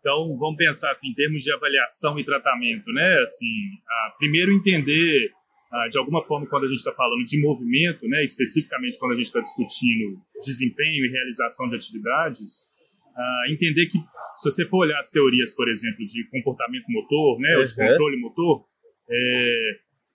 Então, 0.05 0.37
vamos 0.37 0.57
pensar 0.59 0.90
assim, 0.90 1.09
em 1.09 1.14
termos 1.14 1.43
de 1.43 1.51
avaliação 1.51 2.19
e 2.19 2.25
tratamento, 2.25 2.93
né? 2.93 3.21
Assim, 3.23 3.47
ah, 3.88 4.14
primeiro 4.19 4.53
entender, 4.53 5.31
ah, 5.73 5.88
de 5.88 5.97
alguma 5.97 6.23
forma, 6.23 6.47
quando 6.47 6.64
a 6.64 6.69
gente 6.69 6.77
está 6.77 6.93
falando 6.93 7.25
de 7.25 7.40
movimento, 7.40 8.07
né? 8.07 8.23
Especificamente 8.23 8.99
quando 8.99 9.12
a 9.12 9.17
gente 9.17 9.25
está 9.33 9.40
discutindo 9.40 10.21
desempenho 10.45 11.07
e 11.07 11.09
realização 11.09 11.69
de 11.71 11.77
atividades, 11.77 12.69
ah, 13.17 13.45
entender 13.51 13.87
que 13.87 13.97
se 14.37 14.51
você 14.51 14.69
for 14.69 14.81
olhar 14.85 14.99
as 14.99 15.09
teorias, 15.09 15.57
por 15.57 15.71
exemplo, 15.71 16.05
de 16.05 16.29
comportamento 16.29 16.85
motor, 16.90 17.40
né? 17.40 17.57
Ou 17.57 17.64
de 17.64 17.71
Uhum. 17.73 17.88
controle 17.88 18.21
motor, 18.21 18.64
é, 19.11 19.71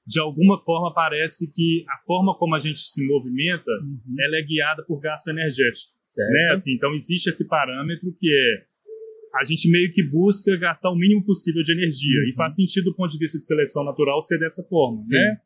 de 0.05 0.19
alguma 0.19 0.55
forma 0.59 0.93
parece 0.93 1.51
que 1.51 1.83
a 1.89 1.97
forma 2.05 2.37
como 2.37 2.53
a 2.53 2.59
gente 2.59 2.79
se 2.79 3.07
movimenta, 3.07 3.71
ela 4.19 4.37
é 4.37 4.41
guiada 4.43 4.83
por 4.85 4.99
gasto 4.99 5.29
energético 5.29 5.93
Certo. 6.03 6.29
né? 6.31 6.49
Assim, 6.51 6.73
então 6.75 6.93
existe 6.93 7.27
esse 7.29 7.47
parâmetro 7.47 8.09
que 8.19 8.27
é 8.27 8.69
a 9.35 9.43
gente 9.43 9.69
meio 9.69 9.91
que 9.93 10.03
busca 10.03 10.55
gastar 10.57 10.89
o 10.91 10.95
mínimo 10.95 11.23
possível 11.25 11.61
de 11.63 11.71
energia 11.71 12.21
Uhum. 12.23 12.29
e 12.29 12.35
faz 12.35 12.55
sentido 12.55 12.85
do 12.85 12.95
ponto 12.95 13.11
de 13.11 13.17
vista 13.19 13.37
de 13.37 13.45
seleção 13.45 13.83
natural 13.83 14.19
ser 14.21 14.39
dessa 14.39 14.63
forma, 14.69 14.99
Sim. 15.01 15.15
né? 15.17 15.37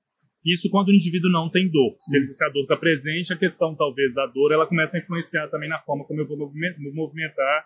Isso 0.46 0.70
quando 0.70 0.90
o 0.90 0.94
indivíduo 0.94 1.32
não 1.32 1.50
tem 1.50 1.70
dor. 1.72 1.96
Se, 2.00 2.20
se 2.34 2.46
a 2.46 2.50
dor 2.50 2.64
está 2.64 2.76
presente, 2.76 3.32
a 3.32 3.38
questão 3.38 3.76
talvez 3.76 4.14
da 4.14 4.26
dor 4.26 4.52
ela 4.52 4.68
começa 4.68 4.98
a 4.98 5.00
influenciar 5.00 5.48
também 5.48 5.70
na 5.70 5.80
forma 5.80 6.04
como 6.06 6.20
eu 6.20 6.28
vou 6.28 6.38
movimen- 6.38 6.76
me 6.80 6.92
movimentar, 6.92 7.66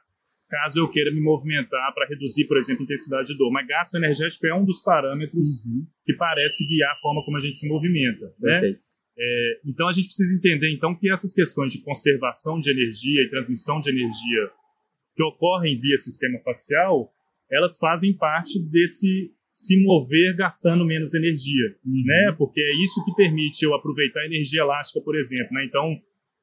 caso 0.49 0.79
eu 0.79 0.87
queira 0.89 1.11
me 1.11 1.19
movimentar 1.19 1.91
para 1.95 2.07
reduzir, 2.07 2.45
por 2.47 2.55
exemplo, 2.57 2.83
a 2.83 2.85
intensidade 2.85 3.29
de 3.29 3.37
dor. 3.37 3.51
Mas 3.51 3.65
gasto 3.67 3.95
energético 3.95 4.45
é 4.47 4.53
um 4.53 4.63
dos 4.63 4.81
parâmetros 4.81 5.63
Uhum. 5.65 5.85
que 6.05 6.13
parece 6.13 6.67
guiar 6.67 6.91
a 6.91 6.99
forma 7.01 7.23
como 7.25 7.37
a 7.37 7.39
gente 7.41 7.55
se 7.55 7.67
movimenta, 7.67 8.31
né? 8.39 8.75
É, 9.19 9.59
então 9.65 9.87
a 9.87 9.91
gente 9.91 10.05
precisa 10.09 10.37
entender 10.37 10.71
então 10.71 10.95
que 10.95 11.09
essas 11.09 11.33
questões 11.33 11.73
de 11.73 11.81
conservação 11.81 12.59
de 12.59 12.69
energia 12.69 13.23
e 13.23 13.29
transmissão 13.29 13.79
de 13.79 13.89
energia 13.89 14.51
que 15.17 15.23
ocorrem 15.23 15.77
via 15.79 15.97
sistema 15.97 16.37
facial, 16.45 17.11
elas 17.51 17.77
fazem 17.79 18.15
parte 18.15 18.59
desse 18.69 19.31
se 19.49 19.81
mover 19.83 20.35
gastando 20.35 20.85
menos 20.85 21.15
energia, 21.15 21.75
Uhum. 21.83 22.03
né? 22.05 22.35
Porque 22.37 22.61
é 22.61 22.83
isso 22.83 23.03
que 23.03 23.15
permite 23.15 23.63
eu 23.65 23.73
aproveitar 23.73 24.19
a 24.21 24.25
energia 24.27 24.61
elástica, 24.61 25.01
por 25.03 25.17
exemplo, 25.17 25.51
né? 25.53 25.65
Então, 25.65 25.95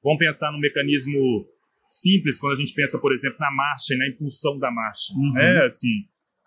vamos 0.02 0.18
pensar 0.18 0.50
no 0.50 0.58
mecanismo 0.58 1.46
simples 1.86 2.38
quando 2.38 2.54
a 2.54 2.56
gente 2.56 2.74
pensa, 2.74 2.98
por 2.98 3.12
exemplo, 3.12 3.36
na 3.38 3.52
marcha 3.52 3.94
e 3.94 3.98
na 3.98 4.08
impulsão 4.08 4.58
da 4.58 4.70
marcha, 4.70 5.12
Uhum. 5.14 5.32
né? 5.34 5.62
Assim, 5.64 5.94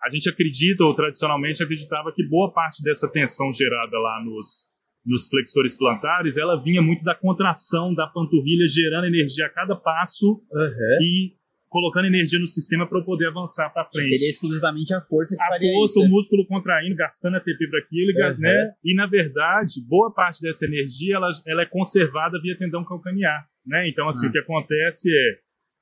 a 0.04 0.10
gente 0.10 0.28
acredita 0.28 0.84
ou 0.84 0.94
tradicionalmente 0.94 1.62
acreditava 1.62 2.12
que 2.14 2.22
boa 2.28 2.52
parte 2.52 2.82
dessa 2.82 3.10
tensão 3.10 3.50
gerada 3.52 3.98
lá 3.98 4.22
nos 4.24 4.68
nos 5.06 5.26
flexores 5.26 5.74
plantares, 5.74 6.36
ela 6.36 6.62
vinha 6.62 6.82
muito 6.82 7.02
da 7.02 7.14
contração 7.14 7.94
da 7.94 8.06
panturrilha, 8.08 8.66
gerando 8.68 9.06
energia 9.06 9.46
a 9.46 9.48
cada 9.48 9.74
passo 9.74 10.42
Uhum. 10.52 10.98
e 11.00 11.32
colocando 11.68 12.06
energia 12.06 12.38
no 12.40 12.46
sistema 12.46 12.86
para 12.88 12.98
eu 12.98 13.04
poder 13.04 13.26
avançar 13.28 13.68
para 13.70 13.84
frente. 13.84 14.08
seria 14.08 14.28
exclusivamente 14.28 14.94
a 14.94 15.00
força 15.00 15.36
que 15.36 15.42
a 15.42 15.46
força, 15.60 16.00
isso. 16.00 16.06
o 16.06 16.08
músculo 16.08 16.46
contraindo, 16.46 16.94
gastando 16.96 17.36
ATP 17.36 17.68
para 17.70 17.78
aquilo, 17.80 18.12
Uhum. 18.12 18.38
né? 18.38 18.72
E 18.84 18.94
na 18.94 19.06
verdade, 19.06 19.80
boa 19.86 20.12
parte 20.12 20.40
dessa 20.42 20.64
energia 20.66 21.16
ela, 21.16 21.30
ela 21.46 21.62
é 21.62 21.66
conservada 21.66 22.38
via 22.40 22.56
tendão 22.58 22.84
calcanear, 22.84 23.46
né? 23.66 23.88
Então 23.88 24.08
assim, 24.08 24.26
o 24.28 24.32
que 24.32 24.38
Nossa. 24.38 24.52
acontece 24.52 25.10
é 25.10 25.38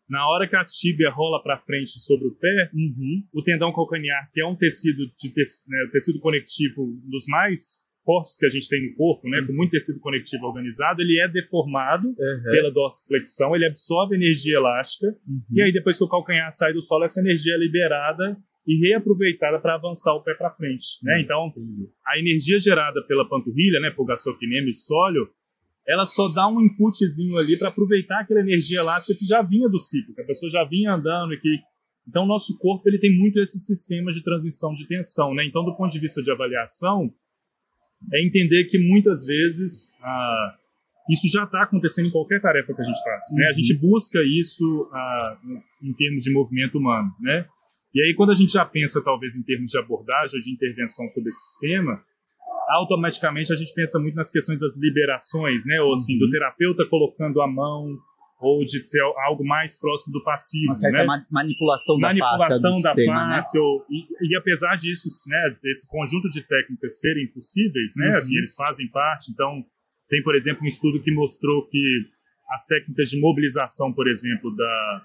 na 0.09 0.29
hora 0.29 0.47
que 0.49 0.55
a 0.55 0.65
tíbia 0.65 1.11
rola 1.11 1.43
para 1.43 1.59
frente 1.59 1.99
sobre 2.01 2.29
o 2.29 2.35
pé, 2.35 2.71
Uhum. 2.73 3.23
o 3.35 3.43
tendão 3.43 3.73
calcanear, 3.73 4.29
que 4.33 4.41
é 4.41 4.47
um 4.47 4.55
tecido 4.55 4.99
de 5.19 5.29
né, 5.69 5.89
tecido 5.93 6.21
conectivo 6.21 6.87
dos 7.11 7.25
mais 7.29 7.86
fortes 8.07 8.39
que 8.39 8.47
a 8.47 8.49
gente 8.49 8.69
tem 8.69 8.89
no 8.89 8.97
corpo, 8.97 9.29
né, 9.29 9.43
com 9.45 9.53
muito 9.53 9.73
tecido 9.73 10.01
conectivo 10.01 10.47
organizado, 10.47 11.03
ele 11.03 11.21
é 11.21 11.29
deformado 11.29 12.09
uhum. 12.09 12.43
pela 12.45 12.71
dorsiflexão, 12.71 13.55
ele 13.57 13.67
absorve 13.67 14.15
energia 14.15 14.57
elástica, 14.57 15.09
uhum. 15.09 15.43
e 15.51 15.61
aí 15.61 15.73
depois 15.73 15.99
que 15.99 16.05
o 16.05 16.09
calcanhar 16.09 16.51
sai 16.51 16.73
do 16.73 16.81
solo, 16.81 17.05
essa 17.05 17.21
energia 17.21 17.55
é 17.55 17.59
liberada 17.59 18.37
e 18.67 18.89
reaproveitada 18.89 19.59
para 19.61 19.75
avançar 19.75 20.15
o 20.15 20.23
pé 20.23 20.35
para 20.35 20.51
frente, 20.51 20.99
né? 21.03 21.17
Uhum. 21.17 21.21
Então, 21.21 21.53
a 22.07 22.19
energia 22.19 22.59
gerada 22.59 23.03
pela 23.07 23.29
panturrilha, 23.29 23.81
né, 23.81 23.91
por 23.91 24.07
gastrocnêmio 24.07 24.71
e 24.71 24.75
sólio, 24.75 25.29
ela 25.87 26.05
só 26.05 26.29
dá 26.29 26.49
um 26.49 26.61
inputzinho 26.61 27.37
ali 27.37 27.59
para 27.59 27.69
aproveitar 27.69 28.21
aquela 28.21 28.41
energia 28.41 28.81
elástica 28.81 29.19
que 29.19 29.25
já 29.25 29.43
vinha 29.43 29.69
do 29.69 29.79
ciclo, 29.79 30.15
que 30.15 30.21
a 30.23 30.27
pessoa 30.27 30.51
já 30.51 30.65
vinha 30.65 30.95
andando 30.95 31.35
e 31.35 31.41
que 31.41 31.59
então, 32.09 32.23
o 32.23 32.27
nosso 32.27 32.57
corpo 32.59 32.89
ele 32.89 32.99
tem 32.99 33.17
muito 33.19 33.41
esses 33.41 33.67
sistemas 33.67 34.15
de 34.15 34.23
transmissão 34.23 34.73
de 34.73 34.87
tensão. 34.87 35.35
Né? 35.35 35.45
Então, 35.45 35.65
do 35.65 35.77
ponto 35.77 35.91
de 35.91 35.99
vista 35.99 36.23
de 36.23 36.31
avaliação, 36.31 37.13
é 38.13 38.25
entender 38.25 38.65
que 38.65 38.79
muitas 38.79 39.25
vezes 39.25 39.95
ah, 40.03 40.55
isso 41.11 41.29
já 41.29 41.45
está 41.45 41.63
acontecendo 41.63 42.07
em 42.07 42.11
qualquer 42.11 42.41
tarefa 42.41 42.75
que 42.75 42.81
a 42.81 42.85
gente 42.85 43.03
faz. 43.03 43.25
Uhum. 43.33 43.39
Né? 43.39 43.47
A 43.49 43.53
gente 43.53 43.75
uhum. 43.75 43.91
busca 43.91 44.19
isso 44.39 44.89
ah, 44.93 45.39
em 45.83 45.93
termos 45.93 46.25
de 46.25 46.33
movimento 46.33 46.79
humano. 46.79 47.11
Né? 47.21 47.47
E 47.95 48.03
aí, 48.03 48.15
quando 48.15 48.31
a 48.31 48.35
gente 48.35 48.53
já 48.53 48.65
pensa, 48.65 49.03
talvez, 49.03 49.37
em 49.37 49.43
termos 49.43 49.71
de 49.71 49.79
abordagem, 49.79 50.41
de 50.41 50.53
intervenção 50.53 51.09
sobre 51.09 51.29
esse 51.29 51.41
sistema, 51.41 52.03
automaticamente 52.69 53.53
a 53.53 53.57
gente 53.57 53.73
pensa 53.75 53.99
muito 53.99 54.15
nas 54.15 54.31
questões 54.31 54.61
das 54.61 54.77
liberações, 54.79 55.65
né? 55.67 55.81
Ou 55.81 55.93
assim, 55.93 56.15
uhum. 56.15 56.21
do 56.21 56.31
terapeuta 56.31 56.85
colocando 56.89 57.41
a 57.41 57.47
mão 57.47 57.97
ou 58.39 58.65
de 58.65 58.87
ser 58.87 59.01
algo 59.01 59.45
mais 59.45 59.79
próximo 59.79 60.13
do 60.13 60.23
passivo, 60.23 60.67
Uma 60.67 60.75
certa 60.75 60.99
né? 60.99 61.05
ma 61.05 61.27
manipulação, 61.31 61.99
manipulação 61.99 62.73
da 62.83 62.95
face, 62.95 63.07
da 63.07 63.15
né? 63.15 63.35
face 63.35 63.59
né? 63.59 63.65
ou, 63.65 63.87
e, 63.89 64.07
e, 64.29 64.37
apesar 64.37 64.77
disso, 64.77 65.09
né, 65.29 65.57
desse 65.63 65.89
conjunto 65.89 66.29
de 66.29 66.43
técnicas 66.43 67.01
serem 67.01 67.27
possíveis, 67.29 67.95
né, 67.97 68.11
uhum. 68.11 68.17
assim, 68.17 68.37
eles 68.37 68.55
fazem 68.55 68.89
parte, 68.89 69.31
então 69.33 69.65
tem, 70.09 70.23
por 70.23 70.35
exemplo, 70.35 70.63
um 70.63 70.67
estudo 70.67 71.03
que 71.03 71.13
mostrou 71.13 71.67
que 71.67 72.03
as 72.51 72.65
técnicas 72.67 73.09
de 73.09 73.19
mobilização, 73.19 73.93
por 73.93 74.07
exemplo, 74.07 74.55
da 74.55 75.03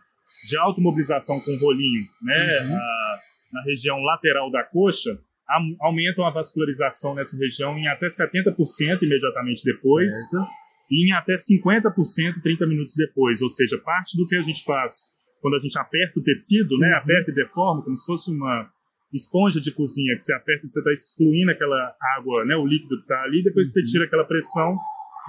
de 0.47 0.57
automobilização 0.57 1.39
com 1.41 1.57
rolinho, 1.57 2.05
né, 2.21 2.59
uhum. 2.63 2.75
a, 2.75 3.19
na 3.53 3.63
região 3.63 3.97
lateral 3.99 4.51
da 4.51 4.63
coxa, 4.63 5.17
a, 5.47 5.59
aumentam 5.85 6.25
a 6.25 6.31
vascularização 6.31 7.15
nessa 7.15 7.37
região 7.37 7.77
em 7.77 7.87
até 7.87 8.07
70% 8.07 9.01
imediatamente 9.01 9.63
depois. 9.63 10.13
Certo 10.29 10.60
em 10.91 11.13
até 11.13 11.33
50% 11.33 12.41
30 12.43 12.67
minutos 12.67 12.95
depois. 12.97 13.41
Ou 13.41 13.49
seja, 13.49 13.77
parte 13.77 14.17
do 14.17 14.27
que 14.27 14.35
a 14.35 14.41
gente 14.41 14.63
faz 14.63 15.11
quando 15.41 15.55
a 15.55 15.59
gente 15.59 15.77
aperta 15.79 16.19
o 16.19 16.23
tecido, 16.23 16.77
né, 16.77 16.89
uhum. 16.89 16.97
aperta 16.97 17.31
e 17.31 17.33
deforma, 17.33 17.81
como 17.81 17.95
se 17.95 18.05
fosse 18.05 18.31
uma 18.31 18.69
esponja 19.11 19.59
de 19.59 19.73
cozinha, 19.73 20.15
que 20.15 20.21
você 20.21 20.33
aperta 20.33 20.63
e 20.63 20.69
você 20.69 20.79
está 20.79 20.91
excluindo 20.91 21.51
aquela 21.51 21.95
água, 22.17 22.45
né, 22.45 22.55
o 22.55 22.65
líquido 22.65 22.95
que 22.97 23.01
está 23.01 23.21
ali, 23.23 23.43
depois 23.43 23.67
uhum. 23.67 23.71
você 23.73 23.83
tira 23.83 24.05
aquela 24.05 24.23
pressão, 24.23 24.77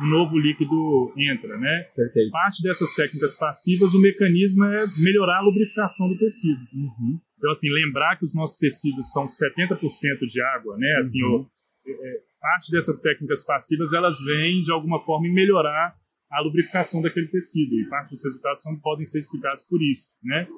um 0.01 0.07
novo 0.07 0.39
líquido 0.39 1.13
entra, 1.17 1.59
né? 1.59 1.83
Perfeito. 1.95 2.31
Parte 2.31 2.63
dessas 2.63 2.95
técnicas 2.95 3.37
passivas, 3.37 3.95
o 3.95 4.01
mecanismo 4.01 4.65
é 4.65 4.85
melhorar 5.03 5.39
a 5.39 5.43
lubrificação 5.43 6.09
do 6.09 6.17
tecido. 6.17 6.61
Uhum. 6.73 7.21
Então, 7.37 7.51
assim, 7.51 7.69
lembrar 7.71 8.17
que 8.17 8.25
os 8.25 8.35
nossos 8.35 8.57
tecidos 8.57 9.13
são 9.13 9.25
70% 9.25 9.79
de 10.27 10.43
água, 10.43 10.77
né? 10.79 10.95
Assim, 10.99 11.23
o, 11.25 11.47
é, 11.87 12.21
parte 12.43 12.71
dessas 12.73 13.01
técnicas 13.01 13.45
passivas 13.45 13.93
elas 13.93 14.19
vêm 14.25 14.61
de 14.61 14.73
alguma 14.73 14.99
forma 15.05 15.29
em 15.29 15.33
melhorar 15.33 15.95
a 16.31 16.41
lubrificação 16.41 17.01
daquele 17.01 17.29
tecido 17.29 17.75
e 17.79 17.89
parte 17.89 18.11
dos 18.11 18.25
resultados 18.25 18.63
são, 18.63 18.77
podem 18.81 19.05
ser 19.05 19.21
explicados 19.21 19.65
por 19.65 19.81
isso, 19.83 20.19
né? 20.25 20.49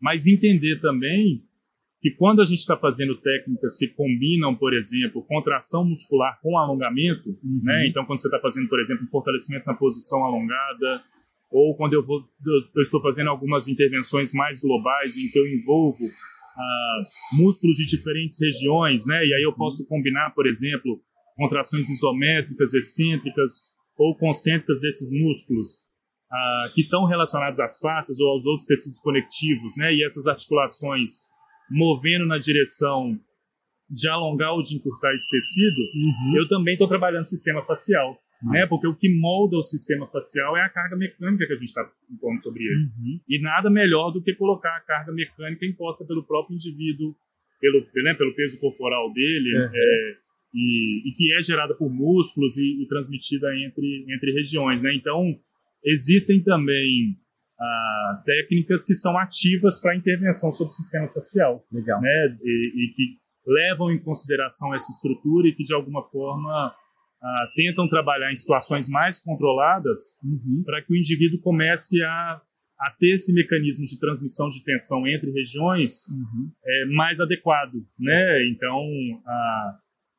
Mas 0.00 0.26
entender 0.26 0.80
também 0.80 1.44
que 2.00 2.10
quando 2.12 2.40
a 2.40 2.44
gente 2.44 2.60
está 2.60 2.76
fazendo 2.76 3.20
técnicas 3.20 3.78
que 3.78 3.88
combinam, 3.88 4.54
por 4.54 4.72
exemplo, 4.72 5.24
contração 5.24 5.84
muscular 5.84 6.38
com 6.40 6.56
alongamento, 6.56 7.30
uhum. 7.30 7.60
né? 7.62 7.88
Então, 7.88 8.04
quando 8.06 8.20
você 8.20 8.28
está 8.28 8.38
fazendo, 8.38 8.68
por 8.68 8.78
exemplo, 8.78 9.04
um 9.04 9.10
fortalecimento 9.10 9.66
na 9.66 9.74
posição 9.74 10.24
alongada, 10.24 11.02
ou 11.50 11.76
quando 11.76 11.94
eu, 11.94 12.04
vou, 12.04 12.22
eu 12.76 12.82
estou 12.82 13.00
fazendo 13.02 13.30
algumas 13.30 13.68
intervenções 13.68 14.32
mais 14.32 14.60
globais 14.60 15.16
em 15.16 15.28
que 15.30 15.38
eu 15.38 15.46
envolvo 15.46 16.04
uh, 16.56 17.36
músculos 17.42 17.76
de 17.76 17.86
diferentes 17.86 18.36
regiões, 18.40 19.06
né? 19.06 19.24
E 19.24 19.34
aí 19.34 19.42
eu 19.42 19.52
posso 19.52 19.86
combinar, 19.86 20.30
por 20.34 20.46
exemplo, 20.46 21.00
contrações 21.36 21.88
isométricas, 21.88 22.74
excêntricas 22.74 23.74
ou 23.96 24.16
concêntricas 24.16 24.80
desses 24.80 25.10
músculos 25.12 25.86
uh, 26.30 26.74
que 26.74 26.82
estão 26.82 27.04
relacionados 27.04 27.60
às 27.60 27.78
faces 27.78 28.20
ou 28.20 28.30
aos 28.30 28.46
outros 28.46 28.66
tecidos 28.66 29.00
conectivos, 29.00 29.74
né? 29.76 29.92
E 29.92 30.04
essas 30.04 30.26
articulações 30.26 31.26
movendo 31.70 32.26
na 32.26 32.38
direção 32.38 33.18
de 33.88 34.08
alongar 34.08 34.52
ou 34.52 34.62
de 34.62 34.76
encurtar 34.76 35.12
esse 35.14 35.28
tecido, 35.30 35.78
uhum. 35.78 36.36
eu 36.36 36.48
também 36.48 36.74
estou 36.74 36.88
trabalhando 36.88 37.24
sistema 37.24 37.62
facial 37.62 38.18
né? 38.42 38.64
Porque 38.68 38.86
o 38.86 38.94
que 38.94 39.08
molda 39.18 39.56
o 39.56 39.62
sistema 39.62 40.06
facial 40.06 40.56
é 40.56 40.62
a 40.62 40.68
carga 40.68 40.96
mecânica 40.96 41.46
que 41.46 41.52
a 41.52 41.56
gente 41.56 41.68
está 41.68 41.90
impondo 42.10 42.40
sobre 42.40 42.64
ele. 42.64 42.84
Uhum. 42.84 43.20
E 43.28 43.40
nada 43.40 43.70
melhor 43.70 44.10
do 44.10 44.22
que 44.22 44.34
colocar 44.34 44.76
a 44.76 44.80
carga 44.80 45.12
mecânica 45.12 45.64
imposta 45.64 46.06
pelo 46.06 46.24
próprio 46.24 46.54
indivíduo, 46.54 47.14
pelo, 47.60 47.86
né, 48.04 48.14
pelo 48.14 48.34
peso 48.34 48.60
corporal 48.60 49.12
dele, 49.12 49.56
uhum. 49.56 49.70
é, 49.74 50.16
e, 50.54 51.08
e, 51.08 51.12
que 51.14 51.32
é 51.34 51.42
gerada 51.42 51.74
por 51.74 51.90
músculos 51.90 52.58
e, 52.58 52.82
e, 52.82 52.86
transmitida 52.88 53.48
entre, 53.56 54.06
entre 54.08 54.32
regiões. 54.32 54.82
Né? 54.82 54.94
Então, 54.94 55.38
existem 55.84 56.42
também 56.42 57.16
ah, 57.58 58.22
técnicas 58.24 58.84
que 58.84 58.94
são 58.94 59.18
ativas 59.18 59.80
para 59.80 59.96
intervenção 59.96 60.52
sobre 60.52 60.70
o 60.70 60.74
sistema 60.74 61.08
facial. 61.08 61.64
Legal. 61.72 62.00
Né? 62.00 62.38
E, 62.42 62.84
e 62.84 62.94
que 62.94 63.18
levam 63.46 63.92
em 63.92 63.98
consideração 63.98 64.74
essa 64.74 64.90
estrutura 64.90 65.48
e 65.48 65.52
que, 65.52 65.62
de 65.62 65.74
alguma 65.74 66.02
forma, 66.02 66.74
uh, 67.26 67.54
tentam 67.54 67.88
trabalhar 67.88 68.30
em 68.30 68.34
situações 68.34 68.88
mais 68.88 69.18
controladas 69.18 70.18
uhum. 70.22 70.62
para 70.64 70.82
que 70.82 70.92
o 70.92 70.96
indivíduo 70.96 71.40
comece 71.40 72.02
a, 72.02 72.40
a 72.80 72.90
ter 72.98 73.14
esse 73.14 73.34
mecanismo 73.34 73.84
de 73.84 73.98
transmissão 73.98 74.48
de 74.48 74.62
tensão 74.62 75.06
entre 75.06 75.30
regiões 75.32 76.08
uhum. 76.08 76.50
é, 76.64 76.84
mais 76.94 77.20
adequado, 77.20 77.74
né? 77.98 78.46
Então, 78.48 78.78
uh, 78.78 79.70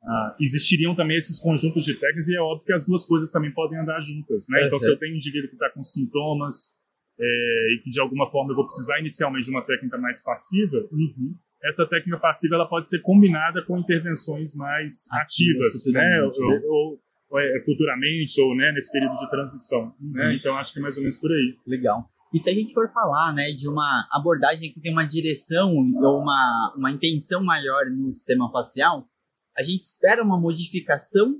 uh, 0.04 0.36
existiriam 0.39 0.96
também 0.96 1.15
esses 1.15 1.39
conjuntos 1.39 1.86
de 1.86 1.93
técnicas 1.93 2.28
e 2.28 2.36
é 2.36 2.41
óbvio 2.41 2.65
que 2.65 2.74
as 2.74 2.86
duas 2.86 3.06
coisas 3.06 3.32
também 3.32 3.52
podem 3.54 3.80
andar 3.80 4.02
juntas, 4.02 4.48
né? 4.50 4.65
Então, 4.65 4.78
se 4.78 4.91
eu 4.91 4.98
tenho 4.98 5.13
um 5.13 5.17
indivíduo 5.17 5.50
que 5.50 5.56
está 5.56 5.70
com 5.70 5.82
sintomas 5.82 6.76
é, 7.20 7.74
e 7.74 7.82
que 7.84 7.89
de 7.89 8.02
alguma 8.02 8.30
forma 8.30 8.52
eu 8.52 8.56
vou 8.56 8.65
precisar 8.65 9.00
inicialmente 9.00 9.46
de 9.46 9.52
uma 9.52 9.65
técnica 9.65 9.98
mais 9.98 10.22
passiva, 10.22 10.78
uhum 10.91 11.36
essa 11.63 11.86
técnica 11.88 12.20
passiva 12.20 12.56
ela 12.56 12.67
pode 12.67 12.88
ser 12.88 13.02
combinada 13.02 13.63
com 13.65 13.78
intervenções 13.78 14.56
mais 14.56 15.06
ativas, 15.12 15.67
ativas 15.67 15.93
né? 15.93 16.22
Ou, 16.22 16.72
ou, 16.72 17.00
ou 17.30 17.39
é, 17.39 17.62
futuramente, 17.63 18.39
ou 18.41 18.56
né, 18.56 18.72
nesse 18.72 18.91
período 18.91 19.15
de 19.15 19.30
transição. 19.30 19.88
Né? 19.88 19.93
Uhum. 20.02 20.13
Né? 20.13 20.36
Então, 20.36 20.56
acho 20.58 20.74
que 20.74 20.80
é 20.80 20.82
mais 20.82 20.96
ou 20.96 21.02
menos 21.02 21.17
por 21.17 21.32
aí. 21.32 21.58
Legal. 21.65 22.10
E 22.34 22.39
se 22.39 22.50
a 22.50 22.54
gente 22.54 22.74
for 22.74 22.91
falar 22.91 23.34
né, 23.34 23.52
de 23.52 23.70
uma 23.70 24.08
abordagem 24.12 24.74
que 24.74 24.82
tem 24.82 24.91
uma 24.91 25.06
direção 25.06 25.74
ou 25.74 26.22
uma, 26.22 26.74
uma 26.78 26.91
intenção 26.91 27.43
maior 27.43 27.86
no 27.89 28.12
sistema 28.12 28.52
facial, 28.52 29.08
a 29.58 29.63
gente 29.63 29.82
espera 29.82 30.24
uma 30.24 30.39
modificação 30.39 31.36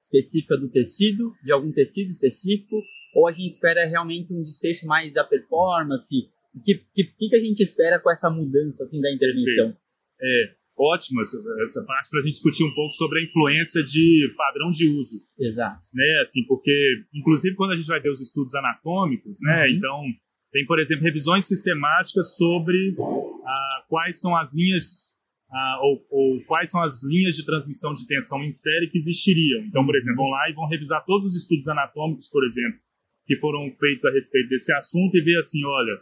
específica 0.00 0.56
do 0.56 0.70
tecido, 0.70 1.34
de 1.42 1.52
algum 1.52 1.72
tecido 1.72 2.08
específico, 2.08 2.76
ou 3.14 3.26
a 3.26 3.32
gente 3.32 3.52
espera 3.52 3.86
realmente 3.86 4.32
um 4.32 4.42
desfecho 4.42 4.86
mais 4.86 5.12
da 5.12 5.24
performance, 5.24 6.28
o 6.56 6.62
que, 6.62 6.74
que, 6.94 7.28
que 7.28 7.36
a 7.36 7.40
gente 7.40 7.60
espera 7.60 8.00
com 8.00 8.10
essa 8.10 8.30
mudança 8.30 8.82
assim, 8.82 9.00
da 9.00 9.12
intervenção? 9.12 9.76
É, 10.20 10.54
ótimo 10.78 11.20
essa, 11.20 11.36
essa 11.60 11.84
parte 11.84 12.08
para 12.08 12.20
a 12.20 12.22
gente 12.22 12.32
discutir 12.32 12.64
um 12.64 12.74
pouco 12.74 12.92
sobre 12.94 13.20
a 13.20 13.24
influência 13.24 13.82
de 13.82 14.32
padrão 14.36 14.70
de 14.70 14.88
uso. 14.88 15.20
Exato. 15.38 15.86
Né, 15.92 16.18
assim, 16.20 16.44
porque, 16.46 17.04
inclusive, 17.14 17.54
quando 17.54 17.72
a 17.72 17.76
gente 17.76 17.86
vai 17.86 18.00
ver 18.00 18.10
os 18.10 18.20
estudos 18.20 18.54
anatômicos, 18.54 19.38
né, 19.42 19.66
uhum. 19.66 19.74
então, 19.74 20.02
tem, 20.50 20.64
por 20.64 20.80
exemplo, 20.80 21.04
revisões 21.04 21.46
sistemáticas 21.46 22.36
sobre 22.36 22.96
ah, 23.44 23.84
quais 23.88 24.18
são 24.18 24.34
as 24.34 24.54
linhas 24.54 25.14
ah, 25.50 25.80
ou, 25.82 26.06
ou, 26.10 26.40
quais 26.44 26.70
são 26.70 26.82
as 26.82 27.04
linhas 27.04 27.36
de 27.36 27.44
transmissão 27.44 27.92
de 27.92 28.06
tensão 28.06 28.42
em 28.42 28.50
série 28.50 28.88
que 28.88 28.96
existiriam. 28.96 29.62
Então, 29.64 29.84
por 29.84 29.94
exemplo, 29.94 30.22
vão 30.22 30.30
lá 30.30 30.50
e 30.50 30.54
vão 30.54 30.66
revisar 30.66 31.04
todos 31.04 31.26
os 31.26 31.36
estudos 31.36 31.68
anatômicos, 31.68 32.28
por 32.28 32.44
exemplo, 32.44 32.80
que 33.26 33.36
foram 33.36 33.70
feitos 33.78 34.04
a 34.06 34.10
respeito 34.10 34.48
desse 34.48 34.72
assunto 34.72 35.16
e 35.16 35.20
ver 35.20 35.36
assim, 35.36 35.64
olha, 35.64 35.92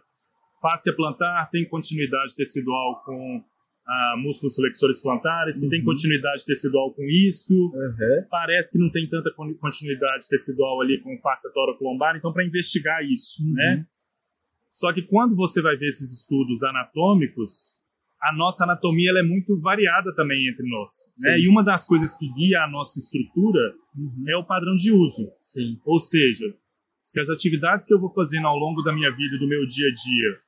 Fáscia 0.65 0.97
plantar 0.97 1.51
tem 1.51 1.69
continuidade 1.69 2.35
tecidual 2.35 3.03
com 3.05 3.45
ah, 3.87 4.15
músculos 4.17 4.55
flexores 4.55 4.99
plantares, 4.99 5.59
que 5.59 5.67
uhum. 5.67 5.71
tem 5.71 5.85
continuidade 5.85 6.43
tecidual 6.47 6.95
com 6.95 7.03
isquio, 7.03 7.67
uhum. 7.67 8.25
parece 8.31 8.73
que 8.73 8.79
não 8.79 8.91
tem 8.91 9.07
tanta 9.07 9.31
continuidade 9.61 10.27
tecidual 10.27 10.81
ali 10.81 11.03
com 11.03 11.19
fáscia 11.21 11.51
lombar, 11.83 12.17
então 12.17 12.33
para 12.33 12.47
investigar 12.47 13.05
isso, 13.05 13.45
uhum. 13.45 13.53
né? 13.53 13.87
Só 14.71 14.91
que 14.91 15.03
quando 15.03 15.37
você 15.37 15.61
vai 15.61 15.77
ver 15.77 15.87
esses 15.87 16.11
estudos 16.19 16.63
anatômicos, 16.63 17.79
a 18.23 18.35
nossa 18.35 18.65
anatomia 18.65 19.11
é 19.11 19.23
muito 19.23 19.61
variada 19.61 20.15
também 20.15 20.49
entre 20.49 20.67
nós, 20.67 21.15
né? 21.21 21.39
E 21.41 21.47
uma 21.47 21.63
das 21.63 21.85
coisas 21.85 22.15
que 22.15 22.27
guia 22.33 22.61
a 22.61 22.71
nossa 22.71 22.99
estrutura 22.99 23.61
uhum. 23.95 24.25
é 24.31 24.37
o 24.39 24.47
padrão 24.47 24.75
de 24.75 24.91
uso. 24.93 25.31
Sim. 25.39 25.79
Ou 25.85 25.99
seja, 25.99 26.47
se 27.03 27.21
as 27.21 27.29
atividades 27.29 27.85
que 27.85 27.93
eu 27.93 28.01
vou 28.01 28.09
fazendo 28.09 28.47
ao 28.47 28.57
longo 28.57 28.81
da 28.81 28.95
minha 28.95 29.15
vida, 29.15 29.37
do 29.39 29.47
meu 29.47 29.67
dia 29.67 29.89
a 29.89 29.93
dia, 29.93 30.45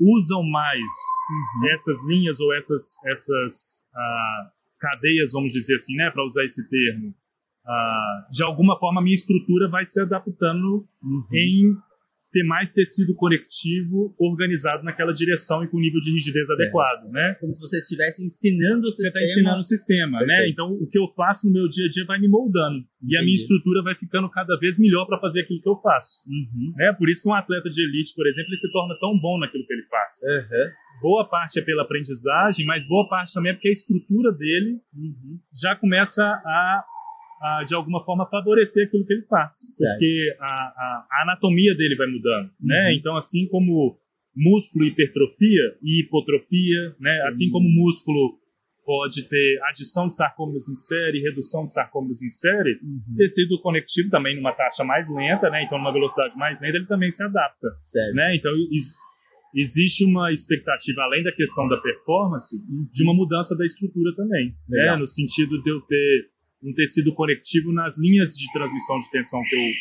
usam 0.00 0.42
mais 0.42 0.80
uhum. 0.80 1.70
essas 1.70 2.06
linhas 2.08 2.40
ou 2.40 2.54
essas, 2.54 2.96
essas 3.06 3.84
uh, 3.94 4.50
cadeias, 4.80 5.32
vamos 5.32 5.52
dizer 5.52 5.74
assim, 5.74 5.94
né, 5.96 6.10
para 6.10 6.24
usar 6.24 6.42
esse 6.42 6.68
termo, 6.68 7.14
ah, 7.66 8.26
de 8.32 8.42
alguma 8.42 8.78
forma 8.78 9.00
a 9.00 9.04
minha 9.04 9.14
estrutura 9.14 9.68
vai 9.68 9.84
se 9.84 10.00
adaptando 10.00 10.88
uhum. 11.02 11.24
em 11.32 11.76
ter 12.32 12.44
mais 12.44 12.72
tecido 12.72 13.14
conectivo 13.14 14.14
organizado 14.18 14.84
naquela 14.84 15.12
direção 15.12 15.62
e 15.64 15.68
com 15.68 15.78
nível 15.78 16.00
de 16.00 16.12
rigidez 16.12 16.46
certo. 16.46 16.60
adequado, 16.62 17.10
né? 17.10 17.36
Como 17.40 17.52
se 17.52 17.60
você 17.60 17.78
estivesse 17.78 18.24
ensinando 18.24 18.86
o 18.86 18.90
você 18.90 19.02
sistema. 19.02 19.12
Você 19.12 19.18
está 19.18 19.32
ensinando 19.32 19.58
o 19.58 19.64
sistema, 19.64 20.20
né? 20.24 20.48
Então, 20.48 20.72
o 20.72 20.86
que 20.86 20.98
eu 20.98 21.08
faço 21.16 21.46
no 21.46 21.52
meu 21.52 21.68
dia 21.68 21.86
a 21.86 21.88
dia 21.88 22.04
vai 22.06 22.18
me 22.20 22.28
moldando. 22.28 22.78
Entendi. 22.78 23.14
E 23.14 23.16
a 23.18 23.22
minha 23.22 23.34
estrutura 23.34 23.82
vai 23.82 23.94
ficando 23.94 24.30
cada 24.30 24.56
vez 24.58 24.78
melhor 24.78 25.06
para 25.06 25.18
fazer 25.18 25.42
aquilo 25.42 25.60
que 25.60 25.68
eu 25.68 25.76
faço. 25.76 26.24
Uhum. 26.28 26.72
Né? 26.76 26.92
Por 26.98 27.08
isso 27.08 27.22
que 27.22 27.28
um 27.28 27.34
atleta 27.34 27.68
de 27.68 27.82
elite, 27.82 28.14
por 28.14 28.26
exemplo, 28.26 28.50
ele 28.50 28.56
se 28.56 28.70
torna 28.70 28.94
tão 29.00 29.18
bom 29.18 29.38
naquilo 29.38 29.66
que 29.66 29.72
ele 29.72 29.86
faz. 29.90 30.10
Uhum. 30.24 30.70
Boa 31.02 31.28
parte 31.28 31.58
é 31.58 31.62
pela 31.62 31.82
aprendizagem, 31.82 32.66
mas 32.66 32.86
boa 32.86 33.08
parte 33.08 33.32
também 33.32 33.52
é 33.52 33.54
porque 33.54 33.68
a 33.68 33.70
estrutura 33.70 34.32
dele 34.32 34.78
uhum. 34.94 35.38
já 35.52 35.74
começa 35.74 36.24
a 36.24 36.84
a, 37.40 37.64
de 37.64 37.74
alguma 37.74 38.04
forma, 38.04 38.28
favorecer 38.28 38.86
aquilo 38.86 39.04
que 39.06 39.14
ele 39.14 39.26
faz. 39.26 39.50
Certo. 39.76 39.92
Porque 39.92 40.36
a, 40.38 40.44
a, 40.44 41.06
a, 41.10 41.22
anatomia 41.22 41.74
dele 41.74 41.96
vai 41.96 42.06
mudando, 42.06 42.50
né? 42.60 42.76
uhum. 42.76 42.84
né? 42.84 42.94
Então, 42.94 43.16
assim 43.16 43.48
como 43.48 43.98
músculo 44.36 44.84
hipertrofia 44.84 45.76
e 45.82 46.02
hipotrofia, 46.02 46.94
né? 47.00 47.14
Sim. 47.14 47.26
Assim 47.26 47.50
como 47.50 47.68
músculo 47.68 48.38
pode 48.84 49.22
ter 49.28 49.60
adição 49.68 50.06
de 50.06 50.16
sarcômeros 50.16 50.68
em 50.68 50.74
série, 50.74 51.22
redução 51.22 51.64
de 51.64 51.72
sarcômeros 51.72 52.22
em 52.22 52.28
série, 52.28 52.72
uhum. 52.82 53.14
tecido 53.16 53.60
conectivo 53.60 54.10
também 54.10 54.36
numa 54.36 54.52
taxa 54.52 54.84
mais 54.84 55.08
lenta, 55.14 55.48
né? 55.48 55.64
Então, 55.64 55.78
numa 55.78 55.92
velocidade 55.92 56.36
mais 56.36 56.60
lenta, 56.60 56.76
ele 56.76 56.86
também 56.86 57.08
se 57.08 57.22
adapta, 57.22 57.68
certo. 57.80 58.14
né? 58.14 58.36
Então, 58.36 58.52
existe 59.54 60.04
uma 60.04 60.30
expectativa, 60.30 61.02
além 61.02 61.22
da 61.22 61.32
questão 61.32 61.68
da 61.68 61.76
performance, 61.78 62.56
uhum. 62.56 62.88
de 62.92 63.02
uma 63.02 63.14
mudança 63.14 63.56
da 63.56 63.64
estrutura 63.64 64.14
também, 64.14 64.54
né? 64.68 64.96
No 64.96 65.06
sentido 65.06 65.62
de 65.62 65.70
eu 65.70 65.80
ter 65.82 66.30
um 66.62 66.72
tecido 66.74 67.14
conectivo 67.14 67.72
nas 67.72 67.98
linhas 67.98 68.34
de 68.34 68.50
transmissão 68.52 68.98
de 68.98 69.10
tensão 69.10 69.40
que 69.42 69.56
eu, 69.56 69.72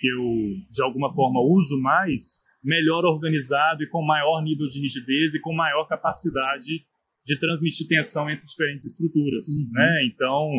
que 0.00 0.08
eu 0.08 0.22
de 0.70 0.82
alguma 0.82 1.12
forma 1.14 1.40
uso 1.40 1.80
mais, 1.80 2.42
melhor 2.62 3.04
organizado 3.04 3.82
e 3.82 3.88
com 3.88 4.02
maior 4.02 4.42
nível 4.42 4.66
de 4.66 4.80
rigidez 4.80 5.34
e 5.34 5.40
com 5.40 5.54
maior 5.54 5.86
capacidade 5.86 6.84
de 7.24 7.38
transmitir 7.38 7.86
tensão 7.86 8.28
entre 8.28 8.44
diferentes 8.44 8.84
estruturas, 8.84 9.44
uhum. 9.46 9.72
né? 9.72 10.06
Então, 10.06 10.50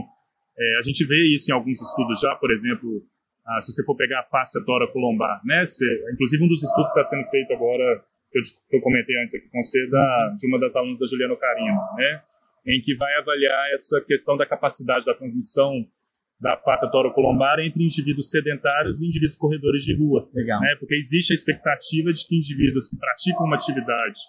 é, 0.57 0.77
a 0.79 0.81
gente 0.81 1.05
vê 1.05 1.33
isso 1.33 1.51
em 1.51 1.53
alguns 1.53 1.81
estudos 1.81 2.19
já, 2.19 2.35
por 2.35 2.51
exemplo, 2.51 3.03
ah, 3.45 3.59
se 3.61 3.71
você 3.71 3.83
for 3.85 3.95
pegar 3.95 4.21
a 4.21 4.23
face 4.23 4.57
lombar, 4.95 5.41
né? 5.45 5.63
Se, 5.65 5.85
inclusive 6.13 6.43
um 6.43 6.47
dos 6.47 6.63
estudos 6.63 6.91
que 6.91 6.99
está 6.99 7.15
sendo 7.15 7.29
feito 7.29 7.53
agora, 7.53 8.03
que 8.31 8.39
eu, 8.39 8.41
que 8.69 8.77
eu 8.77 8.81
comentei 8.81 9.15
antes 9.21 9.35
aqui 9.35 9.47
com 9.49 9.61
você, 9.61 9.87
da, 9.87 10.35
de 10.37 10.47
uma 10.47 10.59
das 10.59 10.75
alunas 10.75 10.99
da 10.99 11.07
Juliana 11.07 11.35
Carino, 11.35 11.79
né? 11.97 12.23
Em 12.65 12.81
que 12.81 12.95
vai 12.95 13.13
avaliar 13.17 13.71
essa 13.73 14.01
questão 14.01 14.35
da 14.35 14.45
capacidade 14.45 15.05
da 15.05 15.13
transmissão 15.13 15.85
da 16.39 16.57
face 16.57 16.89
torocolombar 16.91 17.59
entre 17.59 17.83
indivíduos 17.83 18.29
sedentários 18.29 19.01
e 19.01 19.07
indivíduos 19.07 19.37
corredores 19.37 19.83
de 19.83 19.95
rua. 19.95 20.29
Legal. 20.33 20.59
Né? 20.59 20.75
Porque 20.79 20.95
existe 20.95 21.31
a 21.31 21.35
expectativa 21.35 22.11
de 22.11 22.27
que 22.27 22.35
indivíduos 22.35 22.89
que 22.89 22.97
praticam 22.97 23.45
uma 23.45 23.55
atividade 23.55 24.19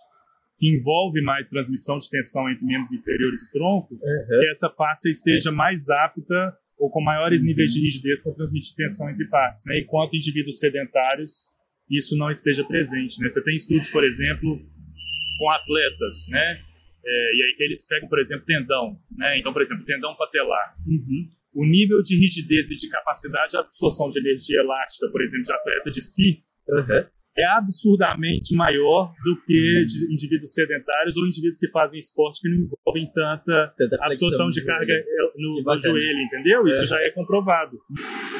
que 0.58 0.68
envolve 0.68 1.20
mais 1.20 1.48
transmissão 1.48 1.98
de 1.98 2.08
tensão 2.08 2.48
entre 2.48 2.64
membros 2.64 2.92
inferiores 2.92 3.42
e 3.42 3.52
tronco, 3.52 3.94
uhum. 3.94 4.40
que 4.40 4.48
essa 4.48 4.70
face 4.70 5.10
esteja 5.10 5.52
mais 5.52 5.90
apta 5.90 6.56
ou 6.78 6.90
com 6.90 7.02
maiores 7.02 7.40
uhum. 7.40 7.48
níveis 7.48 7.72
de 7.72 7.80
rigidez 7.80 8.22
para 8.22 8.32
transmitir 8.32 8.74
tensão 8.74 9.10
entre 9.10 9.26
partes. 9.28 9.64
Né? 9.66 9.80
Enquanto 9.80 10.16
indivíduos 10.16 10.58
sedentários, 10.58 11.50
isso 11.90 12.16
não 12.16 12.30
esteja 12.30 12.64
presente. 12.64 13.20
Né? 13.20 13.28
Você 13.28 13.42
tem 13.42 13.54
estudos, 13.54 13.90
por 13.90 14.04
exemplo, 14.04 14.58
com 15.38 15.50
atletas, 15.50 16.26
né? 16.30 16.62
É, 17.06 17.34
e 17.36 17.42
aí 17.42 17.56
eles 17.60 17.86
pegam, 17.86 18.08
por 18.08 18.18
exemplo, 18.18 18.44
tendão, 18.44 18.98
né? 19.16 19.38
Então, 19.38 19.52
por 19.52 19.62
exemplo, 19.62 19.84
tendão 19.84 20.16
patelar. 20.16 20.76
Uhum. 20.86 21.28
O 21.54 21.64
nível 21.64 22.02
de 22.02 22.18
rigidez 22.18 22.70
e 22.70 22.76
de 22.76 22.88
capacidade 22.88 23.52
de 23.52 23.58
absorção 23.58 24.10
de 24.10 24.18
energia 24.18 24.60
elástica, 24.60 25.08
por 25.10 25.22
exemplo, 25.22 25.44
de 25.44 25.52
atleta 25.52 25.90
de 25.90 25.98
esqui, 25.98 26.42
uhum 26.68 27.15
é 27.38 27.44
absurdamente 27.58 28.54
maior 28.54 29.12
do 29.24 29.36
que 29.46 29.84
de 29.86 30.12
indivíduos 30.12 30.52
sedentários 30.52 31.16
ou 31.16 31.26
indivíduos 31.26 31.58
que 31.58 31.68
fazem 31.68 31.98
esporte 31.98 32.40
que 32.40 32.48
não 32.48 32.56
envolvem 32.56 33.10
tanta, 33.14 33.74
tanta 33.76 33.96
absorção 34.00 34.48
de 34.48 34.64
carga 34.64 34.92
no, 35.36 35.62
no 35.62 35.78
joelho, 35.78 36.22
entendeu? 36.22 36.66
Isso 36.66 36.84
é. 36.84 36.86
já 36.86 36.96
é 37.00 37.10
comprovado. 37.10 37.78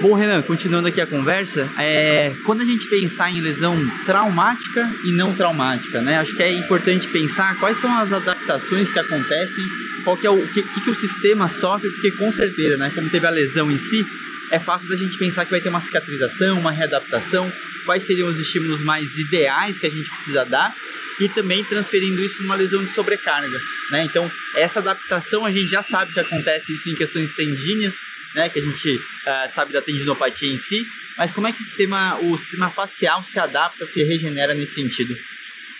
Bom, 0.01 0.15
Renan, 0.15 0.43
continuando 0.43 0.89
aqui 0.89 1.01
a 1.01 1.07
conversa, 1.07 1.71
é, 1.79 2.35
quando 2.47 2.63
a 2.63 2.65
gente 2.65 2.89
pensar 2.89 3.31
em 3.31 3.41
lesão 3.41 3.77
traumática 4.07 4.91
e 5.05 5.13
não 5.13 5.37
traumática, 5.37 6.01
né? 6.01 6.17
Acho 6.17 6.37
que 6.37 6.43
é 6.43 6.53
importante 6.53 7.09
pensar 7.09 7.59
quais 7.61 7.77
são 7.77 7.97
as 7.97 8.13
adaptações 8.13 8.93
que 8.93 8.99
acontecem, 8.99 9.65
qual 10.05 10.17
que 10.17 10.27
é 10.27 10.31
o 10.31 10.49
que, 10.51 10.63
que 10.63 10.91
o 10.91 10.95
sistema 10.95 11.49
sofre, 11.49 11.91
porque 11.91 12.13
com 12.13 12.31
certeza, 12.31 12.77
né? 12.77 12.91
Como 12.95 13.11
teve 13.11 13.27
a 13.27 13.31
lesão 13.31 13.71
em 13.71 13.77
si, 13.77 14.07
é 14.51 14.61
fácil 14.61 14.89
da 14.89 14.97
gente 14.97 15.19
pensar 15.19 15.45
que 15.45 15.51
vai 15.51 15.61
ter 15.61 15.69
uma 15.69 15.81
cicatrização, 15.81 16.59
uma 16.59 16.71
readaptação, 16.71 17.53
quais 17.85 18.05
seriam 18.05 18.29
os 18.29 18.39
estímulos 18.39 18.83
mais 18.83 19.19
ideais 19.19 19.79
que 19.79 19.87
a 19.87 19.91
gente 19.91 20.09
precisa 20.09 20.45
dar 20.45 20.75
e 21.21 21.29
também 21.29 21.65
transferindo 21.65 22.23
isso 22.23 22.37
para 22.37 22.45
uma 22.45 22.55
lesão 22.55 22.85
de 22.85 22.93
sobrecarga, 22.93 23.59
né? 23.91 24.05
Então, 24.05 24.31
essa 24.55 24.81
adaptação 24.81 25.47
a 25.47 25.51
gente 25.51 25.69
já 25.69 25.83
sabe 25.83 26.13
que 26.13 26.21
acontece 26.21 26.75
isso 26.75 26.91
em 26.91 26.95
questões 26.95 27.33
tendíneas, 27.33 27.97
né? 28.35 28.49
Que 28.49 28.59
a 28.59 28.63
gente 28.63 28.97
uh, 28.97 29.49
sabe 29.49 29.73
da 29.73 29.81
tendinopatia 29.81 30.51
em 30.51 30.57
si, 30.57 30.87
mas 31.17 31.33
como 31.33 31.49
é 31.49 31.53
que 31.53 31.61
o 31.61 31.65
sistema, 31.65 32.21
o 32.21 32.37
sistema 32.37 32.71
facial 32.71 33.25
se 33.25 33.39
adapta, 33.39 33.87
se 33.87 34.03
regenera 34.05 34.55
nesse 34.55 34.75
sentido? 34.75 35.17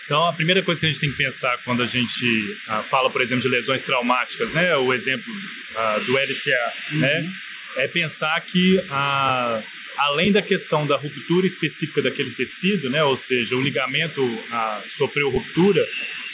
Então, 0.05 0.25
a 0.25 0.33
primeira 0.33 0.63
coisa 0.63 0.79
que 0.79 0.87
a 0.87 0.89
gente 0.89 1.01
tem 1.01 1.11
que 1.11 1.17
pensar 1.17 1.57
quando 1.65 1.83
a 1.83 1.85
gente 1.85 2.25
uh, 2.69 2.81
fala, 2.83 3.11
por 3.11 3.21
exemplo, 3.21 3.43
de 3.43 3.49
lesões 3.49 3.83
traumáticas, 3.83 4.53
né? 4.53 4.75
O 4.77 4.93
exemplo 4.93 5.31
uh, 5.31 6.03
do 6.05 6.13
LCA, 6.13 6.73
uhum. 6.93 6.99
né? 6.99 7.31
É 7.77 7.87
pensar 7.87 8.39
que 8.41 8.79
a, 8.89 9.63
além 9.97 10.31
da 10.31 10.41
questão 10.41 10.85
da 10.85 10.97
ruptura 10.97 11.45
específica 11.45 12.01
daquele 12.01 12.33
tecido, 12.35 12.89
né, 12.89 13.03
ou 13.03 13.15
seja, 13.15 13.55
o 13.55 13.61
ligamento 13.61 14.21
a, 14.51 14.83
sofreu 14.87 15.29
ruptura, 15.29 15.83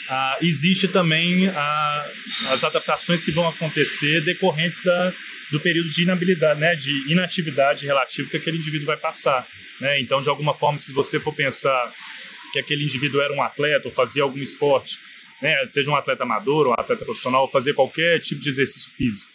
a, 0.08 0.38
existe 0.42 0.88
também 0.88 1.48
as 2.50 2.64
adaptações 2.64 3.22
que 3.22 3.30
vão 3.30 3.48
acontecer 3.48 4.22
decorrentes 4.22 4.82
da, 4.82 5.12
do 5.50 5.60
período 5.60 5.88
de 5.90 6.02
inabilidade, 6.02 6.60
né, 6.60 6.74
de 6.74 7.12
inatividade 7.12 7.86
relativa 7.86 8.28
que 8.28 8.36
aquele 8.36 8.56
indivíduo 8.56 8.86
vai 8.86 8.96
passar. 8.96 9.46
Né? 9.80 10.00
Então, 10.00 10.20
de 10.20 10.28
alguma 10.28 10.54
forma, 10.54 10.78
se 10.78 10.92
você 10.92 11.20
for 11.20 11.34
pensar 11.34 11.92
que 12.52 12.58
aquele 12.58 12.84
indivíduo 12.84 13.20
era 13.20 13.34
um 13.34 13.42
atleta 13.42 13.88
ou 13.88 13.94
fazia 13.94 14.22
algum 14.22 14.38
esporte, 14.38 14.98
né, 15.42 15.66
seja 15.66 15.90
um 15.90 15.96
atleta 15.96 16.22
amador 16.22 16.66
ou 16.66 16.72
um 16.72 16.80
atleta 16.80 17.04
profissional, 17.04 17.50
fazer 17.50 17.74
qualquer 17.74 18.20
tipo 18.20 18.40
de 18.40 18.48
exercício 18.48 18.90
físico, 18.96 19.32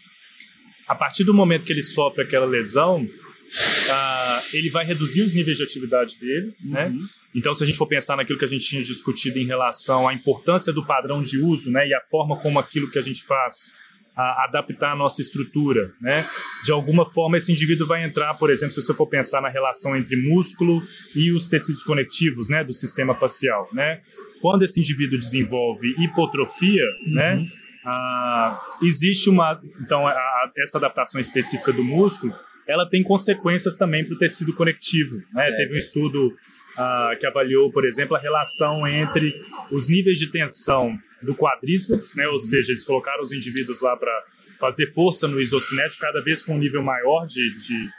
a 0.89 0.95
partir 0.95 1.23
do 1.23 1.35
momento 1.35 1.65
que 1.65 1.71
ele 1.71 1.83
sofre 1.83 2.23
aquela 2.23 2.47
lesão, 2.47 3.03
uh, 3.03 4.43
ele 4.51 4.71
vai 4.71 4.83
reduzir 4.83 5.21
os 5.21 5.35
níveis 5.35 5.55
de 5.57 5.63
atividade 5.63 6.19
dele, 6.19 6.55
né? 6.59 6.87
uhum. 6.87 7.01
né? 7.01 7.07
Então, 7.35 7.53
se 7.53 7.63
a 7.63 7.67
gente 7.67 7.77
for 7.77 7.85
pensar 7.85 8.17
naquilo 8.17 8.39
que 8.39 8.45
a 8.45 8.47
gente 8.47 8.65
tinha 8.65 8.81
discutido 8.81 9.37
em 9.37 9.45
relação 9.45 10.07
à 10.07 10.15
importância 10.15 10.73
do 10.73 10.83
padrão 10.83 11.21
de 11.21 11.39
uso, 11.39 11.71
né, 11.71 11.87
e 11.87 11.93
a 11.93 12.01
forma 12.09 12.41
como 12.41 12.57
aquilo 12.57 12.89
que 12.89 12.97
a 12.97 13.03
gente 13.03 13.23
faz 13.23 13.71
a 14.15 14.45
adaptar 14.45 14.93
a 14.93 14.95
nossa 14.95 15.21
estrutura, 15.21 15.93
né? 16.01 16.27
De 16.65 16.71
alguma 16.71 17.05
forma, 17.05 17.37
esse 17.37 17.51
indivíduo 17.51 17.87
vai 17.87 18.03
entrar, 18.03 18.33
por 18.33 18.49
exemplo, 18.49 18.73
se 18.73 18.81
você 18.81 18.93
for 18.93 19.07
pensar 19.07 19.41
na 19.41 19.47
relação 19.47 19.95
entre 19.95 20.17
músculo 20.17 20.81
e 21.15 21.31
os 21.31 21.47
tecidos 21.47 21.83
conectivos, 21.83 22.49
né, 22.49 22.63
do 22.63 22.73
sistema 22.73 23.13
facial, 23.15 23.69
né? 23.71 24.01
Quando 24.41 24.63
esse 24.63 24.79
indivíduo 24.79 25.17
desenvolve 25.17 25.87
hipotrofia, 25.99 26.83
né, 27.05 27.35
uhum. 27.35 27.43
né, 27.43 27.49
ah, 27.89 28.61
existe 28.81 29.29
uma. 29.29 29.59
Então, 29.81 30.05
a, 30.05 30.51
essa 30.57 30.77
adaptação 30.77 31.19
específica 31.19 31.73
do 31.73 31.83
músculo 31.83 32.33
ela 32.69 32.87
tem 32.87 33.01
consequências 33.01 33.75
também 33.75 34.05
para 34.05 34.13
o 34.13 34.17
tecido 34.19 34.53
conectivo. 34.53 35.17
Né? 35.33 35.51
Teve 35.57 35.73
um 35.73 35.77
estudo 35.77 36.37
ah, 36.77 37.15
que 37.19 37.25
avaliou, 37.25 37.71
por 37.71 37.83
exemplo, 37.83 38.15
a 38.15 38.19
relação 38.19 38.87
entre 38.87 39.33
os 39.71 39.89
níveis 39.89 40.19
de 40.19 40.31
tensão 40.31 40.95
do 41.23 41.35
quadríceps, 41.35 42.15
né? 42.15 42.27
ou 42.27 42.33
uhum. 42.33 42.37
seja, 42.37 42.71
eles 42.71 42.85
colocaram 42.85 43.23
os 43.23 43.33
indivíduos 43.33 43.81
lá 43.81 43.97
para 43.97 44.11
fazer 44.59 44.93
força 44.93 45.27
no 45.27 45.41
isocinético 45.41 46.01
cada 46.01 46.21
vez 46.21 46.43
com 46.43 46.53
um 46.53 46.59
nível 46.59 46.83
maior 46.83 47.25
de, 47.25 47.59
de, 47.59 47.89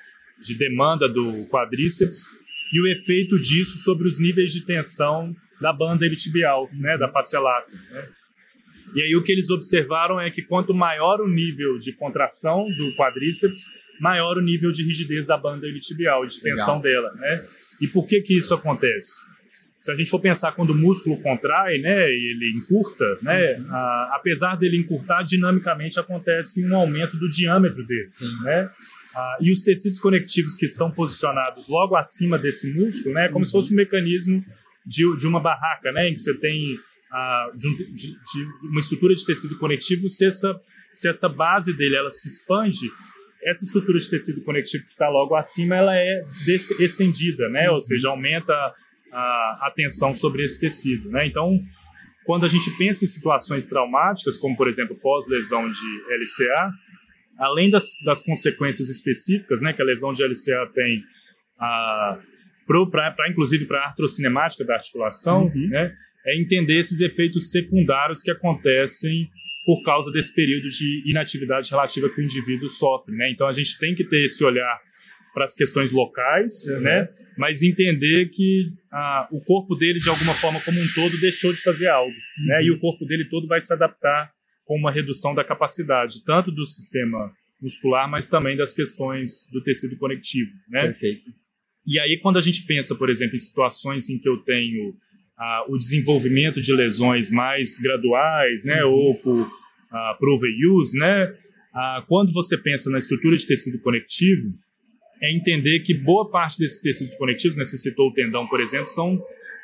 de 0.41 0.55
demanda 0.57 1.09
do 1.09 1.49
quadríceps 1.49 2.29
e 2.73 2.81
o 2.81 2.87
efeito 2.87 3.41
disso 3.41 3.79
sobre 3.79 4.07
os 4.07 4.21
níveis 4.21 4.53
de 4.53 4.65
tensão 4.65 5.35
da 5.61 5.73
banda 5.73 6.07
iliotibial, 6.07 6.71
né, 6.73 6.97
da 6.97 7.09
face 7.11 7.37
lata. 7.37 7.73
Né? 7.91 8.09
E 8.95 9.03
aí 9.03 9.17
o 9.17 9.23
que 9.23 9.33
eles 9.33 9.51
observaram 9.51 10.21
é 10.21 10.31
que 10.31 10.43
quanto 10.43 10.75
maior 10.75 11.21
o 11.21 11.29
nível 11.29 11.79
de 11.79 11.93
contração 11.93 12.65
do 12.77 12.95
quadríceps, 12.97 13.67
maior 14.01 14.39
o 14.39 14.41
nível 14.41 14.73
de 14.73 14.85
rigidez 14.85 15.27
da 15.27 15.37
banda 15.37 15.67
iliotibial, 15.67 16.27
de 16.27 16.41
tensão 16.41 16.81
Legal. 16.81 17.03
dela, 17.03 17.15
né? 17.15 17.47
E 17.81 17.89
por 17.89 18.07
que 18.07 18.21
que 18.21 18.37
isso 18.37 18.55
acontece? 18.55 19.21
Se 19.79 19.91
a 19.91 19.97
gente 19.97 20.11
for 20.11 20.21
pensar 20.21 20.53
quando 20.53 20.71
o 20.71 20.75
músculo 20.75 21.19
contrai, 21.23 21.79
né, 21.79 22.05
ele 22.11 22.53
encurta, 22.55 23.05
né, 23.23 23.57
uhum. 23.59 23.75
a, 23.75 24.17
apesar 24.17 24.57
dele 24.57 24.77
encurtar, 24.77 25.23
dinamicamente 25.23 25.99
acontece 25.99 26.67
um 26.67 26.77
aumento 26.77 27.17
do 27.17 27.31
diâmetro 27.31 27.87
dele, 27.87 28.07
Sim. 28.07 28.31
né? 28.45 28.71
Ah, 29.15 29.39
e 29.41 29.51
os 29.51 29.63
tecidos 29.63 29.99
conectivos 29.99 30.55
que 30.55 30.67
estão 30.67 30.91
posicionados 30.91 31.69
logo 31.69 31.97
acima 31.97 32.39
desse 32.39 32.73
músculo, 32.75 33.15
né, 33.15 33.25
é 33.25 33.29
como 33.29 33.39
uhum. 33.39 33.45
se 33.45 33.53
fosse 33.53 33.73
um 33.73 33.77
mecanismo 33.77 34.45
de, 34.85 35.17
de 35.17 35.27
uma 35.27 35.41
barraca, 35.41 35.91
né, 35.93 36.09
em 36.09 36.13
que 36.13 36.21
você 36.21 36.39
tem 36.39 36.79
de, 37.57 37.93
de, 37.93 38.13
de, 38.13 38.45
uma 38.63 38.79
estrutura 38.79 39.15
de 39.15 39.25
tecido 39.25 39.59
conectivo 39.59 40.09
se 40.09 40.27
essa 40.27 40.61
se 40.93 41.09
essa 41.09 41.29
base 41.29 41.77
dele 41.77 41.97
ela 41.97 42.11
se 42.11 42.27
expande, 42.27 42.91
essa 43.45 43.65
estrutura 43.65 43.99
de 43.99 44.11
tecido 44.11 44.43
conectivo 44.43 44.85
que 44.85 44.93
está 44.93 45.09
logo 45.09 45.35
acima, 45.35 45.77
ela 45.77 45.97
é 45.97 46.23
estendida, 46.81 47.49
né? 47.49 47.71
Ou 47.71 47.81
seja, 47.81 48.09
aumenta 48.09 48.53
a, 49.13 49.67
a 49.67 49.73
tensão 49.75 50.13
sobre 50.13 50.43
esse 50.43 50.59
tecido, 50.59 51.09
né? 51.11 51.27
Então, 51.27 51.61
quando 52.25 52.45
a 52.45 52.49
gente 52.49 52.71
pensa 52.77 53.05
em 53.05 53.09
situações 53.09 53.67
traumáticas, 53.67 54.37
como 54.37 54.57
por 54.57 54.69
exemplo 54.69 54.97
pós-lesão 54.97 55.69
de 55.69 56.03
LCA, 56.19 56.71
além 57.39 57.71
das, 57.71 57.97
das, 58.05 58.21
consequências 58.21 58.89
específicas, 58.89 59.63
né, 59.63 59.73
que 59.73 59.81
a 59.81 59.85
lesão 59.85 60.13
de 60.13 60.23
LCA 60.23 60.71
tem, 60.75 61.03
para 62.91 63.31
inclusive 63.31 63.67
para 63.67 63.81
a 63.81 63.87
artrocinemática 63.89 64.65
da 64.65 64.75
articulação, 64.75 65.45
uhum. 65.45 65.69
né, 65.69 65.95
é 66.27 66.41
entender 66.41 66.79
esses 66.79 67.01
efeitos 67.01 67.51
secundários 67.51 68.23
que 68.23 68.31
acontecem 68.31 69.29
por 69.65 69.83
causa 69.83 70.11
desse 70.11 70.35
período 70.35 70.69
de 70.69 71.03
inatividade 71.09 71.71
relativa 71.71 72.09
que 72.09 72.21
o 72.21 72.25
indivíduo 72.25 72.69
sofre, 72.69 73.15
né? 73.15 73.31
Então 73.31 73.47
a 73.47 73.53
gente 73.53 73.79
tem 73.79 73.95
que 73.95 74.05
ter 74.05 74.25
esse 74.25 74.43
olhar 74.45 74.81
para 75.33 75.45
as 75.45 75.55
questões 75.55 75.93
locais, 75.93 76.69
uhum. 76.71 76.81
né? 76.81 77.09
Mas 77.39 77.63
entender 77.63 78.31
que 78.31 78.73
ah, 78.93 79.29
o 79.31 79.41
corpo 79.41 79.75
dele 79.77 79.99
de 79.99 80.09
alguma 80.09 80.35
forma 80.35 80.61
como 80.61 80.81
um 80.81 80.89
todo 80.95 81.19
deixou 81.21 81.53
de 81.53 81.63
fazer 81.63 81.89
algo, 81.89 82.11
uhum. 82.11 82.47
né? 82.47 82.65
E 82.65 82.71
o 82.71 82.81
corpo 82.81 83.05
dele 83.07 83.27
todo 83.27 83.47
vai 83.47 83.61
se 83.61 83.73
adaptar 83.73 84.33
com 84.65 84.77
uma 84.77 84.93
redução 84.93 85.35
da 85.35 85.45
capacidade 85.45 86.25
tanto 86.25 86.51
do 86.51 86.65
sistema 86.67 87.33
muscular, 87.61 88.11
mas 88.11 88.29
também 88.29 88.57
das 88.57 88.73
questões 88.73 89.49
do 89.53 89.63
tecido 89.63 89.97
conectivo, 89.97 90.51
né? 90.69 90.87
Perfeito. 90.89 91.31
E 91.87 91.99
aí 92.01 92.19
quando 92.19 92.39
a 92.39 92.43
gente 92.43 92.65
pensa, 92.67 92.95
por 92.95 93.11
exemplo, 93.11 93.35
em 93.35 93.39
situações 93.39 94.09
em 94.09 94.19
que 94.19 94.29
eu 94.29 94.39
tenho 94.39 94.95
ah, 95.41 95.65
o 95.69 95.79
desenvolvimento 95.79 96.61
de 96.61 96.75
lesões 96.75 97.31
mais 97.31 97.79
graduais, 97.79 98.63
né, 98.65 98.85
uhum. 98.85 98.93
ou 98.93 99.15
por, 99.15 99.51
ah, 99.91 100.17
por 100.19 100.29
overuse, 100.29 100.99
né, 100.99 101.35
ah, 101.75 102.05
quando 102.07 102.31
você 102.33 102.59
pensa 102.59 102.91
na 102.91 102.99
estrutura 102.99 103.35
de 103.37 103.47
tecido 103.47 103.81
conectivo, 103.81 104.53
é 105.23 105.35
entender 105.35 105.81
que 105.81 105.95
boa 105.95 106.31
parte 106.31 106.59
desses 106.59 106.81
tecidos 106.81 107.15
conectivos, 107.15 107.57
né, 107.57 107.65
você 107.65 107.79
citou 107.79 108.09
o 108.09 108.13
tendão, 108.13 108.47
por 108.49 108.61
exemplo, 108.61 108.89
são 108.89 109.19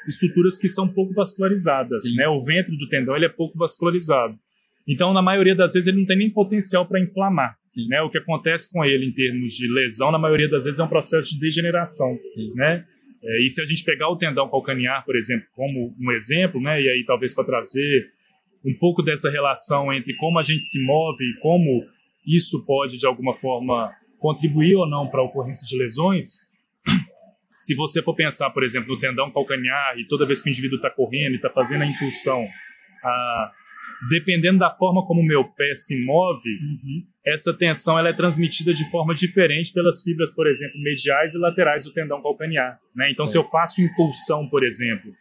estruturas 0.08 0.56
que 0.56 0.66
são 0.66 0.88
pouco 0.88 1.12
vascularizadas, 1.12 2.02
né, 2.14 2.26
o 2.26 2.42
ventre 2.42 2.74
do 2.74 2.88
tendão 2.88 3.14
ele 3.14 3.26
é 3.26 3.30
pouco 3.30 3.58
vascularizado. 3.58 4.34
Então, 4.88 5.12
na 5.12 5.20
maioria 5.20 5.54
das 5.54 5.72
vezes, 5.72 5.88
ele 5.88 5.98
não 5.98 6.06
tem 6.06 6.16
nem 6.16 6.30
potencial 6.30 6.86
para 6.86 7.00
inflamar. 7.00 7.56
Né? 7.88 8.00
O 8.02 8.08
que 8.08 8.18
acontece 8.18 8.72
com 8.72 8.84
ele 8.84 9.06
em 9.06 9.12
termos 9.12 9.52
de 9.54 9.66
lesão, 9.66 10.12
na 10.12 10.18
maioria 10.18 10.48
das 10.48 10.64
vezes, 10.64 10.78
é 10.78 10.84
um 10.84 10.88
processo 10.88 11.28
de 11.28 11.40
degeneração. 11.40 12.16
Sim. 12.22 12.52
Né? 12.54 12.86
É, 13.26 13.44
e 13.44 13.48
se 13.48 13.60
a 13.60 13.64
gente 13.64 13.82
pegar 13.82 14.08
o 14.08 14.16
tendão 14.16 14.48
calcanear, 14.48 15.04
por 15.04 15.16
exemplo, 15.16 15.46
como 15.52 15.94
um 15.98 16.12
exemplo, 16.12 16.60
né, 16.60 16.80
e 16.80 16.88
aí 16.88 17.04
talvez 17.04 17.34
para 17.34 17.44
trazer 17.44 18.12
um 18.64 18.72
pouco 18.78 19.02
dessa 19.02 19.28
relação 19.28 19.92
entre 19.92 20.14
como 20.16 20.38
a 20.38 20.42
gente 20.42 20.62
se 20.62 20.84
move 20.84 21.24
e 21.24 21.40
como 21.40 21.84
isso 22.26 22.64
pode, 22.64 22.98
de 22.98 23.06
alguma 23.06 23.34
forma, 23.34 23.92
contribuir 24.18 24.76
ou 24.76 24.88
não 24.88 25.08
para 25.08 25.20
a 25.20 25.24
ocorrência 25.24 25.66
de 25.66 25.76
lesões, 25.76 26.48
se 27.60 27.74
você 27.74 28.02
for 28.02 28.14
pensar, 28.14 28.50
por 28.50 28.62
exemplo, 28.62 28.94
no 28.94 29.00
tendão 29.00 29.30
calcanear 29.32 29.98
e 29.98 30.06
toda 30.06 30.26
vez 30.26 30.40
que 30.40 30.48
o 30.48 30.50
indivíduo 30.50 30.76
está 30.76 30.90
correndo 30.90 31.32
e 31.32 31.36
está 31.36 31.50
fazendo 31.50 31.82
a 31.82 31.86
impulsão, 31.86 32.46
a 33.04 33.52
dependendo 34.09 34.59
da 34.59 34.70
forma 34.70 35.04
como 35.06 35.20
o 35.20 35.26
meu 35.26 35.44
pé 35.44 35.72
se 35.74 36.04
move, 36.04 36.48
uhum. 36.48 37.02
essa 37.26 37.52
tensão 37.52 37.98
ela 37.98 38.11
é 38.11 38.12
transmitida 38.12 38.72
de 38.72 38.88
forma 38.90 39.14
diferente 39.14 39.72
pelas 39.72 40.02
fibras, 40.02 40.35
por 40.35 40.46
exemplo, 40.46 40.80
mediais 40.80 41.35
e 41.35 41.38
laterais 41.38 41.85
do 41.85 41.92
tendão 41.92 42.22
calcanear. 42.22 42.78
Né? 42.94 43.09
Então, 43.11 43.26
se 43.26 43.37
eu 43.37 43.44
faço 43.44 43.80
impulsão, 43.80 44.48
por 44.48 44.64
exemplo, 44.64 45.12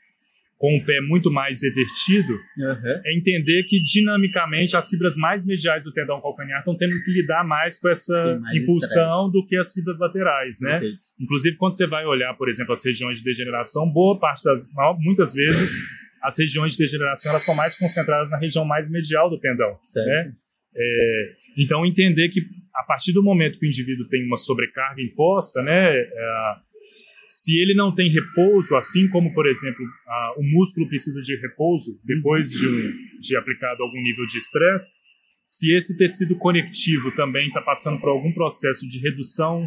com 0.57 0.77
o 0.77 0.85
pé 0.85 1.01
muito 1.01 1.31
mais 1.31 1.61
evertido, 1.63 2.33
uhum. 2.33 3.01
é 3.05 3.17
entender 3.17 3.63
que 3.63 3.81
dinamicamente 3.81 4.75
as 4.75 4.89
fibras 4.89 5.15
mais 5.17 5.45
mediais 5.45 5.83
do 5.83 5.91
tendão 5.91 6.21
calcanear 6.21 6.59
estão 6.59 6.77
tendo 6.77 6.93
que 7.03 7.11
lidar 7.11 7.43
mais 7.43 7.77
com 7.77 7.89
essa 7.89 8.39
mais 8.39 8.57
impulsão 8.57 9.31
do 9.31 9.45
que 9.45 9.57
as 9.57 9.73
fibras 9.73 9.99
laterais, 9.99 10.59
né? 10.61 10.81
Inclusive 11.19 11.57
quando 11.57 11.75
você 11.75 11.85
vai 11.85 12.05
olhar, 12.05 12.33
por 12.35 12.47
exemplo, 12.47 12.71
as 12.71 12.85
regiões 12.85 13.17
de 13.17 13.23
degeneração, 13.23 13.89
boa 13.91 14.17
parte 14.17 14.43
das, 14.43 14.69
muitas 14.99 15.33
vezes 15.33 15.81
as 16.25 16.37
regiões 16.37 16.73
de 16.73 16.79
degeneração 16.79 17.31
elas 17.31 17.43
estão 17.43 17.55
mais 17.55 17.77
concentradas 17.77 18.29
na 18.29 18.37
região 18.37 18.65
mais 18.65 18.89
medial 18.89 19.29
do 19.29 19.39
tendão. 19.39 19.77
Né? 19.95 20.33
É, 20.75 21.33
então, 21.57 21.85
entender 21.85 22.29
que 22.29 22.41
a 22.75 22.83
partir 22.83 23.13
do 23.13 23.23
momento 23.23 23.59
que 23.59 23.65
o 23.65 23.69
indivíduo 23.69 24.07
tem 24.09 24.25
uma 24.25 24.37
sobrecarga 24.37 25.01
imposta, 25.01 25.61
né, 25.61 25.95
é, 25.95 26.55
se 27.29 27.57
ele 27.59 27.73
não 27.73 27.93
tem 27.93 28.11
repouso, 28.11 28.75
assim 28.75 29.07
como, 29.09 29.33
por 29.33 29.47
exemplo, 29.47 29.83
a, 30.07 30.33
o 30.37 30.43
músculo 30.43 30.87
precisa 30.87 31.21
de 31.21 31.35
repouso 31.37 31.99
depois 32.03 32.51
de, 32.51 32.67
um, 32.67 32.91
de 33.21 33.37
aplicado 33.37 33.81
algum 33.81 34.01
nível 34.01 34.25
de 34.25 34.37
estresse, 34.37 34.97
se 35.47 35.73
esse 35.73 35.97
tecido 35.97 36.35
conectivo 36.37 37.15
também 37.15 37.47
está 37.47 37.61
passando 37.61 37.99
por 37.99 38.09
algum 38.09 38.33
processo 38.33 38.87
de 38.89 38.99
redução 38.99 39.65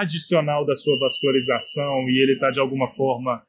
adicional 0.00 0.66
da 0.66 0.74
sua 0.74 0.98
vascularização 0.98 2.08
e 2.08 2.22
ele 2.22 2.34
está, 2.34 2.50
de 2.50 2.60
alguma 2.60 2.88
forma, 2.88 3.42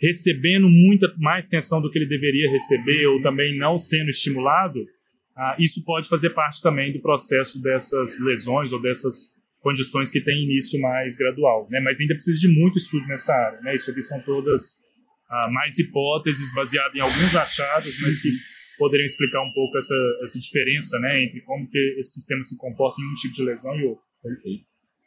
recebendo 0.00 0.68
muita 0.68 1.12
mais 1.18 1.48
tensão 1.48 1.82
do 1.82 1.90
que 1.90 1.98
ele 1.98 2.08
deveria 2.08 2.50
receber 2.50 3.06
ou 3.06 3.20
também 3.20 3.56
não 3.58 3.76
sendo 3.76 4.08
estimulado, 4.08 4.78
ah, 5.36 5.56
isso 5.58 5.84
pode 5.84 6.08
fazer 6.08 6.30
parte 6.30 6.62
também 6.62 6.92
do 6.92 7.00
processo 7.00 7.60
dessas 7.62 8.18
lesões 8.20 8.72
ou 8.72 8.80
dessas 8.80 9.36
condições 9.60 10.10
que 10.10 10.20
têm 10.20 10.44
início 10.44 10.80
mais 10.80 11.16
gradual. 11.16 11.68
Né? 11.70 11.80
Mas 11.80 12.00
ainda 12.00 12.14
precisa 12.14 12.38
de 12.38 12.48
muito 12.48 12.78
estudo 12.78 13.06
nessa 13.06 13.34
área. 13.34 13.60
Né? 13.60 13.74
Isso 13.74 13.90
aqui 13.90 14.00
são 14.00 14.20
todas 14.22 14.80
ah, 15.28 15.48
mais 15.50 15.78
hipóteses 15.78 16.54
baseadas 16.54 16.94
em 16.94 17.00
alguns 17.00 17.34
achados, 17.36 18.00
mas 18.00 18.18
que 18.20 18.30
poderiam 18.78 19.04
explicar 19.04 19.42
um 19.42 19.52
pouco 19.52 19.76
essa, 19.76 19.94
essa 20.22 20.38
diferença 20.38 20.98
né, 21.00 21.24
entre 21.24 21.40
como 21.40 21.68
que 21.68 21.96
esse 21.98 22.14
sistema 22.14 22.42
se 22.42 22.56
comporta 22.56 23.00
em 23.00 23.04
um 23.04 23.14
tipo 23.14 23.34
de 23.34 23.44
lesão 23.44 23.78
e 23.78 23.84
outro. 23.84 24.04
Perfeito. 24.22 24.64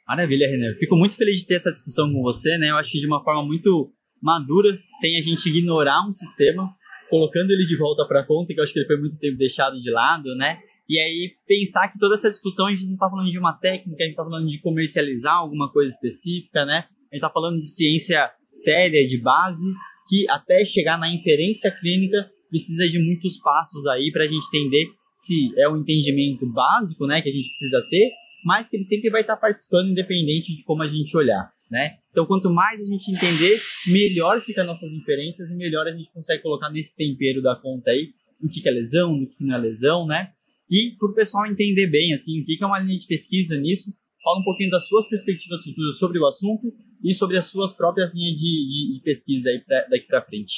Maravilha, 0.08 0.50
René. 0.50 0.76
Fico 0.78 0.98
muito 0.98 1.16
feliz 1.16 1.40
de 1.40 1.48
ter 1.48 1.56
essa 1.56 1.72
discussão 1.72 2.12
com 2.12 2.22
você. 2.22 2.58
Né? 2.58 2.70
Eu 2.70 2.78
acho 2.78 2.92
que 2.92 3.00
de 3.00 3.08
uma 3.08 3.24
forma 3.24 3.46
muito 3.46 3.94
madura, 4.22 4.78
sem 5.00 5.18
a 5.18 5.22
gente 5.22 5.50
ignorar 5.50 6.08
um 6.08 6.14
sistema, 6.14 6.70
colocando 7.10 7.52
ele 7.52 7.66
de 7.66 7.76
volta 7.76 8.06
para 8.08 8.22
a 8.22 8.26
conta, 8.26 8.54
que 8.54 8.60
eu 8.60 8.64
acho 8.64 8.72
que 8.72 8.80
ele 8.80 8.88
foi 8.88 8.98
muito 8.98 9.20
tempo 9.20 9.38
deixado 9.38 9.80
de 9.80 9.90
lado, 9.90 10.36
né? 10.36 10.60
E 10.88 11.00
aí 11.00 11.32
pensar 11.48 11.90
que 11.90 12.00
toda 12.00 12.16
essa 12.16 12.30
discussão 12.30 12.68
a 12.68 12.70
gente 12.72 12.86
não 12.86 12.94
está 12.94 13.10
falando 13.10 13.32
de 13.32 13.40
uma 13.40 13.54
técnica, 13.54 14.04
a 14.04 14.06
gente 14.06 14.12
está 14.12 14.24
falando 14.24 14.50
de 14.50 14.60
comercializar 14.60 15.36
alguma 15.36 15.72
coisa 15.72 15.90
específica, 15.90 16.66
né? 16.66 16.80
A 16.80 17.16
gente 17.16 17.16
está 17.16 17.30
falando 17.30 17.58
de 17.58 17.66
ciência 17.66 18.30
séria, 18.52 19.08
de 19.08 19.18
base, 19.22 19.66
que 20.08 20.30
até 20.30 20.64
chegar 20.66 20.98
na 20.98 21.14
inferência 21.14 21.72
clínica 21.72 22.30
precisa 22.50 22.88
de 22.88 23.00
muitos 23.00 23.38
passos 23.38 23.88
aí 23.88 24.12
para 24.12 24.26
a 24.26 24.28
gente 24.28 24.46
entender 24.48 24.92
se 25.12 25.54
é 25.58 25.70
um 25.70 25.78
entendimento 25.78 26.46
básico, 26.46 27.06
né, 27.06 27.22
que 27.22 27.30
a 27.30 27.32
gente 27.32 27.50
precisa 27.50 27.86
ter, 27.90 28.12
mas 28.46 28.70
que 28.70 28.78
ele 28.78 28.84
sempre 28.84 29.10
vai 29.10 29.22
estar 29.22 29.36
tá 29.36 29.42
participando 29.42 29.90
independente 29.90 30.56
de 30.56 30.64
como 30.64 30.84
a 30.84 30.88
gente 30.88 31.16
olhar 31.16 31.52
né? 31.72 31.98
Então, 32.12 32.26
quanto 32.26 32.52
mais 32.52 32.82
a 32.82 32.86
gente 32.86 33.10
entender, 33.10 33.62
melhor 33.88 34.42
fica 34.42 34.64
nossas 34.64 34.92
inferências 34.92 35.50
e 35.50 35.56
melhor 35.56 35.88
a 35.88 35.96
gente 35.96 36.12
consegue 36.12 36.44
colocar 36.44 36.70
nesse 36.70 36.96
tempero 36.98 37.42
da 37.42 37.56
conta 37.56 37.92
aí 37.92 38.10
o 38.44 38.50
que 38.50 38.68
é 38.68 38.72
lesão, 38.72 39.14
o 39.14 39.28
que 39.28 39.46
não 39.46 39.56
é 39.56 39.58
lesão, 39.58 40.06
né? 40.06 40.32
E 40.70 40.96
para 40.98 41.10
o 41.10 41.14
pessoal 41.14 41.46
entender 41.48 41.88
bem, 41.88 42.14
assim, 42.14 42.42
o 42.42 42.46
que 42.46 42.58
é 42.62 42.66
uma 42.66 42.80
linha 42.80 43.00
de 43.00 43.08
pesquisa 43.08 43.58
nisso, 43.58 43.94
fala 44.24 44.40
um 44.40 44.44
pouquinho 44.44 44.70
das 44.70 44.88
suas 44.88 45.08
perspectivas 45.08 45.64
futuras 45.64 45.98
sobre 45.98 46.20
o 46.20 46.28
assunto 46.28 46.74
e 47.04 47.14
sobre 47.14 47.38
as 47.38 47.48
suas 47.48 47.74
próprias 47.74 48.14
linhas 48.14 48.36
de, 48.36 48.42
de, 48.42 48.98
de 48.98 49.04
pesquisa 49.04 49.50
aí 49.50 49.60
pra, 49.60 49.86
daqui 49.90 50.08
para 50.08 50.22
frente. 50.22 50.54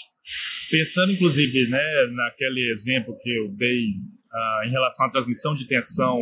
Pensando, 0.71 1.13
inclusive, 1.13 1.67
né, 1.69 1.83
naquele 2.11 2.69
exemplo 2.69 3.17
que 3.21 3.29
eu 3.29 3.49
dei 3.55 3.89
uh, 3.89 4.67
em 4.67 4.71
relação 4.71 5.07
à 5.07 5.11
transmissão 5.11 5.53
de 5.53 5.67
tensão 5.67 6.21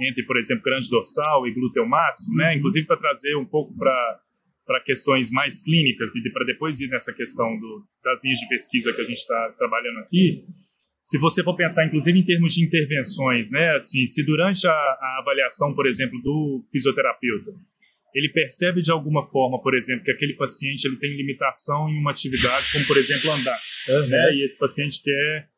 entre, 0.00 0.24
por 0.24 0.36
exemplo, 0.38 0.64
grande 0.64 0.88
dorsal 0.88 1.46
e 1.46 1.52
glúteo 1.52 1.86
máximo, 1.86 2.36
né, 2.36 2.50
uhum. 2.50 2.58
inclusive 2.58 2.86
para 2.86 2.96
trazer 2.96 3.36
um 3.36 3.44
pouco 3.44 3.76
para 3.76 4.20
para 4.70 4.84
questões 4.84 5.32
mais 5.32 5.60
clínicas 5.60 6.14
e 6.14 6.30
para 6.30 6.46
depois 6.46 6.80
ir 6.80 6.86
nessa 6.86 7.12
questão 7.12 7.58
do, 7.58 7.84
das 8.04 8.22
linhas 8.22 8.38
de 8.38 8.46
pesquisa 8.46 8.92
que 8.92 9.00
a 9.00 9.04
gente 9.04 9.16
está 9.18 9.52
trabalhando 9.58 9.98
aqui, 9.98 10.44
se 11.02 11.18
você 11.18 11.42
for 11.42 11.56
pensar, 11.56 11.84
inclusive, 11.84 12.16
em 12.16 12.24
termos 12.24 12.54
de 12.54 12.64
intervenções, 12.64 13.50
né, 13.50 13.74
assim, 13.74 14.04
se 14.04 14.24
durante 14.24 14.68
a, 14.68 14.70
a 14.70 15.18
avaliação, 15.22 15.74
por 15.74 15.88
exemplo, 15.88 16.16
do 16.22 16.64
fisioterapeuta, 16.70 17.50
ele 18.14 18.28
percebe 18.28 18.80
de 18.80 18.92
alguma 18.92 19.28
forma, 19.28 19.60
por 19.60 19.74
exemplo, 19.74 20.04
que 20.04 20.12
aquele 20.12 20.34
paciente 20.34 20.84
ele 20.84 20.98
tem 20.98 21.16
limitação 21.16 21.88
em 21.88 21.98
uma 21.98 22.12
atividade, 22.12 22.70
como 22.70 22.86
por 22.86 22.96
exemplo 22.96 23.28
andar, 23.32 23.60
uhum. 23.88 24.06
né? 24.06 24.34
E 24.34 24.44
esse 24.44 24.56
paciente 24.56 25.02
quer 25.02 25.48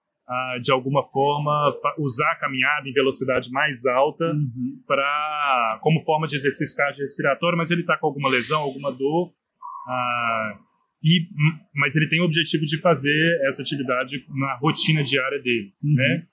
de 0.62 0.72
alguma 0.72 1.02
forma 1.02 1.70
usar 1.98 2.32
a 2.32 2.36
caminhada 2.36 2.88
em 2.88 2.92
velocidade 2.92 3.50
mais 3.50 3.84
alta 3.86 4.24
uhum. 4.24 4.80
para 4.86 5.78
como 5.82 6.02
forma 6.04 6.26
de 6.26 6.36
exercício 6.36 6.76
cardiorrespiratório, 6.76 7.58
mas 7.58 7.70
ele 7.70 7.82
está 7.82 7.96
com 7.98 8.06
alguma 8.06 8.30
lesão, 8.30 8.60
alguma 8.60 8.92
dor, 8.92 9.28
uh, 9.28 10.58
e, 11.02 11.26
mas 11.74 11.96
ele 11.96 12.08
tem 12.08 12.20
o 12.20 12.24
objetivo 12.24 12.64
de 12.64 12.80
fazer 12.80 13.40
essa 13.46 13.62
atividade 13.62 14.24
na 14.28 14.56
rotina 14.56 15.02
diária 15.02 15.42
dele, 15.42 15.72
uhum. 15.82 15.94
né? 15.94 16.26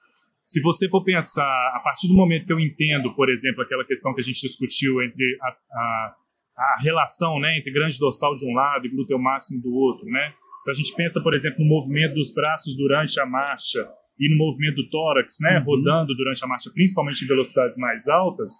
Se 0.46 0.62
você 0.62 0.90
for 0.90 1.04
pensar, 1.04 1.44
a 1.76 1.80
partir 1.84 2.08
do 2.08 2.16
momento 2.16 2.46
que 2.46 2.54
eu 2.54 2.60
entendo, 2.60 3.14
por 3.14 3.30
exemplo, 3.30 3.62
aquela 3.62 3.86
questão 3.86 4.14
que 4.16 4.22
a 4.22 4.24
gente 4.24 4.42
discutiu 4.42 5.00
entre 5.04 5.38
a, 5.44 5.48
a, 5.48 6.16
a 6.58 6.82
relação 6.82 7.40
né, 7.40 7.56
entre 7.60 7.72
grande 7.72 8.00
dorsal 8.00 8.36
de 8.36 8.50
um 8.50 8.54
lado 8.54 8.86
e 8.88 8.90
glúteo 8.90 9.20
máximo 9.20 9.62
do 9.62 9.72
outro, 9.72 10.08
né? 10.08 10.34
Se 10.62 10.72
a 10.72 10.74
gente 10.74 10.94
pensa, 10.96 11.22
por 11.22 11.34
exemplo, 11.34 11.64
no 11.64 11.70
movimento 11.70 12.16
dos 12.16 12.34
braços 12.34 12.76
durante 12.76 13.20
a 13.20 13.26
marcha 13.26 13.88
e 14.20 14.30
no 14.30 14.38
movimento 14.38 14.76
do 14.76 14.90
tórax, 14.90 15.38
né, 15.42 15.60
uhum. 15.60 15.66
rodando 15.66 16.14
durante 16.16 16.44
a 16.44 16.48
marcha, 16.48 16.70
principalmente 16.74 17.24
em 17.24 17.28
velocidades 17.28 17.78
mais 17.78 18.08
altas, 18.08 18.52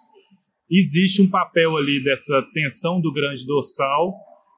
existe 0.70 1.20
um 1.20 1.28
papel 1.28 1.76
ali 1.76 2.02
dessa 2.02 2.40
tensão 2.54 3.00
do 3.00 3.12
grande 3.12 3.46
dorsal 3.46 4.14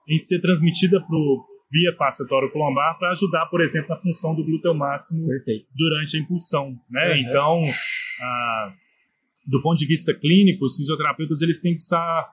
em 0.08 0.16
ser 0.16 0.40
transmitida 0.40 1.00
pro, 1.00 1.44
via 1.72 1.92
face 1.96 2.22
lombar 2.54 2.98
para 2.98 3.10
ajudar, 3.10 3.46
por 3.46 3.62
exemplo, 3.62 3.88
na 3.88 3.96
função 3.96 4.34
do 4.34 4.44
glúteo 4.44 4.74
máximo 4.74 5.26
Perfeito. 5.26 5.66
durante 5.74 6.16
a 6.16 6.20
impulsão. 6.20 6.76
Né? 6.90 7.08
Uhum. 7.08 7.16
Então, 7.16 7.64
ah, 8.20 8.74
do 9.46 9.62
ponto 9.62 9.78
de 9.78 9.86
vista 9.86 10.12
clínico, 10.14 10.66
os 10.66 10.76
fisioterapeutas 10.76 11.40
eles 11.40 11.60
têm 11.60 11.74
que 11.74 11.80
estar 11.80 12.30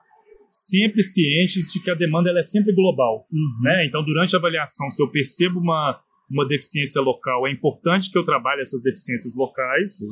sempre 0.50 1.00
cientes 1.00 1.70
de 1.72 1.80
que 1.80 1.90
a 1.90 1.94
demanda 1.94 2.28
ela 2.28 2.40
é 2.40 2.42
sempre 2.42 2.74
global. 2.74 3.24
Uhum. 3.30 3.62
Né? 3.62 3.86
Então, 3.86 4.04
durante 4.04 4.34
a 4.34 4.38
avaliação, 4.40 4.90
se 4.90 5.00
eu 5.00 5.08
percebo 5.08 5.60
uma, 5.60 6.00
uma 6.28 6.46
deficiência 6.46 7.00
local, 7.00 7.46
é 7.46 7.52
importante 7.52 8.10
que 8.10 8.18
eu 8.18 8.24
trabalhe 8.24 8.60
essas 8.60 8.82
deficiências 8.82 9.36
locais, 9.36 9.98
Sim. 9.98 10.08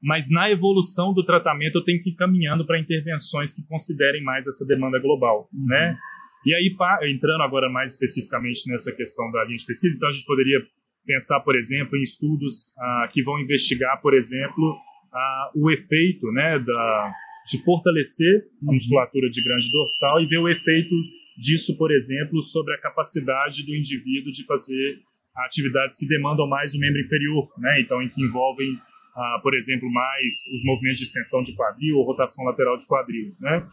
mas 0.00 0.30
na 0.30 0.48
evolução 0.48 1.12
do 1.12 1.24
tratamento 1.24 1.78
eu 1.78 1.84
tenho 1.84 2.00
que 2.00 2.10
ir 2.10 2.14
caminhando 2.14 2.64
para 2.64 2.78
intervenções 2.78 3.52
que 3.52 3.66
considerem 3.66 4.22
mais 4.22 4.46
essa 4.46 4.64
demanda 4.64 5.00
global. 5.00 5.48
Uhum. 5.52 5.66
Né? 5.66 5.98
E 6.46 6.54
aí, 6.54 6.76
entrando 7.12 7.42
agora 7.42 7.68
mais 7.68 7.92
especificamente 7.92 8.70
nessa 8.70 8.94
questão 8.94 9.32
da 9.32 9.44
linha 9.44 9.56
de 9.56 9.66
pesquisa, 9.66 9.96
então 9.96 10.08
a 10.08 10.12
gente 10.12 10.26
poderia 10.26 10.58
pensar, 11.04 11.40
por 11.40 11.56
exemplo, 11.56 11.96
em 11.98 12.02
estudos 12.02 12.72
ah, 12.78 13.08
que 13.12 13.20
vão 13.22 13.40
investigar, 13.40 14.00
por 14.00 14.14
exemplo, 14.14 14.76
ah, 15.12 15.50
o 15.56 15.70
efeito 15.70 16.30
né, 16.32 16.60
da, 16.60 17.12
de 17.46 17.62
fortalecer 17.64 18.44
a 18.62 18.66
uhum. 18.66 18.74
musculatura 18.74 19.28
de 19.28 19.42
grande 19.42 19.70
dorsal 19.70 20.20
e 20.20 20.26
ver 20.26 20.38
o 20.38 20.48
efeito 20.48 20.94
disso, 21.36 21.76
por 21.76 21.90
exemplo, 21.90 22.42
sobre 22.42 22.74
a 22.74 22.80
capacidade 22.80 23.64
do 23.64 23.74
indivíduo 23.74 24.30
de 24.30 24.44
fazer 24.44 25.00
atividades 25.34 25.96
que 25.96 26.06
demandam 26.06 26.46
mais 26.46 26.74
o 26.74 26.78
membro 26.78 27.00
inferior, 27.00 27.48
né? 27.58 27.80
Então, 27.80 28.02
em 28.02 28.08
que 28.08 28.22
envolvem, 28.22 28.78
ah, 29.16 29.40
por 29.42 29.54
exemplo, 29.54 29.90
mais 29.90 30.32
os 30.54 30.64
movimentos 30.64 30.98
de 30.98 31.04
extensão 31.04 31.42
de 31.42 31.54
quadril 31.54 31.96
ou 31.96 32.04
rotação 32.04 32.44
lateral 32.44 32.76
de 32.76 32.86
quadril, 32.86 33.34
né? 33.40 33.66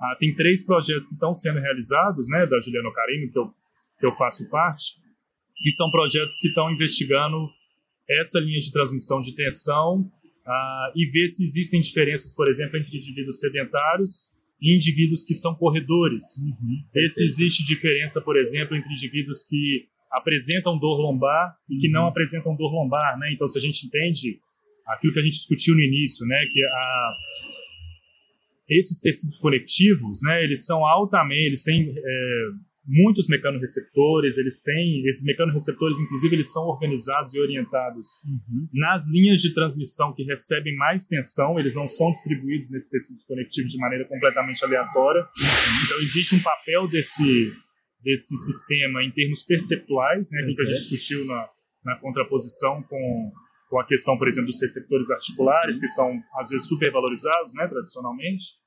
Ah, 0.00 0.16
tem 0.18 0.34
três 0.34 0.64
projetos 0.64 1.06
que 1.06 1.14
estão 1.14 1.32
sendo 1.32 1.60
realizados, 1.60 2.28
né, 2.28 2.46
da 2.46 2.58
Juliana 2.58 2.92
Carino, 2.92 3.30
que 3.30 3.38
eu, 3.38 3.46
que 4.00 4.06
eu 4.06 4.12
faço 4.12 4.48
parte, 4.50 4.96
que 5.56 5.70
são 5.70 5.90
projetos 5.90 6.38
que 6.38 6.48
estão 6.48 6.70
investigando 6.70 7.48
essa 8.08 8.40
linha 8.40 8.58
de 8.58 8.72
transmissão 8.72 9.20
de 9.20 9.34
tensão 9.34 10.10
ah, 10.46 10.92
e 10.94 11.06
ver 11.10 11.26
se 11.26 11.42
existem 11.42 11.80
diferenças, 11.80 12.34
por 12.34 12.48
exemplo, 12.48 12.78
entre 12.78 12.96
indivíduos 12.96 13.40
sedentários 13.40 14.32
e 14.60 14.74
indivíduos 14.74 15.24
que 15.24 15.34
são 15.34 15.54
corredores. 15.54 16.22
Uhum, 16.44 16.84
ver 16.92 17.08
se 17.08 17.24
existe 17.24 17.64
diferença, 17.64 18.20
por 18.20 18.36
exemplo, 18.36 18.76
entre 18.76 18.90
indivíduos 18.92 19.42
que 19.42 19.88
apresentam 20.10 20.78
dor 20.78 21.00
lombar 21.00 21.56
e 21.68 21.76
que 21.76 21.88
não 21.88 22.02
uhum. 22.02 22.08
apresentam 22.08 22.54
dor 22.54 22.72
lombar, 22.72 23.18
né? 23.18 23.32
Então, 23.32 23.46
se 23.46 23.58
a 23.58 23.60
gente 23.60 23.86
entende 23.86 24.38
aquilo 24.86 25.12
que 25.12 25.18
a 25.18 25.22
gente 25.22 25.32
discutiu 25.32 25.74
no 25.74 25.80
início, 25.80 26.26
né, 26.26 26.46
que 26.50 26.62
a, 26.62 27.12
esses 28.68 29.00
tecidos 29.00 29.38
conectivos, 29.38 30.20
né, 30.22 30.44
eles 30.44 30.64
são 30.64 30.84
altamente, 30.84 31.46
eles 31.46 31.62
têm 31.62 31.94
é, 31.96 32.50
muitos 32.86 33.26
mecanorreceptores, 33.28 34.36
eles 34.36 34.62
têm, 34.62 35.06
esses 35.06 35.24
mecanorreceptores, 35.24 35.98
inclusive, 36.00 36.36
eles 36.36 36.52
são 36.52 36.64
organizados 36.64 37.34
e 37.34 37.40
orientados 37.40 38.22
uhum. 38.24 38.68
nas 38.72 39.08
linhas 39.10 39.40
de 39.40 39.54
transmissão 39.54 40.12
que 40.14 40.22
recebem 40.22 40.76
mais 40.76 41.04
tensão, 41.04 41.58
eles 41.58 41.74
não 41.74 41.88
são 41.88 42.10
distribuídos 42.10 42.70
nesses 42.70 42.90
tecidos 42.90 43.24
conectivos 43.24 43.72
de 43.72 43.78
maneira 43.78 44.06
completamente 44.06 44.64
aleatória. 44.64 45.22
Uhum. 45.22 45.84
Então, 45.84 46.00
existe 46.00 46.34
um 46.34 46.42
papel 46.42 46.86
desse, 46.88 47.52
desse 48.02 48.36
sistema 48.36 49.02
em 49.02 49.10
termos 49.10 49.42
perceptuais, 49.42 50.30
né, 50.30 50.42
uhum. 50.42 50.54
que 50.54 50.62
a 50.62 50.64
gente 50.66 50.88
discutiu 50.88 51.24
na, 51.26 51.48
na 51.84 51.96
contraposição 51.96 52.82
com, 52.82 53.32
com 53.70 53.80
a 53.80 53.86
questão, 53.86 54.18
por 54.18 54.28
exemplo, 54.28 54.48
dos 54.48 54.60
receptores 54.60 55.10
articulares, 55.10 55.76
Sim. 55.76 55.80
que 55.80 55.88
são, 55.88 56.22
às 56.38 56.50
vezes, 56.50 56.68
supervalorizados, 56.68 57.54
né, 57.54 57.66
tradicionalmente. 57.66 58.62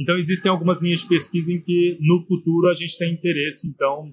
Então, 0.00 0.16
existem 0.16 0.50
algumas 0.50 0.80
linhas 0.80 1.00
de 1.00 1.08
pesquisa 1.08 1.52
em 1.52 1.60
que, 1.60 1.98
no 2.00 2.18
futuro, 2.20 2.70
a 2.70 2.74
gente 2.74 2.96
tem 2.96 3.12
interesse, 3.12 3.68
então, 3.68 4.10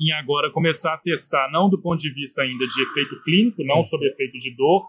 em 0.00 0.12
agora 0.12 0.50
começar 0.50 0.94
a 0.94 0.98
testar, 0.98 1.48
não 1.52 1.70
do 1.70 1.80
ponto 1.80 2.00
de 2.00 2.12
vista 2.12 2.42
ainda 2.42 2.66
de 2.66 2.82
efeito 2.82 3.22
clínico, 3.22 3.64
não 3.64 3.82
sobre 3.82 4.08
efeito 4.08 4.36
de 4.38 4.56
dor, 4.56 4.84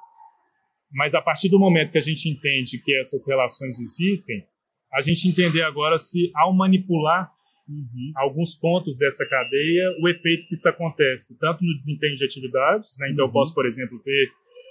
mas 0.92 1.14
a 1.14 1.22
partir 1.22 1.50
do 1.50 1.60
momento 1.60 1.92
que 1.92 1.98
a 2.00 2.02
gente 2.02 2.28
entende 2.28 2.82
que 2.84 2.98
essas 2.98 3.28
relações 3.28 3.80
existem, 3.80 4.44
a 4.92 5.02
gente 5.02 5.28
entender 5.28 5.62
agora 5.62 5.98
se, 5.98 6.32
ao 6.36 6.52
manipular 6.52 7.32
uhum. 7.68 8.12
alguns 8.16 8.56
pontos 8.56 8.98
dessa 8.98 9.28
cadeia, 9.28 9.84
o 10.02 10.08
efeito 10.08 10.48
que 10.48 10.54
isso 10.56 10.68
acontece, 10.68 11.38
tanto 11.40 11.64
no 11.64 11.76
desempenho 11.76 12.16
de 12.16 12.26
atividades, 12.26 12.98
né? 13.00 13.12
então 13.12 13.26
uhum. 13.26 13.30
eu 13.30 13.34
posso, 13.34 13.54
por 13.54 13.66
exemplo, 13.66 13.98
ver 14.04 14.30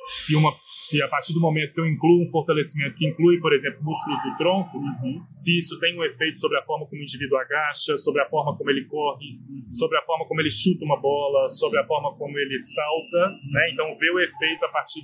se, 0.09 0.35
uma, 0.35 0.53
se 0.79 1.03
a 1.03 1.09
partir 1.09 1.33
do 1.33 1.41
momento 1.41 1.73
que 1.73 1.81
eu 1.81 1.87
incluo 1.87 2.23
um 2.23 2.31
fortalecimento 2.31 2.97
que 2.97 3.07
inclui, 3.07 3.39
por 3.41 3.53
exemplo, 3.53 3.83
músculos 3.83 4.21
do 4.23 4.37
tronco, 4.37 4.79
uhum. 4.79 5.25
se 5.33 5.57
isso 5.57 5.79
tem 5.79 5.99
um 5.99 6.05
efeito 6.05 6.39
sobre 6.39 6.59
a 6.59 6.63
forma 6.63 6.87
como 6.87 7.01
o 7.01 7.05
indivíduo 7.05 7.39
agacha, 7.39 7.97
sobre 7.97 8.21
a 8.23 8.29
forma 8.29 8.57
como 8.57 8.71
ele 8.71 8.85
corre, 8.87 9.27
uhum. 9.49 9.71
sobre 9.71 9.99
a 9.99 10.03
forma 10.03 10.27
como 10.27 10.41
ele 10.41 10.51
chuta 10.51 10.85
uma 10.85 11.01
bola, 11.01 11.49
sobre 11.49 11.79
a 11.79 11.87
forma 11.87 12.15
como 12.17 12.39
ele 12.39 12.59
salta, 12.59 13.33
uhum. 13.33 13.53
né? 13.53 13.71
Então, 13.73 13.87
ver 13.97 14.11
o 14.11 14.21
efeito 14.21 14.65
a 14.65 14.69
partir 14.69 15.03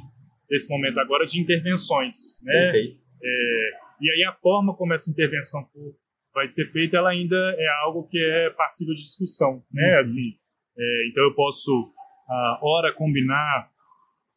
desse 0.48 0.68
momento 0.68 0.98
agora 0.98 1.24
de 1.24 1.40
intervenções, 1.40 2.42
né? 2.44 2.72
É, 3.22 3.70
e 4.00 4.10
aí 4.10 4.24
a 4.24 4.32
forma 4.32 4.74
como 4.74 4.92
essa 4.92 5.10
intervenção 5.10 5.64
for, 5.66 5.94
vai 6.34 6.46
ser 6.46 6.70
feita, 6.70 6.96
ela 6.96 7.10
ainda 7.10 7.36
é 7.36 7.68
algo 7.84 8.06
que 8.08 8.18
é 8.18 8.50
passível 8.50 8.94
de 8.94 9.02
discussão, 9.02 9.62
né? 9.72 9.94
Uhum. 9.94 10.00
Assim, 10.00 10.28
é, 10.76 11.08
então 11.08 11.24
eu 11.24 11.34
posso, 11.34 11.92
a 12.28 12.58
hora 12.62 12.94
combinar 12.94 13.70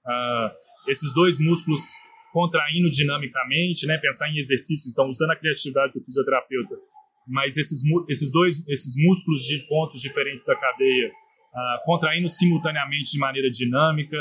uh, 0.06 0.90
esses 0.90 1.14
dois 1.14 1.40
músculos 1.40 1.94
contraindo 2.32 2.90
dinamicamente, 2.90 3.86
né? 3.86 3.98
Pensar 3.98 4.30
em 4.30 4.38
exercícios, 4.38 4.92
então 4.92 5.08
usando 5.08 5.32
a 5.32 5.36
criatividade 5.36 5.94
do 5.94 6.04
fisioterapeuta, 6.04 6.76
mas 7.28 7.58
esses, 7.58 7.82
esses 8.10 8.32
dois 8.32 8.64
esses 8.68 8.94
músculos 8.98 9.44
de 9.44 9.60
pontos 9.68 10.02
diferentes 10.02 10.46
da 10.46 10.56
cadeia 10.56 11.10
uh, 11.10 11.86
contraindo 11.86 12.28
simultaneamente 12.28 13.12
de 13.12 13.20
maneira 13.20 13.50
dinâmica. 13.50 14.18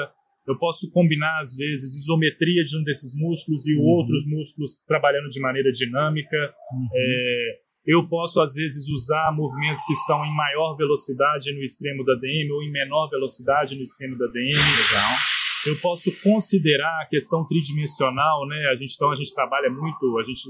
Eu 0.46 0.58
posso 0.58 0.90
combinar 0.90 1.38
às 1.38 1.54
vezes 1.54 2.02
isometria 2.02 2.64
de 2.64 2.76
um 2.76 2.82
desses 2.82 3.14
músculos 3.16 3.68
e 3.68 3.76
uhum. 3.76 3.84
outros 3.84 4.26
músculos 4.26 4.82
trabalhando 4.86 5.28
de 5.28 5.38
maneira 5.38 5.70
dinâmica. 5.70 6.36
Uhum. 6.72 6.88
É, 6.92 7.58
eu 7.86 8.08
posso 8.08 8.40
às 8.42 8.54
vezes 8.54 8.88
usar 8.88 9.32
movimentos 9.32 9.84
que 9.84 9.94
são 9.94 10.24
em 10.24 10.34
maior 10.34 10.74
velocidade 10.76 11.52
no 11.54 11.62
extremo 11.62 12.04
da 12.04 12.14
DM 12.14 12.50
ou 12.50 12.62
em 12.62 12.72
menor 12.72 13.08
velocidade 13.10 13.76
no 13.76 13.82
extremo 13.82 14.18
da 14.18 14.26
DM. 14.26 14.48
Legal 14.48 15.40
eu 15.66 15.78
posso 15.80 16.10
considerar 16.22 17.02
a 17.02 17.06
questão 17.06 17.44
tridimensional, 17.46 18.46
né? 18.46 18.68
A 18.72 18.74
gente 18.74 18.94
então 18.94 19.10
a 19.10 19.14
gente 19.14 19.34
trabalha 19.34 19.70
muito, 19.70 20.18
a 20.18 20.22
gente 20.22 20.42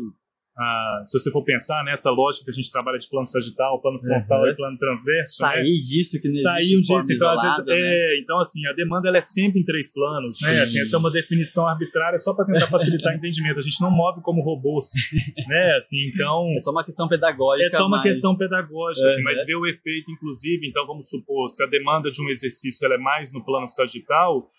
ah, 0.61 1.01
se 1.05 1.19
você 1.19 1.31
for 1.31 1.43
pensar 1.43 1.83
nessa 1.85 2.11
lógica 2.11 2.45
que 2.45 2.51
a 2.51 2.53
gente 2.53 2.71
trabalha 2.71 2.99
de 2.99 3.09
plano 3.09 3.25
sagital, 3.25 3.81
plano 3.81 3.99
frontal 3.99 4.43
uhum. 4.43 4.49
e 4.49 4.57
plano 4.57 4.77
transverso, 4.77 5.43
né? 5.43 5.49
sair 5.49 5.63
né? 5.63 5.87
disso 5.89 6.21
que 6.21 6.29
não 6.29 6.43
sair 6.43 6.77
um 6.77 6.81
disso, 6.81 7.13
então, 7.15 7.33
isolada, 7.33 7.65
vezes, 7.65 7.81
né? 7.81 7.97
é, 7.97 8.21
então 8.21 8.39
assim 8.39 8.67
a 8.67 8.73
demanda 8.75 9.09
ela 9.09 9.17
é 9.17 9.23
sempre 9.23 9.61
em 9.61 9.65
três 9.65 9.91
planos, 9.91 10.37
né? 10.43 10.49
Sim. 10.49 10.55
né? 10.55 10.63
Assim 10.63 10.81
essa 10.81 10.97
é 10.97 10.99
uma 10.99 11.11
definição 11.11 11.67
arbitrária 11.67 12.19
só 12.19 12.35
para 12.35 12.45
tentar 12.45 12.67
facilitar 12.67 13.15
o 13.15 13.17
entendimento. 13.17 13.59
A 13.59 13.63
gente 13.63 13.81
não 13.81 13.91
move 13.91 14.21
como 14.21 14.43
robôs, 14.43 14.91
né? 15.49 15.77
Assim 15.77 16.11
então 16.13 16.53
é 16.55 16.59
só 16.59 16.73
uma 16.73 16.85
questão 16.85 17.09
pedagógica. 17.09 17.65
É 17.65 17.69
só 17.71 17.87
uma 17.87 18.03
questão 18.03 18.37
pedagógica, 18.37 19.07
uhum. 19.07 19.13
assim, 19.13 19.23
mas 19.23 19.47
ver 19.47 19.57
o 19.57 19.67
efeito, 19.67 20.11
inclusive, 20.11 20.69
então 20.69 20.87
vamos 20.87 21.09
supor 21.09 21.49
se 21.49 21.65
a 21.65 21.67
demanda 21.67 22.11
de 22.11 22.23
um 22.23 22.29
exercício 22.29 22.85
ela 22.85 22.97
é 22.97 22.99
mais 22.99 23.33
no 23.33 23.43
plano 23.43 23.67
sagital 23.67 24.51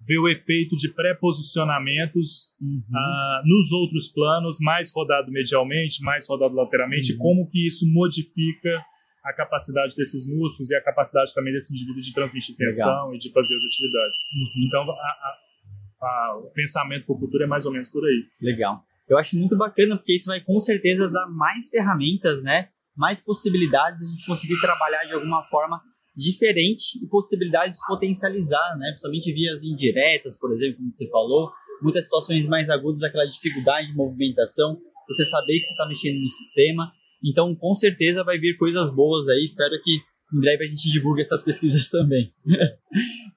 ver 0.00 0.18
o 0.18 0.28
efeito 0.28 0.76
de 0.76 0.92
pré-posicionamentos 0.92 2.54
uhum. 2.60 2.78
uh, 2.78 3.46
nos 3.46 3.72
outros 3.72 4.08
planos, 4.08 4.58
mais 4.60 4.92
rodado 4.94 5.30
medialmente, 5.30 6.02
mais 6.02 6.26
rodado 6.28 6.54
lateralmente, 6.54 7.12
uhum. 7.12 7.18
como 7.18 7.50
que 7.50 7.66
isso 7.66 7.86
modifica 7.92 8.82
a 9.24 9.32
capacidade 9.32 9.94
desses 9.96 10.26
músculos 10.26 10.70
e 10.70 10.76
a 10.76 10.82
capacidade 10.82 11.34
também 11.34 11.52
desse 11.52 11.74
indivíduo 11.74 12.00
de 12.00 12.14
transmitir 12.14 12.56
tensão 12.56 12.86
Legal. 12.86 13.14
e 13.14 13.18
de 13.18 13.32
fazer 13.32 13.54
as 13.54 13.62
atividades. 13.64 14.18
Uhum. 14.32 14.66
Então, 14.66 14.82
a, 14.82 14.94
a, 14.94 16.06
a, 16.06 16.38
o 16.38 16.50
pensamento 16.52 17.04
para 17.04 17.12
o 17.14 17.18
futuro 17.18 17.42
é 17.42 17.46
mais 17.46 17.66
ou 17.66 17.72
menos 17.72 17.88
por 17.90 18.04
aí. 18.04 18.24
Legal. 18.40 18.82
Eu 19.08 19.18
acho 19.18 19.38
muito 19.38 19.56
bacana, 19.56 19.96
porque 19.96 20.14
isso 20.14 20.26
vai 20.26 20.40
com 20.40 20.58
certeza 20.58 21.10
dar 21.10 21.28
mais 21.28 21.68
ferramentas, 21.68 22.42
né? 22.42 22.68
Mais 22.96 23.20
possibilidades 23.20 24.00
de 24.00 24.06
a 24.06 24.10
gente 24.10 24.26
conseguir 24.26 24.60
trabalhar 24.60 25.04
de 25.04 25.14
alguma 25.14 25.42
forma 25.44 25.80
diferente 26.18 26.98
e 27.00 27.06
possibilidades 27.06 27.78
de 27.78 27.86
potencializar, 27.86 28.76
né? 28.76 28.88
Principalmente 28.88 29.32
vias 29.32 29.62
indiretas, 29.62 30.36
por 30.36 30.52
exemplo, 30.52 30.78
como 30.78 30.90
você 30.92 31.08
falou, 31.08 31.50
muitas 31.80 32.04
situações 32.04 32.46
mais 32.48 32.68
agudas, 32.68 33.04
aquela 33.04 33.24
dificuldade 33.24 33.86
de 33.86 33.94
movimentação, 33.94 34.76
você 35.06 35.24
saber 35.24 35.58
que 35.58 35.62
você 35.62 35.72
está 35.72 35.86
mexendo 35.86 36.20
no 36.20 36.28
sistema. 36.28 36.92
Então, 37.24 37.54
com 37.54 37.72
certeza 37.72 38.24
vai 38.24 38.36
vir 38.36 38.56
coisas 38.56 38.92
boas 38.92 39.28
aí. 39.28 39.44
Espero 39.44 39.80
que 39.82 40.00
em 40.36 40.40
breve 40.40 40.64
a 40.64 40.66
gente 40.66 40.90
divulgue 40.90 41.22
essas 41.22 41.42
pesquisas 41.42 41.86
também. 41.90 42.32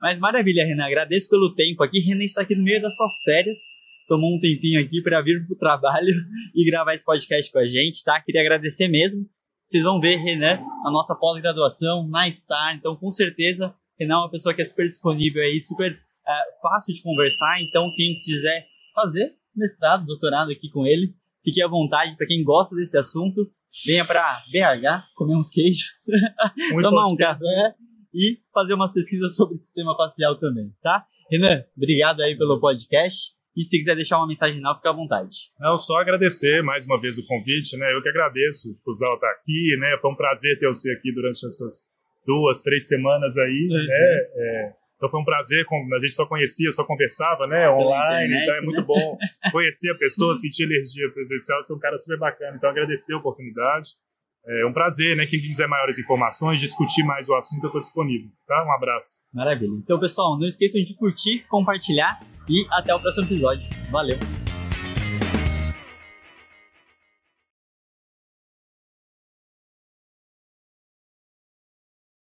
Mas 0.02 0.20
maravilha, 0.20 0.66
Renan. 0.66 0.86
Agradeço 0.86 1.30
pelo 1.30 1.54
tempo 1.54 1.84
aqui. 1.84 2.00
Renan 2.00 2.24
está 2.24 2.42
aqui 2.42 2.56
no 2.56 2.64
meio 2.64 2.82
das 2.82 2.96
suas 2.96 3.22
férias. 3.24 3.60
Tomou 4.08 4.36
um 4.36 4.40
tempinho 4.40 4.82
aqui 4.82 5.02
para 5.04 5.22
vir 5.22 5.46
para 5.46 5.54
o 5.54 5.58
trabalho 5.58 6.16
e 6.56 6.66
gravar 6.66 6.96
esse 6.96 7.06
podcast 7.06 7.52
com 7.52 7.60
a 7.60 7.68
gente, 7.68 8.04
tá? 8.04 8.20
Queria 8.22 8.42
agradecer 8.42 8.88
mesmo. 8.88 9.30
Vocês 9.64 9.84
vão 9.84 10.00
ver 10.00 10.18
Renan 10.18 10.60
na 10.84 10.92
nossa 10.92 11.16
pós-graduação, 11.16 12.08
na 12.08 12.30
STAR. 12.30 12.76
Então, 12.76 12.96
com 12.96 13.10
certeza, 13.10 13.74
Renan 14.00 14.16
é 14.16 14.18
uma 14.18 14.32
pessoa 14.32 14.54
que 14.54 14.62
é 14.62 14.66
super 14.66 14.86
disponível 14.86 15.42
aí, 15.42 15.60
super 15.62 15.92
é, 15.92 16.62
fácil 16.62 16.94
de 16.94 17.04
conversar, 17.04 17.62
então 17.62 17.92
quem 17.96 18.18
quiser 18.20 18.68
fazer 18.94 19.36
mestrado, 19.56 20.06
doutorado 20.06 20.52
aqui 20.52 20.70
com 20.70 20.86
ele, 20.86 21.14
fique 21.44 21.62
à 21.62 21.68
vontade. 21.68 22.16
Para 22.16 22.28
quem 22.28 22.44
gosta 22.44 22.76
desse 22.76 22.98
assunto, 22.98 23.50
venha 23.86 24.06
para 24.06 24.44
BH, 24.52 25.06
comer 25.16 25.36
uns 25.36 25.50
queijos, 25.50 25.94
tomar 26.82 27.12
um 27.12 27.16
café 27.16 27.76
e 28.14 28.40
fazer 28.54 28.74
umas 28.74 28.94
pesquisas 28.94 29.36
sobre 29.36 29.56
o 29.56 29.60
sistema 29.60 29.96
facial 29.96 30.38
também, 30.40 30.74
tá? 30.82 31.06
Renan, 31.30 31.64
obrigado 31.76 32.22
aí 32.22 32.38
pelo 32.38 32.60
podcast. 32.60 33.34
E 33.56 33.64
se 33.64 33.78
quiser 33.78 33.96
deixar 33.96 34.18
uma 34.18 34.28
mensagem 34.28 34.56
final, 34.56 34.76
fica 34.76 34.90
à 34.90 34.94
vontade. 34.94 35.52
Não, 35.60 35.78
só 35.78 35.98
agradecer 35.98 36.64
mais 36.64 36.86
uma 36.86 37.00
vez 37.00 37.18
o 37.18 37.26
convite, 37.26 37.78
né? 37.78 37.94
Eu 37.94 38.02
que 38.02 38.10
agradeço 38.10 38.72
o 38.72 38.76
Fusal 38.84 39.16
estar 39.16 39.30
aqui, 39.32 39.76
né? 39.80 39.98
Foi 40.02 40.12
um 40.12 40.16
prazer 40.16 40.58
ter 40.58 40.68
você 40.68 40.92
aqui 40.94 41.12
durante 41.14 41.46
essas 41.46 41.90
duas, 42.26 42.62
três 42.62 42.88
semanas 42.88 43.38
aí, 43.38 43.68
uhum. 43.70 43.88
né? 43.88 44.28
É, 44.36 44.74
então 45.02 45.10
foi 45.10 45.20
um 45.20 45.26
prazer, 45.26 45.66
a 45.66 46.00
gente 46.00 46.14
só 46.14 46.28
conhecia, 46.28 46.70
só 46.70 46.86
conversava, 46.86 47.48
né? 47.48 47.68
Online, 47.68 48.36
internet, 48.36 48.44
então 48.44 48.56
é 48.56 48.62
muito 48.62 48.82
né? 48.82 48.86
bom 48.86 49.18
conhecer 49.52 49.90
a 49.90 49.96
pessoa, 49.96 50.36
sentir 50.36 50.64
energia 50.64 51.10
presencial, 51.12 51.60
ser 51.64 51.74
um 51.74 51.80
cara 51.80 51.98
super 51.98 52.20
bacana. 52.20 52.56
Então 52.56 52.70
agradecer 52.70 53.14
a 53.14 53.18
oportunidade. 53.18 53.98
É 54.46 54.66
um 54.66 54.74
prazer, 54.74 55.16
né? 55.16 55.26
Quem 55.26 55.40
quiser 55.40 55.68
maiores 55.68 56.00
informações, 56.00 56.60
discutir 56.60 57.04
mais 57.04 57.30
o 57.30 57.36
assunto, 57.36 57.64
eu 57.64 57.68
estou 57.68 57.82
disponível. 57.82 58.30
Tá? 58.48 58.66
Um 58.68 58.72
abraço. 58.74 59.20
Maravilha. 59.34 59.74
Então, 59.84 60.00
pessoal, 60.00 60.38
não 60.38 60.48
esqueçam 60.48 60.84
de 60.84 60.96
curtir, 60.96 61.46
compartilhar 61.48 62.20
e 62.50 62.66
até 62.72 62.94
o 62.94 63.00
próximo 63.00 63.26
episódio. 63.26 63.70
Valeu! 63.92 64.18